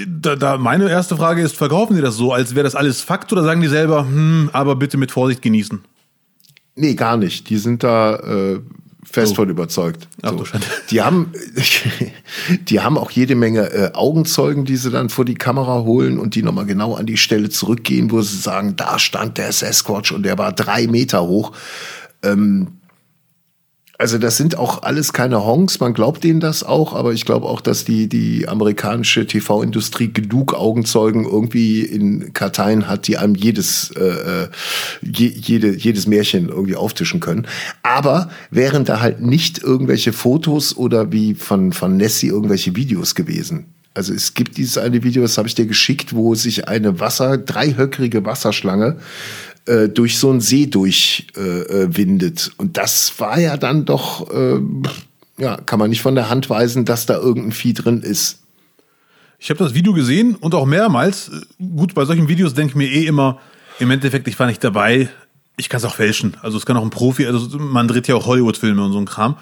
[0.08, 3.32] Da, da meine erste Frage ist, verkaufen die das so, als wäre das alles Fakt
[3.32, 5.80] oder sagen die selber, hm, aber bitte mit Vorsicht genießen?
[6.74, 7.48] Nee, gar nicht.
[7.48, 8.60] Die sind da äh,
[9.16, 9.36] fest Oh.
[9.36, 10.08] von überzeugt.
[10.22, 10.34] Ach.
[10.90, 11.32] Die haben,
[12.68, 16.34] die haben auch jede Menge äh, Augenzeugen, die sie dann vor die Kamera holen und
[16.34, 20.22] die nochmal genau an die Stelle zurückgehen, wo sie sagen, da stand der Sasquatch und
[20.24, 21.52] der war drei Meter hoch.
[22.22, 22.75] Ähm,
[23.98, 27.46] also das sind auch alles keine Honks, man glaubt denen das auch, aber ich glaube
[27.46, 33.90] auch, dass die, die amerikanische TV-Industrie genug Augenzeugen irgendwie in Karteien hat, die einem jedes,
[33.96, 34.02] äh,
[34.44, 34.48] äh,
[35.00, 37.46] je, jede, jedes Märchen irgendwie auftischen können.
[37.82, 43.66] Aber wären da halt nicht irgendwelche Fotos oder wie von, von Nessie irgendwelche Videos gewesen.
[43.94, 47.38] Also es gibt dieses eine Video, das habe ich dir geschickt, wo sich eine Wasser,
[47.38, 48.98] dreihöckrige Wasserschlange
[49.66, 52.46] äh, durch so einen See durchwindet.
[52.46, 52.54] Äh, äh.
[52.56, 54.60] Und das war ja dann doch, äh,
[55.38, 58.40] ja, kann man nicht von der Hand weisen, dass da irgendein Vieh drin ist.
[59.38, 61.30] Ich habe das Video gesehen und auch mehrmals.
[61.58, 63.38] Gut, bei solchen Videos denke ich mir eh immer,
[63.78, 65.10] im Endeffekt, ich war nicht dabei,
[65.58, 66.36] ich kann es auch fälschen.
[66.42, 69.04] Also es kann auch ein Profi, also man dreht ja auch Hollywood-Filme und so ein
[69.04, 69.36] Kram.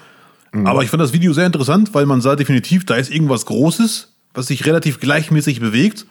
[0.63, 4.13] Aber ich fand das Video sehr interessant, weil man sah definitiv, da ist irgendwas Großes,
[4.33, 6.05] was sich relativ gleichmäßig bewegt.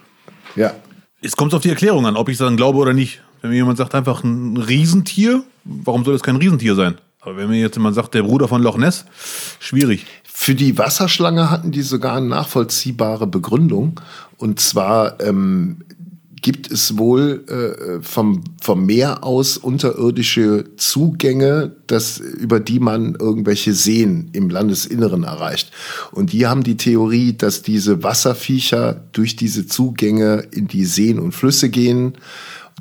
[0.55, 0.75] Ja.
[1.23, 3.23] Jetzt kommt es auf die Erklärung an, ob ich dann glaube oder nicht.
[3.45, 6.95] Wenn mir jemand sagt, einfach ein Riesentier, warum soll das kein Riesentier sein?
[7.21, 9.05] Aber wenn mir jetzt jemand sagt, der Bruder von Loch Ness,
[9.61, 10.07] schwierig.
[10.23, 14.01] Für die Wasserschlange hatten die sogar eine nachvollziehbare Begründung.
[14.39, 15.85] Und zwar ähm,
[16.41, 23.75] gibt es wohl äh, vom, vom Meer aus unterirdische Zugänge, das, über die man irgendwelche
[23.75, 25.71] Seen im Landesinneren erreicht.
[26.13, 31.33] Und die haben die Theorie, dass diese Wasserviecher durch diese Zugänge in die Seen und
[31.33, 32.15] Flüsse gehen,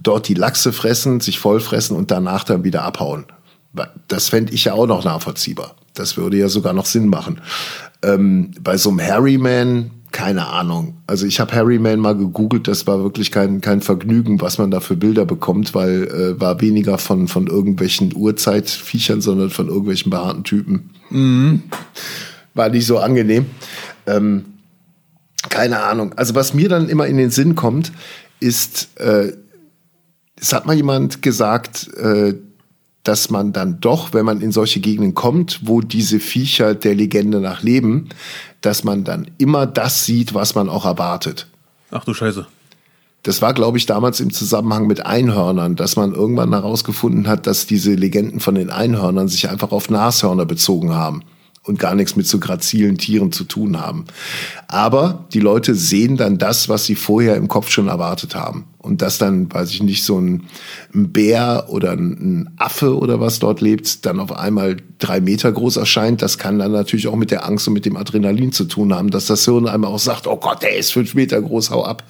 [0.01, 3.25] dort die Lachse fressen, sich vollfressen und danach dann wieder abhauen.
[4.07, 5.75] Das fände ich ja auch noch nachvollziehbar.
[5.93, 7.41] Das würde ja sogar noch Sinn machen.
[8.03, 10.97] Ähm, bei so einem Harryman, keine Ahnung.
[11.07, 14.79] Also ich habe Harryman mal gegoogelt, das war wirklich kein, kein Vergnügen, was man da
[14.79, 20.43] für Bilder bekommt, weil äh, war weniger von, von irgendwelchen Urzeitviechern, sondern von irgendwelchen behaarten
[20.43, 20.91] Typen.
[22.53, 23.47] War nicht so angenehm.
[24.05, 24.45] Ähm,
[25.49, 26.13] keine Ahnung.
[26.13, 27.91] Also was mir dann immer in den Sinn kommt,
[28.39, 29.33] ist, äh,
[30.43, 32.35] es hat mal jemand gesagt, äh,
[33.03, 37.39] dass man dann doch, wenn man in solche Gegenden kommt, wo diese Viecher der Legende
[37.39, 38.09] nach leben,
[38.59, 41.47] dass man dann immer das sieht, was man auch erwartet.
[41.91, 42.45] Ach du Scheiße.
[43.23, 47.65] Das war, glaube ich, damals im Zusammenhang mit Einhörnern, dass man irgendwann herausgefunden hat, dass
[47.65, 51.23] diese Legenden von den Einhörnern sich einfach auf Nashörner bezogen haben.
[51.65, 54.05] Und gar nichts mit so grazilen Tieren zu tun haben.
[54.67, 58.65] Aber die Leute sehen dann das, was sie vorher im Kopf schon erwartet haben.
[58.79, 60.43] Und dass dann, weiß ich nicht, so ein,
[60.93, 65.77] ein Bär oder ein Affe oder was dort lebt, dann auf einmal drei Meter groß
[65.77, 68.93] erscheint, das kann dann natürlich auch mit der Angst und mit dem Adrenalin zu tun
[68.93, 71.85] haben, dass das Hirn einmal auch sagt, oh Gott, der ist fünf Meter groß, hau
[71.85, 72.03] ab.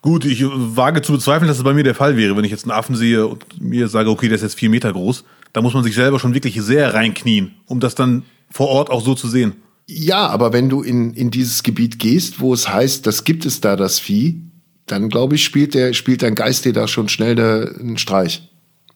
[0.00, 2.64] Gut, ich wage zu bezweifeln, dass es bei mir der Fall wäre, wenn ich jetzt
[2.64, 5.24] einen Affen sehe und mir sage, okay, der ist jetzt vier Meter groß.
[5.52, 9.02] Da muss man sich selber schon wirklich sehr reinknien, um das dann vor Ort auch
[9.02, 9.54] so zu sehen.
[9.88, 13.60] Ja, aber wenn du in, in dieses Gebiet gehst, wo es heißt, das gibt es
[13.60, 14.42] da, das Vieh,
[14.86, 17.38] dann glaube ich, spielt, der, spielt dein Geist dir da schon schnell
[17.78, 18.48] einen Streich.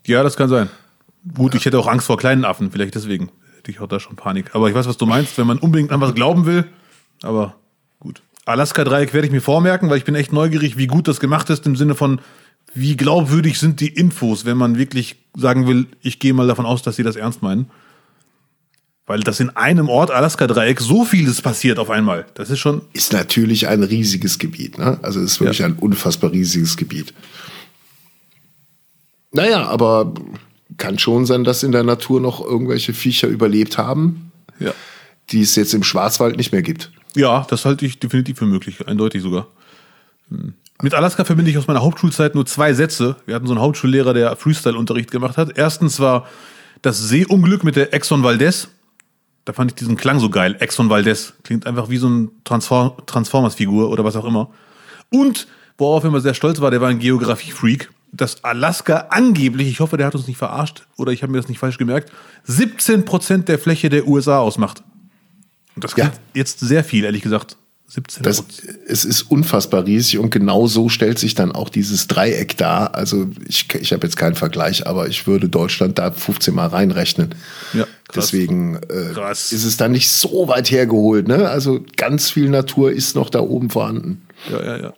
[0.07, 0.69] Ja, das kann sein.
[1.35, 4.17] Gut, ich hätte auch Angst vor kleinen Affen, vielleicht deswegen hätte ich auch da schon
[4.17, 4.55] Panik.
[4.55, 6.65] Aber ich weiß, was du meinst, wenn man unbedingt an was glauben will.
[7.23, 7.55] Aber
[8.01, 8.23] gut.
[8.47, 11.67] Alaska-Dreieck werde ich mir vormerken, weil ich bin echt neugierig, wie gut das gemacht ist,
[11.67, 12.21] im Sinne von,
[12.75, 16.83] wie glaubwürdig sind die Infos, wenn man wirklich sagen will, ich gehe mal davon aus,
[16.83, 17.71] dass sie das ernst meinen.
[19.11, 22.27] Weil das in einem Ort Alaska-Dreieck so vieles passiert auf einmal.
[22.35, 22.83] Das ist schon.
[22.93, 25.01] Ist natürlich ein riesiges Gebiet, ne?
[25.03, 25.67] Also ist wirklich ja.
[25.67, 27.13] ein unfassbar riesiges Gebiet.
[29.33, 30.15] Naja, aber
[30.77, 34.31] kann schon sein, dass in der Natur noch irgendwelche Viecher überlebt haben,
[34.61, 34.73] ja.
[35.31, 36.93] die es jetzt im Schwarzwald nicht mehr gibt.
[37.17, 39.49] Ja, das halte ich definitiv für möglich, eindeutig sogar.
[40.29, 40.55] Hm.
[40.83, 43.17] Mit Alaska verbinde ich aus meiner Hauptschulzeit nur zwei Sätze.
[43.27, 45.59] Wir hatten so einen Hauptschullehrer, der Freestyle-Unterricht gemacht hat.
[45.59, 46.29] Erstens war
[46.81, 48.69] das Seeunglück mit der Exxon Valdez.
[49.51, 50.57] Da fand ich diesen Klang so geil.
[50.61, 51.33] Exxon Valdez.
[51.43, 54.49] Klingt einfach wie so eine Transform Transformers-Figur oder was auch immer.
[55.09, 59.81] Und worauf er immer sehr stolz war, der war ein Geografie-Freak, dass Alaska angeblich, ich
[59.81, 62.13] hoffe, der hat uns nicht verarscht oder ich habe mir das nicht falsch gemerkt,
[62.45, 64.85] 17 Prozent der Fläche der USA ausmacht.
[65.75, 66.21] Und das klingt ja.
[66.33, 67.57] jetzt sehr viel, ehrlich gesagt.
[67.91, 68.45] 17 das,
[68.87, 72.95] Es ist unfassbar riesig und genau so stellt sich dann auch dieses Dreieck dar.
[72.95, 77.35] Also ich, ich habe jetzt keinen Vergleich, aber ich würde Deutschland da 15 Mal reinrechnen.
[77.73, 78.27] Ja, krass.
[78.27, 79.51] Deswegen äh, krass.
[79.53, 81.27] ist es dann nicht so weit hergeholt.
[81.27, 81.49] Ne?
[81.49, 84.23] Also ganz viel Natur ist noch da oben vorhanden.
[84.49, 84.95] Ja, ja, ja.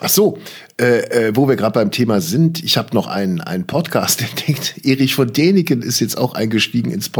[0.00, 0.38] Ach so,
[0.78, 4.84] äh, äh, wo wir gerade beim Thema sind, ich habe noch einen, einen Podcast entdeckt.
[4.84, 7.10] Erich von Däniken ist jetzt auch eingestiegen ins,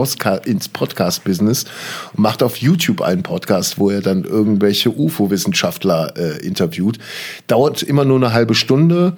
[0.45, 1.65] ins Podcast-Business
[2.13, 6.99] und macht auf YouTube einen Podcast, wo er dann irgendwelche UFO-Wissenschaftler äh, interviewt.
[7.47, 9.17] Dauert immer nur eine halbe Stunde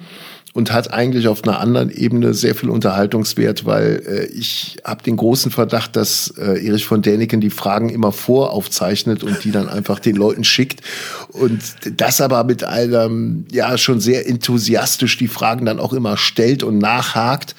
[0.53, 5.15] und hat eigentlich auf einer anderen Ebene sehr viel Unterhaltungswert, weil äh, ich habe den
[5.15, 9.99] großen Verdacht, dass äh, Erich von Däniken die Fragen immer voraufzeichnet und die dann einfach
[9.99, 10.81] den Leuten schickt
[11.29, 11.61] und
[11.97, 16.79] das aber mit einem ja schon sehr enthusiastisch die Fragen dann auch immer stellt und
[16.79, 17.55] nachhakt.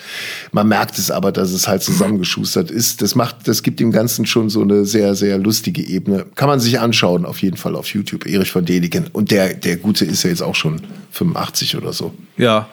[0.51, 3.03] Man merkt es aber, dass es halt zusammengeschustert ist.
[3.03, 6.26] Das macht, das gibt dem Ganzen schon so eine sehr sehr lustige Ebene.
[6.34, 8.26] Kann man sich anschauen auf jeden Fall auf YouTube.
[8.26, 10.80] Erich von Däniken und der der Gute ist ja jetzt auch schon
[11.12, 12.12] 85 oder so.
[12.36, 12.68] Ja,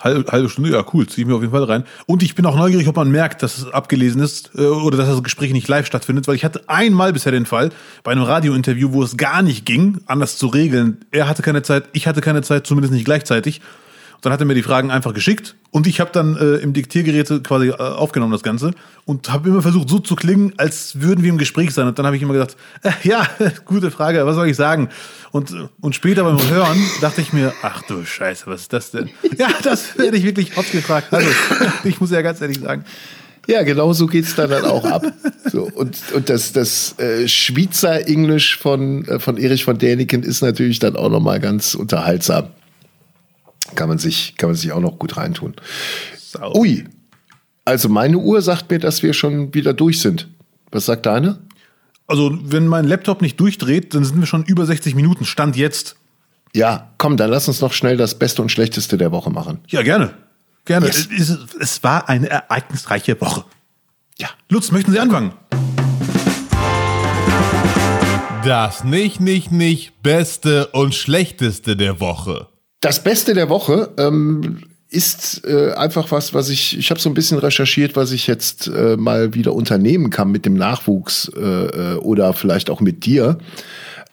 [0.00, 1.84] halbe, halbe Stunde, ja cool, ziehe ich mir auf jeden Fall rein.
[2.06, 5.08] Und ich bin auch neugierig, ob man merkt, dass es abgelesen ist äh, oder dass
[5.08, 7.70] das Gespräch nicht live stattfindet, weil ich hatte einmal bisher den Fall
[8.02, 11.04] bei einem Radiointerview, wo es gar nicht ging, anders zu regeln.
[11.10, 13.60] Er hatte keine Zeit, ich hatte keine Zeit, zumindest nicht gleichzeitig.
[14.22, 17.44] Dann hat er mir die Fragen einfach geschickt und ich habe dann äh, im Diktiergerät
[17.44, 18.72] quasi äh, aufgenommen das Ganze
[19.04, 21.86] und habe immer versucht so zu klingen, als würden wir im Gespräch sein.
[21.86, 23.26] Und dann habe ich immer gedacht, äh, ja,
[23.64, 24.88] gute Frage, was soll ich sagen?
[25.32, 29.10] Und, und später beim Hören dachte ich mir, ach du Scheiße, was ist das denn?
[29.38, 31.12] Ja, das werde ich wirklich oft gefragt.
[31.12, 31.28] Also,
[31.84, 32.84] ich muss ja ganz ehrlich sagen.
[33.46, 35.04] Ja, genau so geht's dann, dann auch ab.
[35.52, 40.42] So, und, und das, das äh, Schweizer Englisch von, äh, von Erich von Däniken ist
[40.42, 42.48] natürlich dann auch nochmal ganz unterhaltsam.
[43.74, 45.54] Kann man sich, kann man sich auch noch gut reintun.
[46.16, 46.54] Sau.
[46.56, 46.84] Ui.
[47.64, 50.28] Also meine Uhr sagt mir, dass wir schon wieder durch sind.
[50.70, 51.40] Was sagt deine?
[52.06, 55.24] Also, wenn mein Laptop nicht durchdreht, dann sind wir schon über 60 Minuten.
[55.24, 55.96] Stand jetzt.
[56.54, 59.58] Ja, komm, dann lass uns noch schnell das Beste und Schlechteste der Woche machen.
[59.68, 60.14] Ja, gerne.
[60.64, 60.86] Gerne.
[60.86, 61.08] Yes.
[61.16, 63.44] Es, es war eine ereignisreiche Woche.
[64.18, 64.28] Ja.
[64.48, 65.32] Lutz, möchten Sie anfangen?
[68.44, 72.48] Das nicht, nicht, nicht Beste und Schlechteste der Woche.
[72.86, 74.58] Das Beste der Woche ähm,
[74.90, 78.68] ist äh, einfach was, was ich, ich habe so ein bisschen recherchiert, was ich jetzt
[78.68, 83.38] äh, mal wieder unternehmen kann mit dem Nachwuchs äh, äh oder vielleicht auch mit dir.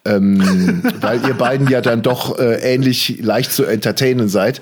[0.04, 4.60] ähm, weil ihr beiden ja dann doch äh, ähnlich leicht zu entertainen seid.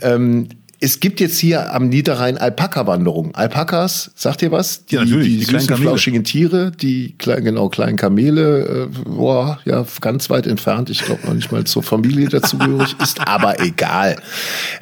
[0.00, 0.48] Ähm,
[0.82, 3.36] es gibt jetzt hier am Niederrhein Alpaka-Wanderung.
[3.36, 4.84] Alpakas, sagt ihr was?
[4.86, 5.28] Die, ja, natürlich.
[5.28, 5.90] Die, die süßen, Kamele.
[5.90, 10.90] flauschigen Tiere, die kleinen, genau, kleinen Kamele, äh, boah, ja, ganz weit entfernt.
[10.90, 14.16] Ich glaube noch nicht mal zur Familie dazugehörig, ist aber egal.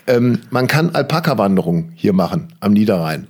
[0.07, 3.27] Ähm, man kann Alpaka-Wanderung hier machen am Niederrhein.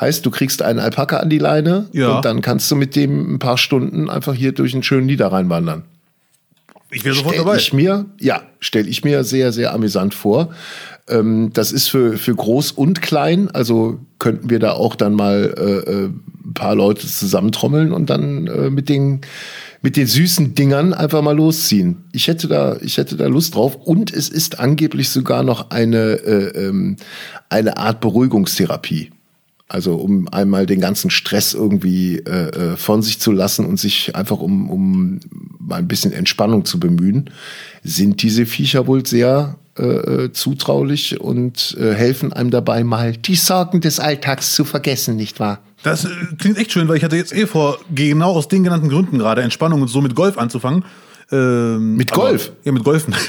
[0.00, 2.16] Heißt, du kriegst einen Alpaka an die Leine ja.
[2.16, 5.50] und dann kannst du mit dem ein paar Stunden einfach hier durch einen schönen Niederrhein
[5.50, 5.82] wandern.
[6.92, 7.56] Ich wäre sofort stell dabei.
[7.56, 10.50] Ich mir, ja, stelle ich mir sehr, sehr amüsant vor.
[11.08, 15.54] Ähm, das ist für, für groß und klein, also könnten wir da auch dann mal
[15.56, 16.10] äh, äh
[16.44, 19.20] ein paar Leute zusammentrommeln und dann äh, mit den
[19.82, 22.04] mit den süßen Dingern einfach mal losziehen.
[22.12, 23.74] Ich hätte da, ich hätte da Lust drauf.
[23.74, 26.96] Und es ist angeblich sogar noch eine, äh, ähm,
[27.48, 29.10] eine Art Beruhigungstherapie.
[29.68, 34.14] Also um einmal den ganzen Stress irgendwie äh, äh, von sich zu lassen und sich
[34.14, 35.20] einfach um, um
[35.58, 37.30] mal ein bisschen Entspannung zu bemühen,
[37.82, 43.36] sind diese Viecher wohl sehr äh, äh zutraulich und äh, helfen einem dabei mal die
[43.36, 45.60] Sorgen des Alltags zu vergessen, nicht wahr?
[45.82, 46.08] Das äh,
[46.38, 49.42] klingt echt schön, weil ich hatte jetzt eh vor, genau aus den genannten Gründen gerade
[49.42, 50.84] Entspannung und so mit Golf anzufangen.
[51.30, 52.48] Ähm, mit Golf?
[52.48, 53.14] Aber, ja, mit Golfen.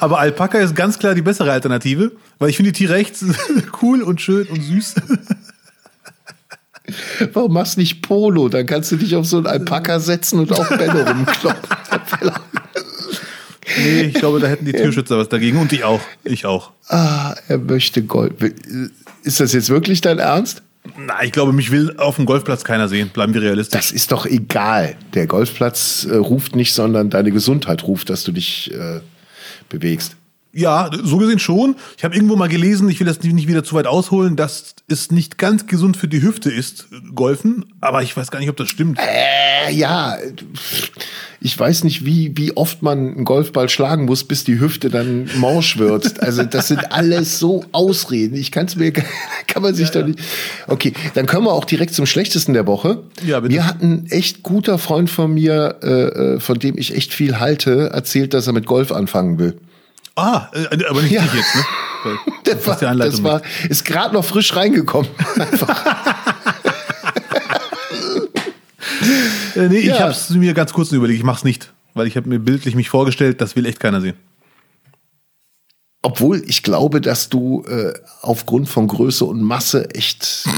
[0.00, 3.24] aber Alpaka ist ganz klar die bessere Alternative, weil ich finde die T-Rex
[3.82, 4.94] cool und schön und süß.
[7.32, 8.48] Warum machst du nicht Polo?
[8.48, 11.60] Dann kannst du dich auf so einen Alpaka setzen und auch Bälle rumkloppen.
[13.76, 16.00] nee, ich glaube, da hätten die Tierschützer was dagegen und ich auch.
[16.24, 16.72] Ich auch.
[16.88, 18.32] Ah, er möchte Golf.
[19.22, 20.62] Ist das jetzt wirklich dein Ernst?
[20.96, 23.10] Na, ich glaube, mich will auf dem Golfplatz keiner sehen.
[23.10, 23.78] Bleiben wir realistisch.
[23.78, 24.96] Das ist doch egal.
[25.14, 29.00] Der Golfplatz äh, ruft nicht, sondern deine Gesundheit ruft, dass du dich äh,
[29.68, 30.16] bewegst.
[30.52, 31.76] Ja, so gesehen schon.
[31.96, 35.10] Ich habe irgendwo mal gelesen, ich will das nicht wieder zu weit ausholen, dass es
[35.10, 37.66] nicht ganz gesund für die Hüfte ist, Golfen.
[37.80, 38.98] Aber ich weiß gar nicht, ob das stimmt.
[38.98, 40.16] Äh, ja,
[41.40, 45.30] ich weiß nicht, wie, wie oft man einen Golfball schlagen muss, bis die Hüfte dann
[45.36, 46.20] morsch wird.
[46.22, 48.34] Also das sind alles so Ausreden.
[48.34, 48.90] Ich kann es mir,
[49.46, 50.18] kann man sich ja, doch nicht.
[50.66, 53.02] Okay, dann kommen wir auch direkt zum Schlechtesten der Woche.
[53.24, 53.54] Ja, bitte.
[53.54, 57.38] Mir hat ein echt guter Freund von mir, äh, äh von dem ich echt viel
[57.38, 59.54] halte, erzählt, dass er mit Golf anfangen will.
[60.18, 61.22] Ah, äh, aber nicht ja.
[61.22, 61.62] jetzt, ne?
[62.44, 65.10] Das, war, das war, ist gerade noch frisch reingekommen.
[69.56, 69.94] äh, nee, ja.
[69.94, 71.18] ich habe es mir ganz kurz überlegt.
[71.18, 74.00] Ich mache es nicht, weil ich habe mir bildlich mich vorgestellt, das will echt keiner
[74.00, 74.14] sehen.
[76.00, 77.92] Obwohl ich glaube, dass du äh,
[78.22, 80.48] aufgrund von Größe und Masse echt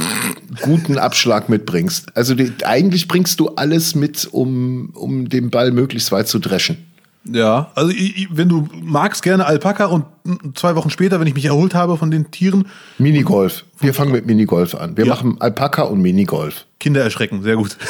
[0.61, 2.15] guten Abschlag mitbringst.
[2.17, 6.90] Also die, eigentlich bringst du alles mit, um, um den Ball möglichst weit zu dreschen.
[7.25, 7.93] Ja, also
[8.31, 10.07] wenn du magst, gerne Alpaka und
[10.55, 12.67] zwei Wochen später, wenn ich mich erholt habe von den Tieren.
[12.99, 13.65] Minigolf.
[13.79, 14.97] Wir fangen mit Minigolf an.
[14.97, 15.15] Wir ja.
[15.15, 16.67] machen Alpaka und Minigolf.
[16.79, 17.77] Kinder erschrecken, sehr gut.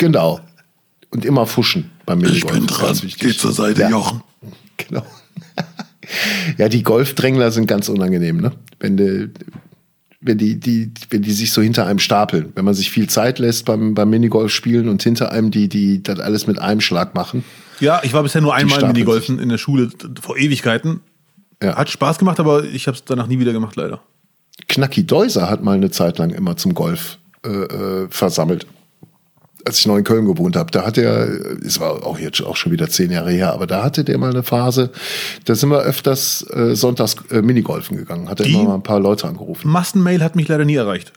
[0.00, 0.38] Genau.
[1.10, 2.54] Und immer fuschen beim Minigolf.
[2.54, 2.96] Ich bin dran.
[3.18, 3.90] Geh zur Seite, ja.
[3.90, 4.22] Jochen.
[4.76, 5.04] Genau.
[6.56, 8.52] Ja, die Golfdrängler sind ganz unangenehm, ne?
[8.78, 9.30] Wenn die,
[10.20, 12.52] wenn die, die, wenn die sich so hinter einem stapeln.
[12.54, 16.02] Wenn man sich viel Zeit lässt beim, beim Minigolf spielen und hinter einem die, die
[16.02, 17.44] das alles mit einem Schlag machen.
[17.80, 21.00] Ja, ich war bisher nur einmal Minigolfen in der Schule vor Ewigkeiten.
[21.62, 21.76] Ja.
[21.76, 24.00] Hat Spaß gemacht, aber ich habe es danach nie wieder gemacht, leider.
[24.68, 28.66] Knacki Deuser hat mal eine Zeit lang immer zum Golf äh, äh, versammelt.
[29.64, 31.28] Als ich noch in Köln gewohnt habe, da hat er,
[31.64, 34.30] es war auch jetzt auch schon wieder zehn Jahre her, aber da hatte der mal
[34.30, 34.90] eine Phase,
[35.44, 39.00] da sind wir öfters äh, sonntags äh, Minigolfen gegangen, hat er immer mal ein paar
[39.00, 39.68] Leute angerufen.
[39.68, 41.12] Massenmail hat mich leider nie erreicht.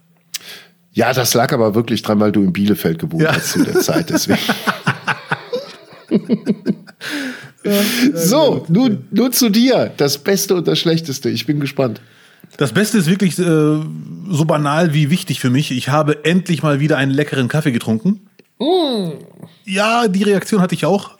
[0.91, 3.33] Ja, das lag aber wirklich dran, weil du in Bielefeld gewohnt ja.
[3.33, 4.39] hast zu der Zeit, deswegen.
[8.13, 9.91] so, nun, nun zu dir.
[9.97, 11.29] Das Beste und das Schlechteste.
[11.29, 12.01] Ich bin gespannt.
[12.57, 15.71] Das Beste ist wirklich äh, so banal wie wichtig für mich.
[15.71, 18.21] Ich habe endlich mal wieder einen leckeren Kaffee getrunken.
[18.59, 19.11] Mm.
[19.65, 21.17] Ja, die Reaktion hatte ich auch.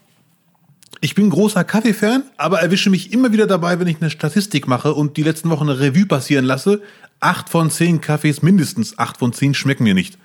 [1.03, 4.93] Ich bin großer Kaffee-Fan, aber erwische mich immer wieder dabei, wenn ich eine Statistik mache
[4.93, 6.81] und die letzten Wochen eine Revue passieren lasse.
[7.19, 10.19] Acht von zehn Kaffees, mindestens acht von zehn schmecken mir nicht.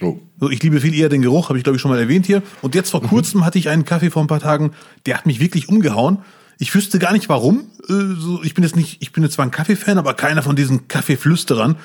[0.00, 0.18] Oh.
[0.40, 2.42] So, ich liebe viel eher den Geruch, habe ich glaube ich schon mal erwähnt hier.
[2.62, 3.08] Und jetzt vor mhm.
[3.08, 4.72] kurzem hatte ich einen Kaffee vor ein paar Tagen,
[5.06, 6.18] der hat mich wirklich umgehauen.
[6.58, 7.66] Ich wüsste gar nicht warum.
[7.88, 10.56] Äh, so, ich bin jetzt nicht, ich bin jetzt zwar ein Kaffeefan, aber keiner von
[10.56, 11.76] diesen Kaffeeflüsterern.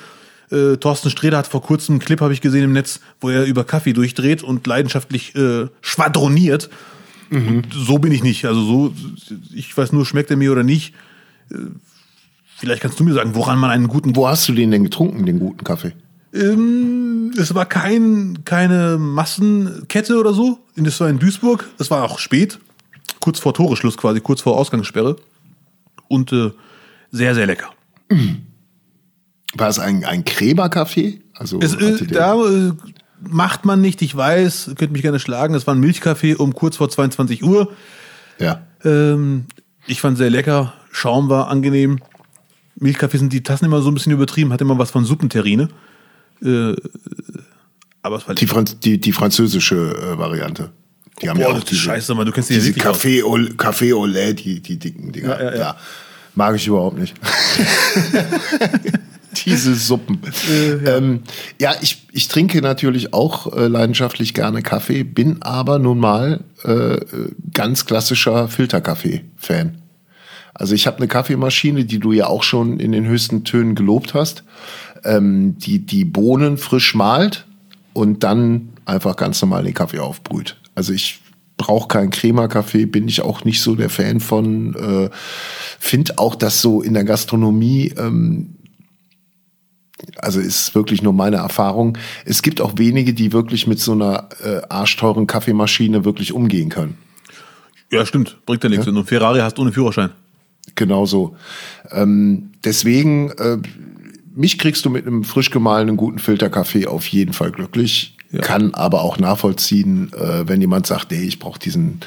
[0.50, 3.44] Äh, Thorsten Streder hat vor kurzem einen Clip, habe ich gesehen im Netz, wo er
[3.44, 6.70] über Kaffee durchdreht und leidenschaftlich äh, schwadroniert.
[7.30, 7.62] Mhm.
[7.70, 8.44] so bin ich nicht.
[8.44, 8.94] Also so,
[9.54, 10.94] ich weiß nur, schmeckt er mir oder nicht.
[11.50, 11.56] Äh,
[12.56, 14.16] vielleicht kannst du mir sagen, woran man einen guten.
[14.16, 15.92] Wo hast du den denn getrunken, den guten Kaffee?
[16.32, 20.58] Ähm, es war kein, keine Massenkette oder so.
[20.76, 21.68] Das war in Duisburg.
[21.78, 22.58] Es war auch spät.
[23.20, 25.16] Kurz vor Toreschluss quasi, kurz vor Ausgangssperre.
[26.08, 26.50] Und äh,
[27.10, 27.70] sehr, sehr lecker.
[29.54, 31.20] War es ein, ein Krämerkaffee?
[31.34, 32.72] Also es, äh, da äh,
[33.20, 35.54] macht man nicht, ich weiß, könnt mich gerne schlagen.
[35.54, 37.72] Es war ein Milchkaffee um kurz vor 22 Uhr.
[38.38, 38.62] Ja.
[38.84, 39.46] Ähm,
[39.86, 40.74] ich fand sehr lecker.
[40.92, 42.00] Schaum war angenehm.
[42.76, 45.68] Milchkaffee sind die Tassen immer so ein bisschen übertrieben, hat immer was von Suppenterrine.
[46.42, 46.74] Äh,
[48.02, 50.70] aber die, Franz die, die französische äh, Variante.
[51.20, 53.36] Die haben Boah, ja auch diese, Scheiße, Mann, du kennst die diese ja Café, au,
[53.36, 55.40] Café lait, die, die dicken Dinger.
[55.40, 55.76] Ja, ja, ja.
[56.34, 57.14] mag ich überhaupt nicht.
[59.44, 60.20] diese Suppen.
[60.50, 61.22] Äh, ja, ähm,
[61.58, 66.98] ja ich, ich trinke natürlich auch äh, leidenschaftlich gerne Kaffee, bin aber nun mal äh,
[67.52, 69.78] ganz klassischer Filterkaffee-Fan.
[70.54, 74.14] Also ich habe eine Kaffeemaschine, die du ja auch schon in den höchsten Tönen gelobt
[74.14, 74.42] hast.
[75.04, 77.46] Ähm, die, die Bohnen frisch malt
[77.92, 80.56] und dann einfach ganz normal den Kaffee aufbrüht.
[80.74, 81.20] Also ich
[81.56, 84.74] brauche keinen Crema-Kaffee, bin ich auch nicht so der Fan von.
[84.74, 85.10] Äh,
[85.78, 88.54] Finde auch, dass so in der Gastronomie ähm,
[90.16, 91.98] also ist wirklich nur meine Erfahrung.
[92.24, 96.96] Es gibt auch wenige, die wirklich mit so einer äh, arschteuren Kaffeemaschine wirklich umgehen können.
[97.90, 98.38] Ja, stimmt.
[98.46, 98.84] Bringt ja nichts.
[98.84, 100.10] Du einen Ferrari hast ohne Führerschein.
[100.74, 101.36] Genau so.
[101.90, 103.58] Ähm, deswegen, äh,
[104.40, 108.16] mich kriegst du mit einem frisch gemahlenen guten Filterkaffee auf jeden Fall glücklich.
[108.32, 108.40] Ja.
[108.40, 112.00] Kann aber auch nachvollziehen, äh, wenn jemand sagt, ey, ich brauche diesen,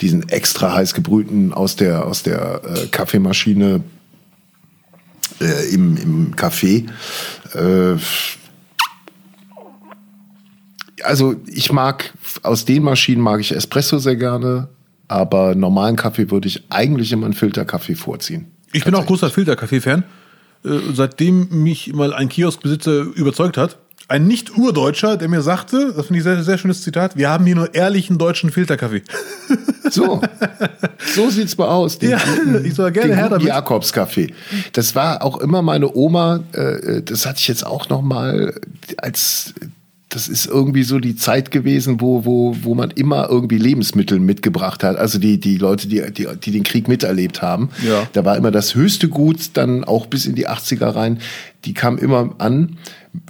[0.00, 3.82] diesen extra heiß gebrühten aus der, aus der äh, Kaffeemaschine
[5.40, 6.88] äh, im, im Café.
[7.54, 7.96] Äh,
[11.04, 12.12] also ich mag,
[12.42, 14.68] aus den Maschinen mag ich Espresso sehr gerne,
[15.06, 18.48] aber normalen Kaffee würde ich eigentlich immer einen Filterkaffee vorziehen.
[18.72, 20.02] Ich bin auch großer Filterkaffee-Fan.
[20.64, 23.78] Äh, seitdem mich mal ein Kioskbesitzer überzeugt hat,
[24.08, 27.44] ein Nicht-Urdeutscher, der mir sagte, das finde ich ein sehr, sehr schönes Zitat, wir haben
[27.44, 29.02] hier nur ehrlichen deutschen Filterkaffee.
[29.90, 30.20] So,
[31.14, 31.98] so sieht's mal aus.
[31.98, 32.18] Den Ja,
[32.62, 33.46] ich soll gerne den her damit.
[33.46, 34.34] Jakobskaffee.
[34.74, 36.40] Das war auch immer meine Oma.
[36.52, 38.52] Äh, das hatte ich jetzt auch noch mal
[38.98, 39.54] als
[40.08, 44.82] das ist irgendwie so die Zeit gewesen, wo, wo, wo man immer irgendwie Lebensmittel mitgebracht
[44.82, 44.96] hat.
[44.96, 47.68] Also die, die Leute, die, die, die den Krieg miterlebt haben.
[47.86, 48.08] Ja.
[48.14, 51.20] Da war immer das höchste Gut, dann auch bis in die 80er rein.
[51.66, 52.78] Die kam immer an.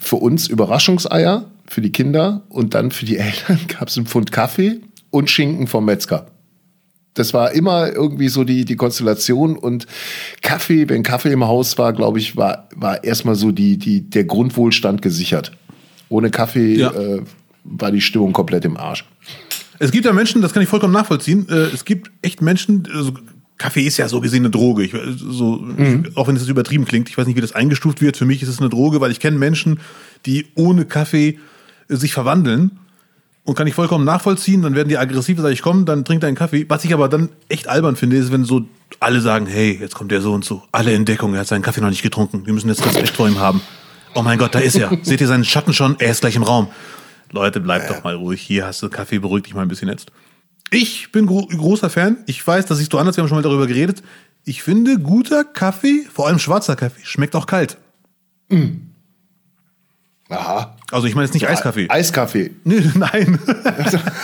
[0.00, 4.30] Für uns Überraschungseier, für die Kinder und dann für die Eltern gab es einen Pfund
[4.30, 6.26] Kaffee und Schinken vom Metzger.
[7.14, 9.86] Das war immer irgendwie so die, die Konstellation und
[10.42, 14.22] Kaffee, wenn Kaffee im Haus war, glaube ich, war, war erstmal so die, die, der
[14.24, 15.50] Grundwohlstand gesichert.
[16.08, 16.90] Ohne Kaffee Ja.
[16.92, 17.22] äh,
[17.64, 19.04] war die Stimmung komplett im Arsch.
[19.78, 21.46] Es gibt ja Menschen, das kann ich vollkommen nachvollziehen.
[21.48, 23.12] äh, Es gibt echt Menschen, also
[23.58, 24.84] Kaffee ist ja so gesehen eine Droge.
[24.84, 25.64] Ich, so,
[26.14, 28.16] auch wenn es übertrieben klingt, ich weiß nicht, wie das eingestuft wird.
[28.16, 29.80] Für mich ist es eine Droge, weil ich kenne Menschen,
[30.26, 31.38] die ohne Kaffee
[31.88, 32.78] äh, sich verwandeln.
[33.44, 36.34] Und kann ich vollkommen nachvollziehen, dann werden die aggressiv, sage ich, komm, dann trink deinen
[36.34, 36.66] Kaffee.
[36.68, 38.66] Was ich aber dann echt albern finde, ist, wenn so
[39.00, 40.62] alle sagen, hey, jetzt kommt der so und so.
[40.70, 42.44] Alle in Deckung, er hat seinen Kaffee noch nicht getrunken.
[42.44, 43.62] Wir müssen jetzt Respekt vor ihm haben.
[44.18, 44.90] Oh mein Gott, da ist er.
[45.02, 45.94] Seht ihr seinen Schatten schon?
[46.00, 46.66] Er ist gleich im Raum.
[47.30, 48.40] Leute, bleibt doch mal ruhig.
[48.40, 50.10] Hier hast du Kaffee, beruhig dich mal ein bisschen jetzt.
[50.70, 52.16] Ich bin gro großer Fan.
[52.26, 54.02] Ich weiß, das siehst du anders, wir haben schon mal darüber geredet.
[54.44, 57.78] Ich finde, guter Kaffee, vor allem schwarzer Kaffee, schmeckt auch kalt.
[60.30, 60.76] Aha.
[60.90, 61.88] Also ich meine jetzt nicht Eiskaffee.
[61.88, 62.50] Eiskaffee.
[62.64, 63.38] Nee, nein.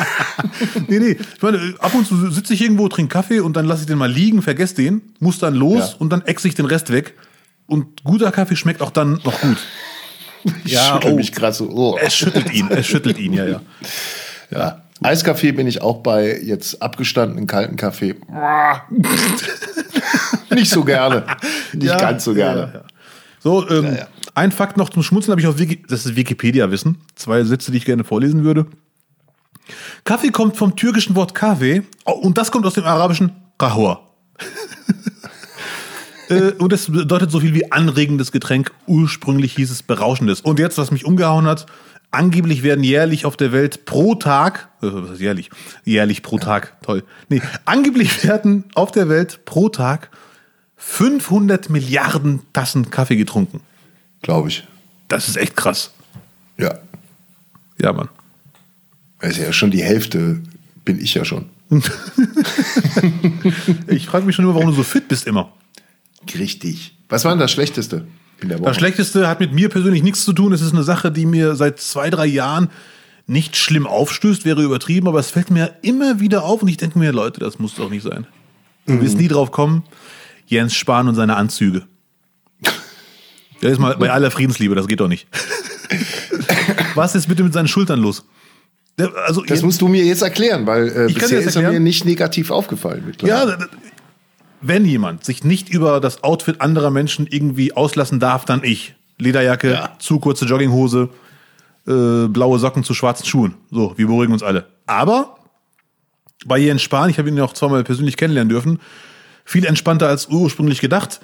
[0.88, 1.16] nee, nee.
[1.36, 3.99] Ich meine, ab und zu sitze ich irgendwo, trinke Kaffee und dann lasse ich den
[3.99, 5.97] mal liegen, vergesse den, muss dann los Ja.
[5.99, 7.14] und dann exe ich den Rest weg.
[7.67, 9.57] Und guter Kaffee schmeckt auch dann noch gut.
[10.67, 11.17] Ich Ja, schüttel oh.
[11.17, 11.71] mich gerade so.
[11.71, 11.99] Oh.
[11.99, 13.61] Es schüttelt ihn, es schüttelt ihn, ja, ja.
[14.51, 14.83] Ja.
[15.03, 18.15] Eiskaffee bin ich auch bei jetzt abgestandenen kalten Kaffee.
[20.51, 21.25] Nicht so gerne.
[21.73, 22.61] Nicht Ja, ganz so gerne.
[22.61, 22.85] ja, ja.
[23.41, 23.99] So, ähm,
[24.35, 26.99] ein Fakt noch zum Schmunzeln habe ich auf Wiki das ist Wikipedia-Wissen.
[27.15, 28.67] Zwei Sätze, die ich gerne vorlesen würde.
[30.05, 34.01] Kaffee kommt vom türkischen Wort Kaffee oh, und das kommt aus dem arabischen Kahwa.
[36.29, 38.72] Äh, und das bedeutet so viel wie anregendes Getränk.
[38.87, 40.41] Ursprünglich hieß es berauschendes.
[40.41, 41.66] Und jetzt, was mich umgehauen hat,
[42.11, 45.51] angeblich werden jährlich auf der Welt pro Tag, äh, was heißt jährlich?
[45.85, 47.05] Jährlich pro Tag, toll.
[47.29, 50.11] Nee, angeblich werden auf der Welt pro Tag
[50.77, 53.61] 500 Milliarden Tassen Kaffee getrunken.
[54.22, 54.66] Glaube ich.
[55.09, 55.93] Das ist echt krass.
[56.57, 56.79] Ja.
[57.79, 58.09] Ja, Mann.
[59.20, 60.41] Das ist ja schon die Hälfte,
[60.85, 61.47] bin ich ja schon.
[63.87, 65.53] Ich frage mich schon immer, warum du so fit bist immer.
[66.39, 66.97] Richtig.
[67.09, 68.07] Was war denn das Schlechteste
[68.41, 68.68] in der Woche?
[68.68, 70.53] Das Schlechteste hat mit mir persönlich nichts zu tun.
[70.53, 72.70] Es ist eine Sache, die mir seit zwei, drei Jahren
[73.27, 76.99] nicht schlimm aufstößt, wäre übertrieben, aber es fällt mir immer wieder auf und ich denke
[76.99, 78.27] mir, Leute, das muss doch nicht sein.
[78.87, 79.83] Du wirst nie drauf kommen,
[80.46, 81.87] Jens Spahn und seine Anzüge.
[83.63, 85.26] Der ist mal bei aller Friedensliebe, das geht doch nicht.
[86.95, 88.26] Was ist bitte mit seinen Schultern los?
[89.26, 92.05] Also, das musst du mir jetzt erklären, weil äh, bisher das ist er mir nicht
[92.05, 93.05] negativ aufgefallen.
[93.07, 93.59] mittlerweile.
[93.59, 93.67] Ja,
[94.66, 98.95] wenn jemand sich nicht über das Outfit anderer Menschen irgendwie auslassen darf, dann ich.
[99.18, 99.92] Lederjacke, Ja.
[99.99, 101.11] zu kurze Jogginghose,
[101.86, 103.54] äh, blaue Socken zu schwarzen Schuhen.
[103.70, 104.66] So, wir beruhigen uns alle.
[104.86, 105.36] Aber
[106.46, 108.80] bei Jens Spahn, ich habe ihn ja auch zweimal persönlich kennenlernen dürfen,
[109.45, 111.20] viel entspannter als ursprünglich gedacht.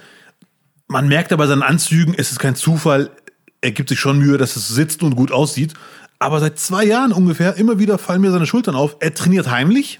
[0.87, 3.09] Man merkt aber bei seinen Anzügen, es ist kein Zufall,
[3.61, 5.73] er gibt sich schon Mühe, dass es sitzt und gut aussieht.
[6.19, 8.97] Aber seit zwei Jahren ungefähr, immer wieder fallen mir seine Schultern auf.
[8.99, 9.99] Er trainiert heimlich,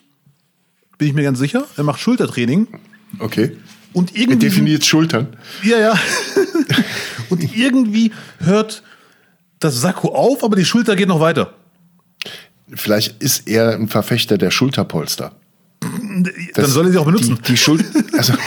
[0.97, 1.63] bin ich mir ganz sicher.
[1.77, 2.67] Er macht Schultertraining.
[3.19, 3.57] Okay.
[3.93, 4.39] Und Er irgendwie.
[4.39, 5.35] definiert Schultern.
[5.63, 5.99] Ja, ja.
[7.29, 8.83] und irgendwie hört
[9.59, 11.53] das Sakko auf, aber die Schulter geht noch weiter.
[12.73, 15.33] Vielleicht ist er ein Verfechter der Schulterpolster.
[15.81, 17.37] Dann soll er sie auch benutzen.
[17.43, 17.83] Die, die Schul
[18.17, 18.33] also,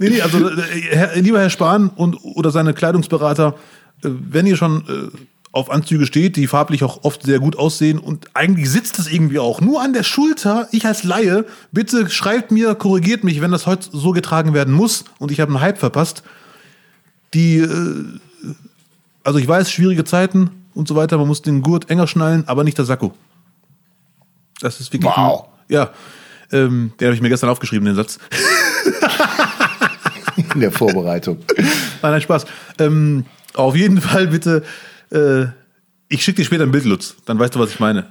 [0.00, 3.54] Nee, nee, also äh, Herr, lieber Herr Spahn und, oder seine Kleidungsberater,
[4.02, 5.16] äh, wenn ihr schon äh,
[5.52, 9.40] auf Anzüge steht, die farblich auch oft sehr gut aussehen und eigentlich sitzt es irgendwie
[9.40, 13.66] auch nur an der Schulter, ich als Laie, bitte schreibt mir, korrigiert mich, wenn das
[13.66, 16.22] heute so getragen werden muss und ich habe einen Hype verpasst.
[17.34, 18.04] Die, äh,
[19.24, 22.62] also ich weiß, schwierige Zeiten und so weiter, man muss den Gurt enger schnallen, aber
[22.62, 23.12] nicht der Sakko.
[24.60, 25.12] Das ist wirklich.
[25.12, 25.42] Wow.
[25.42, 25.90] Ein, ja,
[26.52, 28.18] ähm, den habe ich mir gestern aufgeschrieben, den Satz.
[30.54, 31.38] In der Vorbereitung.
[31.56, 31.66] Nein,
[32.02, 32.46] nein, Spaß.
[32.78, 33.24] Ähm,
[33.54, 34.62] auf jeden Fall bitte,
[35.10, 35.46] äh,
[36.08, 37.16] ich schicke dir später ein Bild, Lutz.
[37.24, 38.06] Dann weißt du, was ich meine.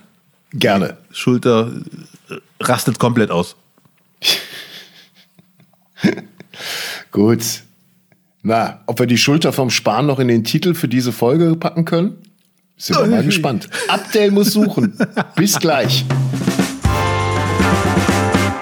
[0.53, 0.97] Gerne.
[1.11, 1.71] Schulter
[2.30, 3.55] äh, rastet komplett aus.
[7.11, 7.43] Gut.
[8.41, 11.85] Na, ob wir die Schulter vom Spahn noch in den Titel für diese Folge packen
[11.85, 12.17] können?
[12.77, 13.69] Sind wir mal gespannt.
[13.89, 14.97] Abdel muss suchen.
[15.35, 16.05] Bis gleich.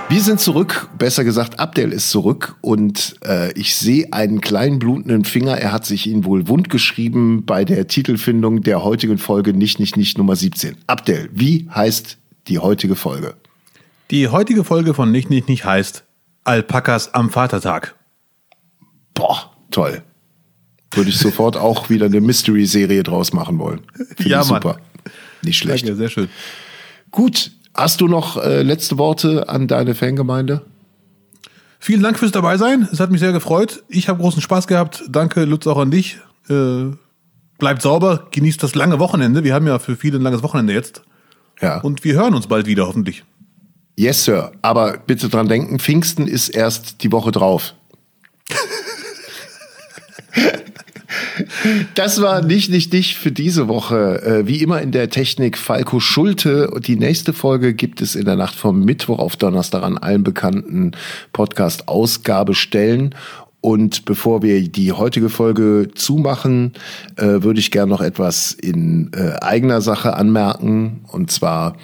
[0.09, 5.25] Wir sind zurück, besser gesagt, Abdel ist zurück und äh, ich sehe einen kleinen blutenden
[5.25, 5.57] Finger.
[5.57, 10.17] Er hat sich ihn wohl wundgeschrieben bei der Titelfindung der heutigen Folge nicht, nicht, nicht
[10.17, 10.77] Nummer 17.
[10.88, 12.17] Abdel, wie heißt
[12.47, 13.35] die heutige Folge?
[14.09, 16.05] Die heutige Folge von Nicht, Nicht, Nicht heißt
[16.45, 17.95] Alpakas am Vatertag.
[19.13, 20.03] Boah, toll.
[20.93, 23.81] Würde ich sofort auch wieder eine Mystery-Serie draus machen wollen.
[24.15, 24.61] Finde Ja, ich Mann.
[24.61, 24.79] super.
[25.41, 25.84] Nicht schlecht.
[25.84, 26.29] Danke, sehr schön.
[27.11, 30.63] Gut, hast du noch äh, letzte Worte an deine Fangemeinde?
[31.79, 32.87] Vielen Dank fürs Dabeisein.
[32.91, 33.83] Es hat mich sehr gefreut.
[33.87, 35.03] Ich habe großen Spaß gehabt.
[35.09, 36.17] Danke, Lutz, auch an dich.
[36.49, 36.87] Äh,
[37.59, 39.43] bleibt sauber, genießt das lange Wochenende.
[39.43, 41.03] Wir haben ja für viele ein langes Wochenende jetzt.
[41.61, 41.79] Ja.
[41.81, 43.23] Und wir hören uns bald wieder, hoffentlich.
[43.95, 44.51] yes, Sir.
[44.61, 47.75] Aber bitte dran denken, Pfingsten ist erst die Woche drauf.
[51.95, 54.22] Das war nicht, nicht, nicht für diese Woche.
[54.23, 56.69] Äh, wie immer in der Technik Falco Schulte.
[56.85, 60.91] Die nächste Folge gibt es in der Nacht vom Mittwoch auf Donnerstag an allen bekannten
[61.34, 63.15] Podcast-Ausgabestellen.
[63.61, 66.73] Und bevor wir die heutige Folge zumachen,
[67.15, 71.02] äh, würde ich gerne noch etwas in äh, eigener Sache anmerken.
[71.11, 71.76] Und zwar,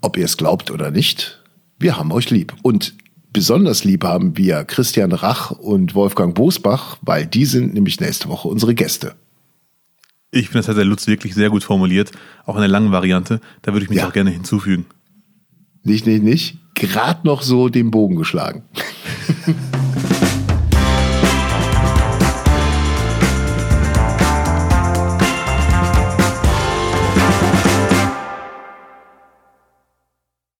[0.00, 1.42] ob ihr es glaubt oder nicht,
[1.78, 2.54] wir haben euch lieb.
[2.62, 2.94] Und
[3.34, 8.48] besonders lieb haben wir Christian Rach und Wolfgang Bosbach, weil die sind nämlich nächste Woche
[8.48, 9.14] unsere Gäste.
[10.30, 12.10] Ich finde, das hat der Lutz wirklich sehr gut formuliert.
[12.46, 13.40] Auch in der langen Variante.
[13.62, 14.08] Da würde ich mich Ja.
[14.08, 14.86] auch gerne hinzufügen.
[15.82, 16.56] Nicht, nicht, nicht.
[16.74, 18.62] Gerade noch so den Bogen geschlagen.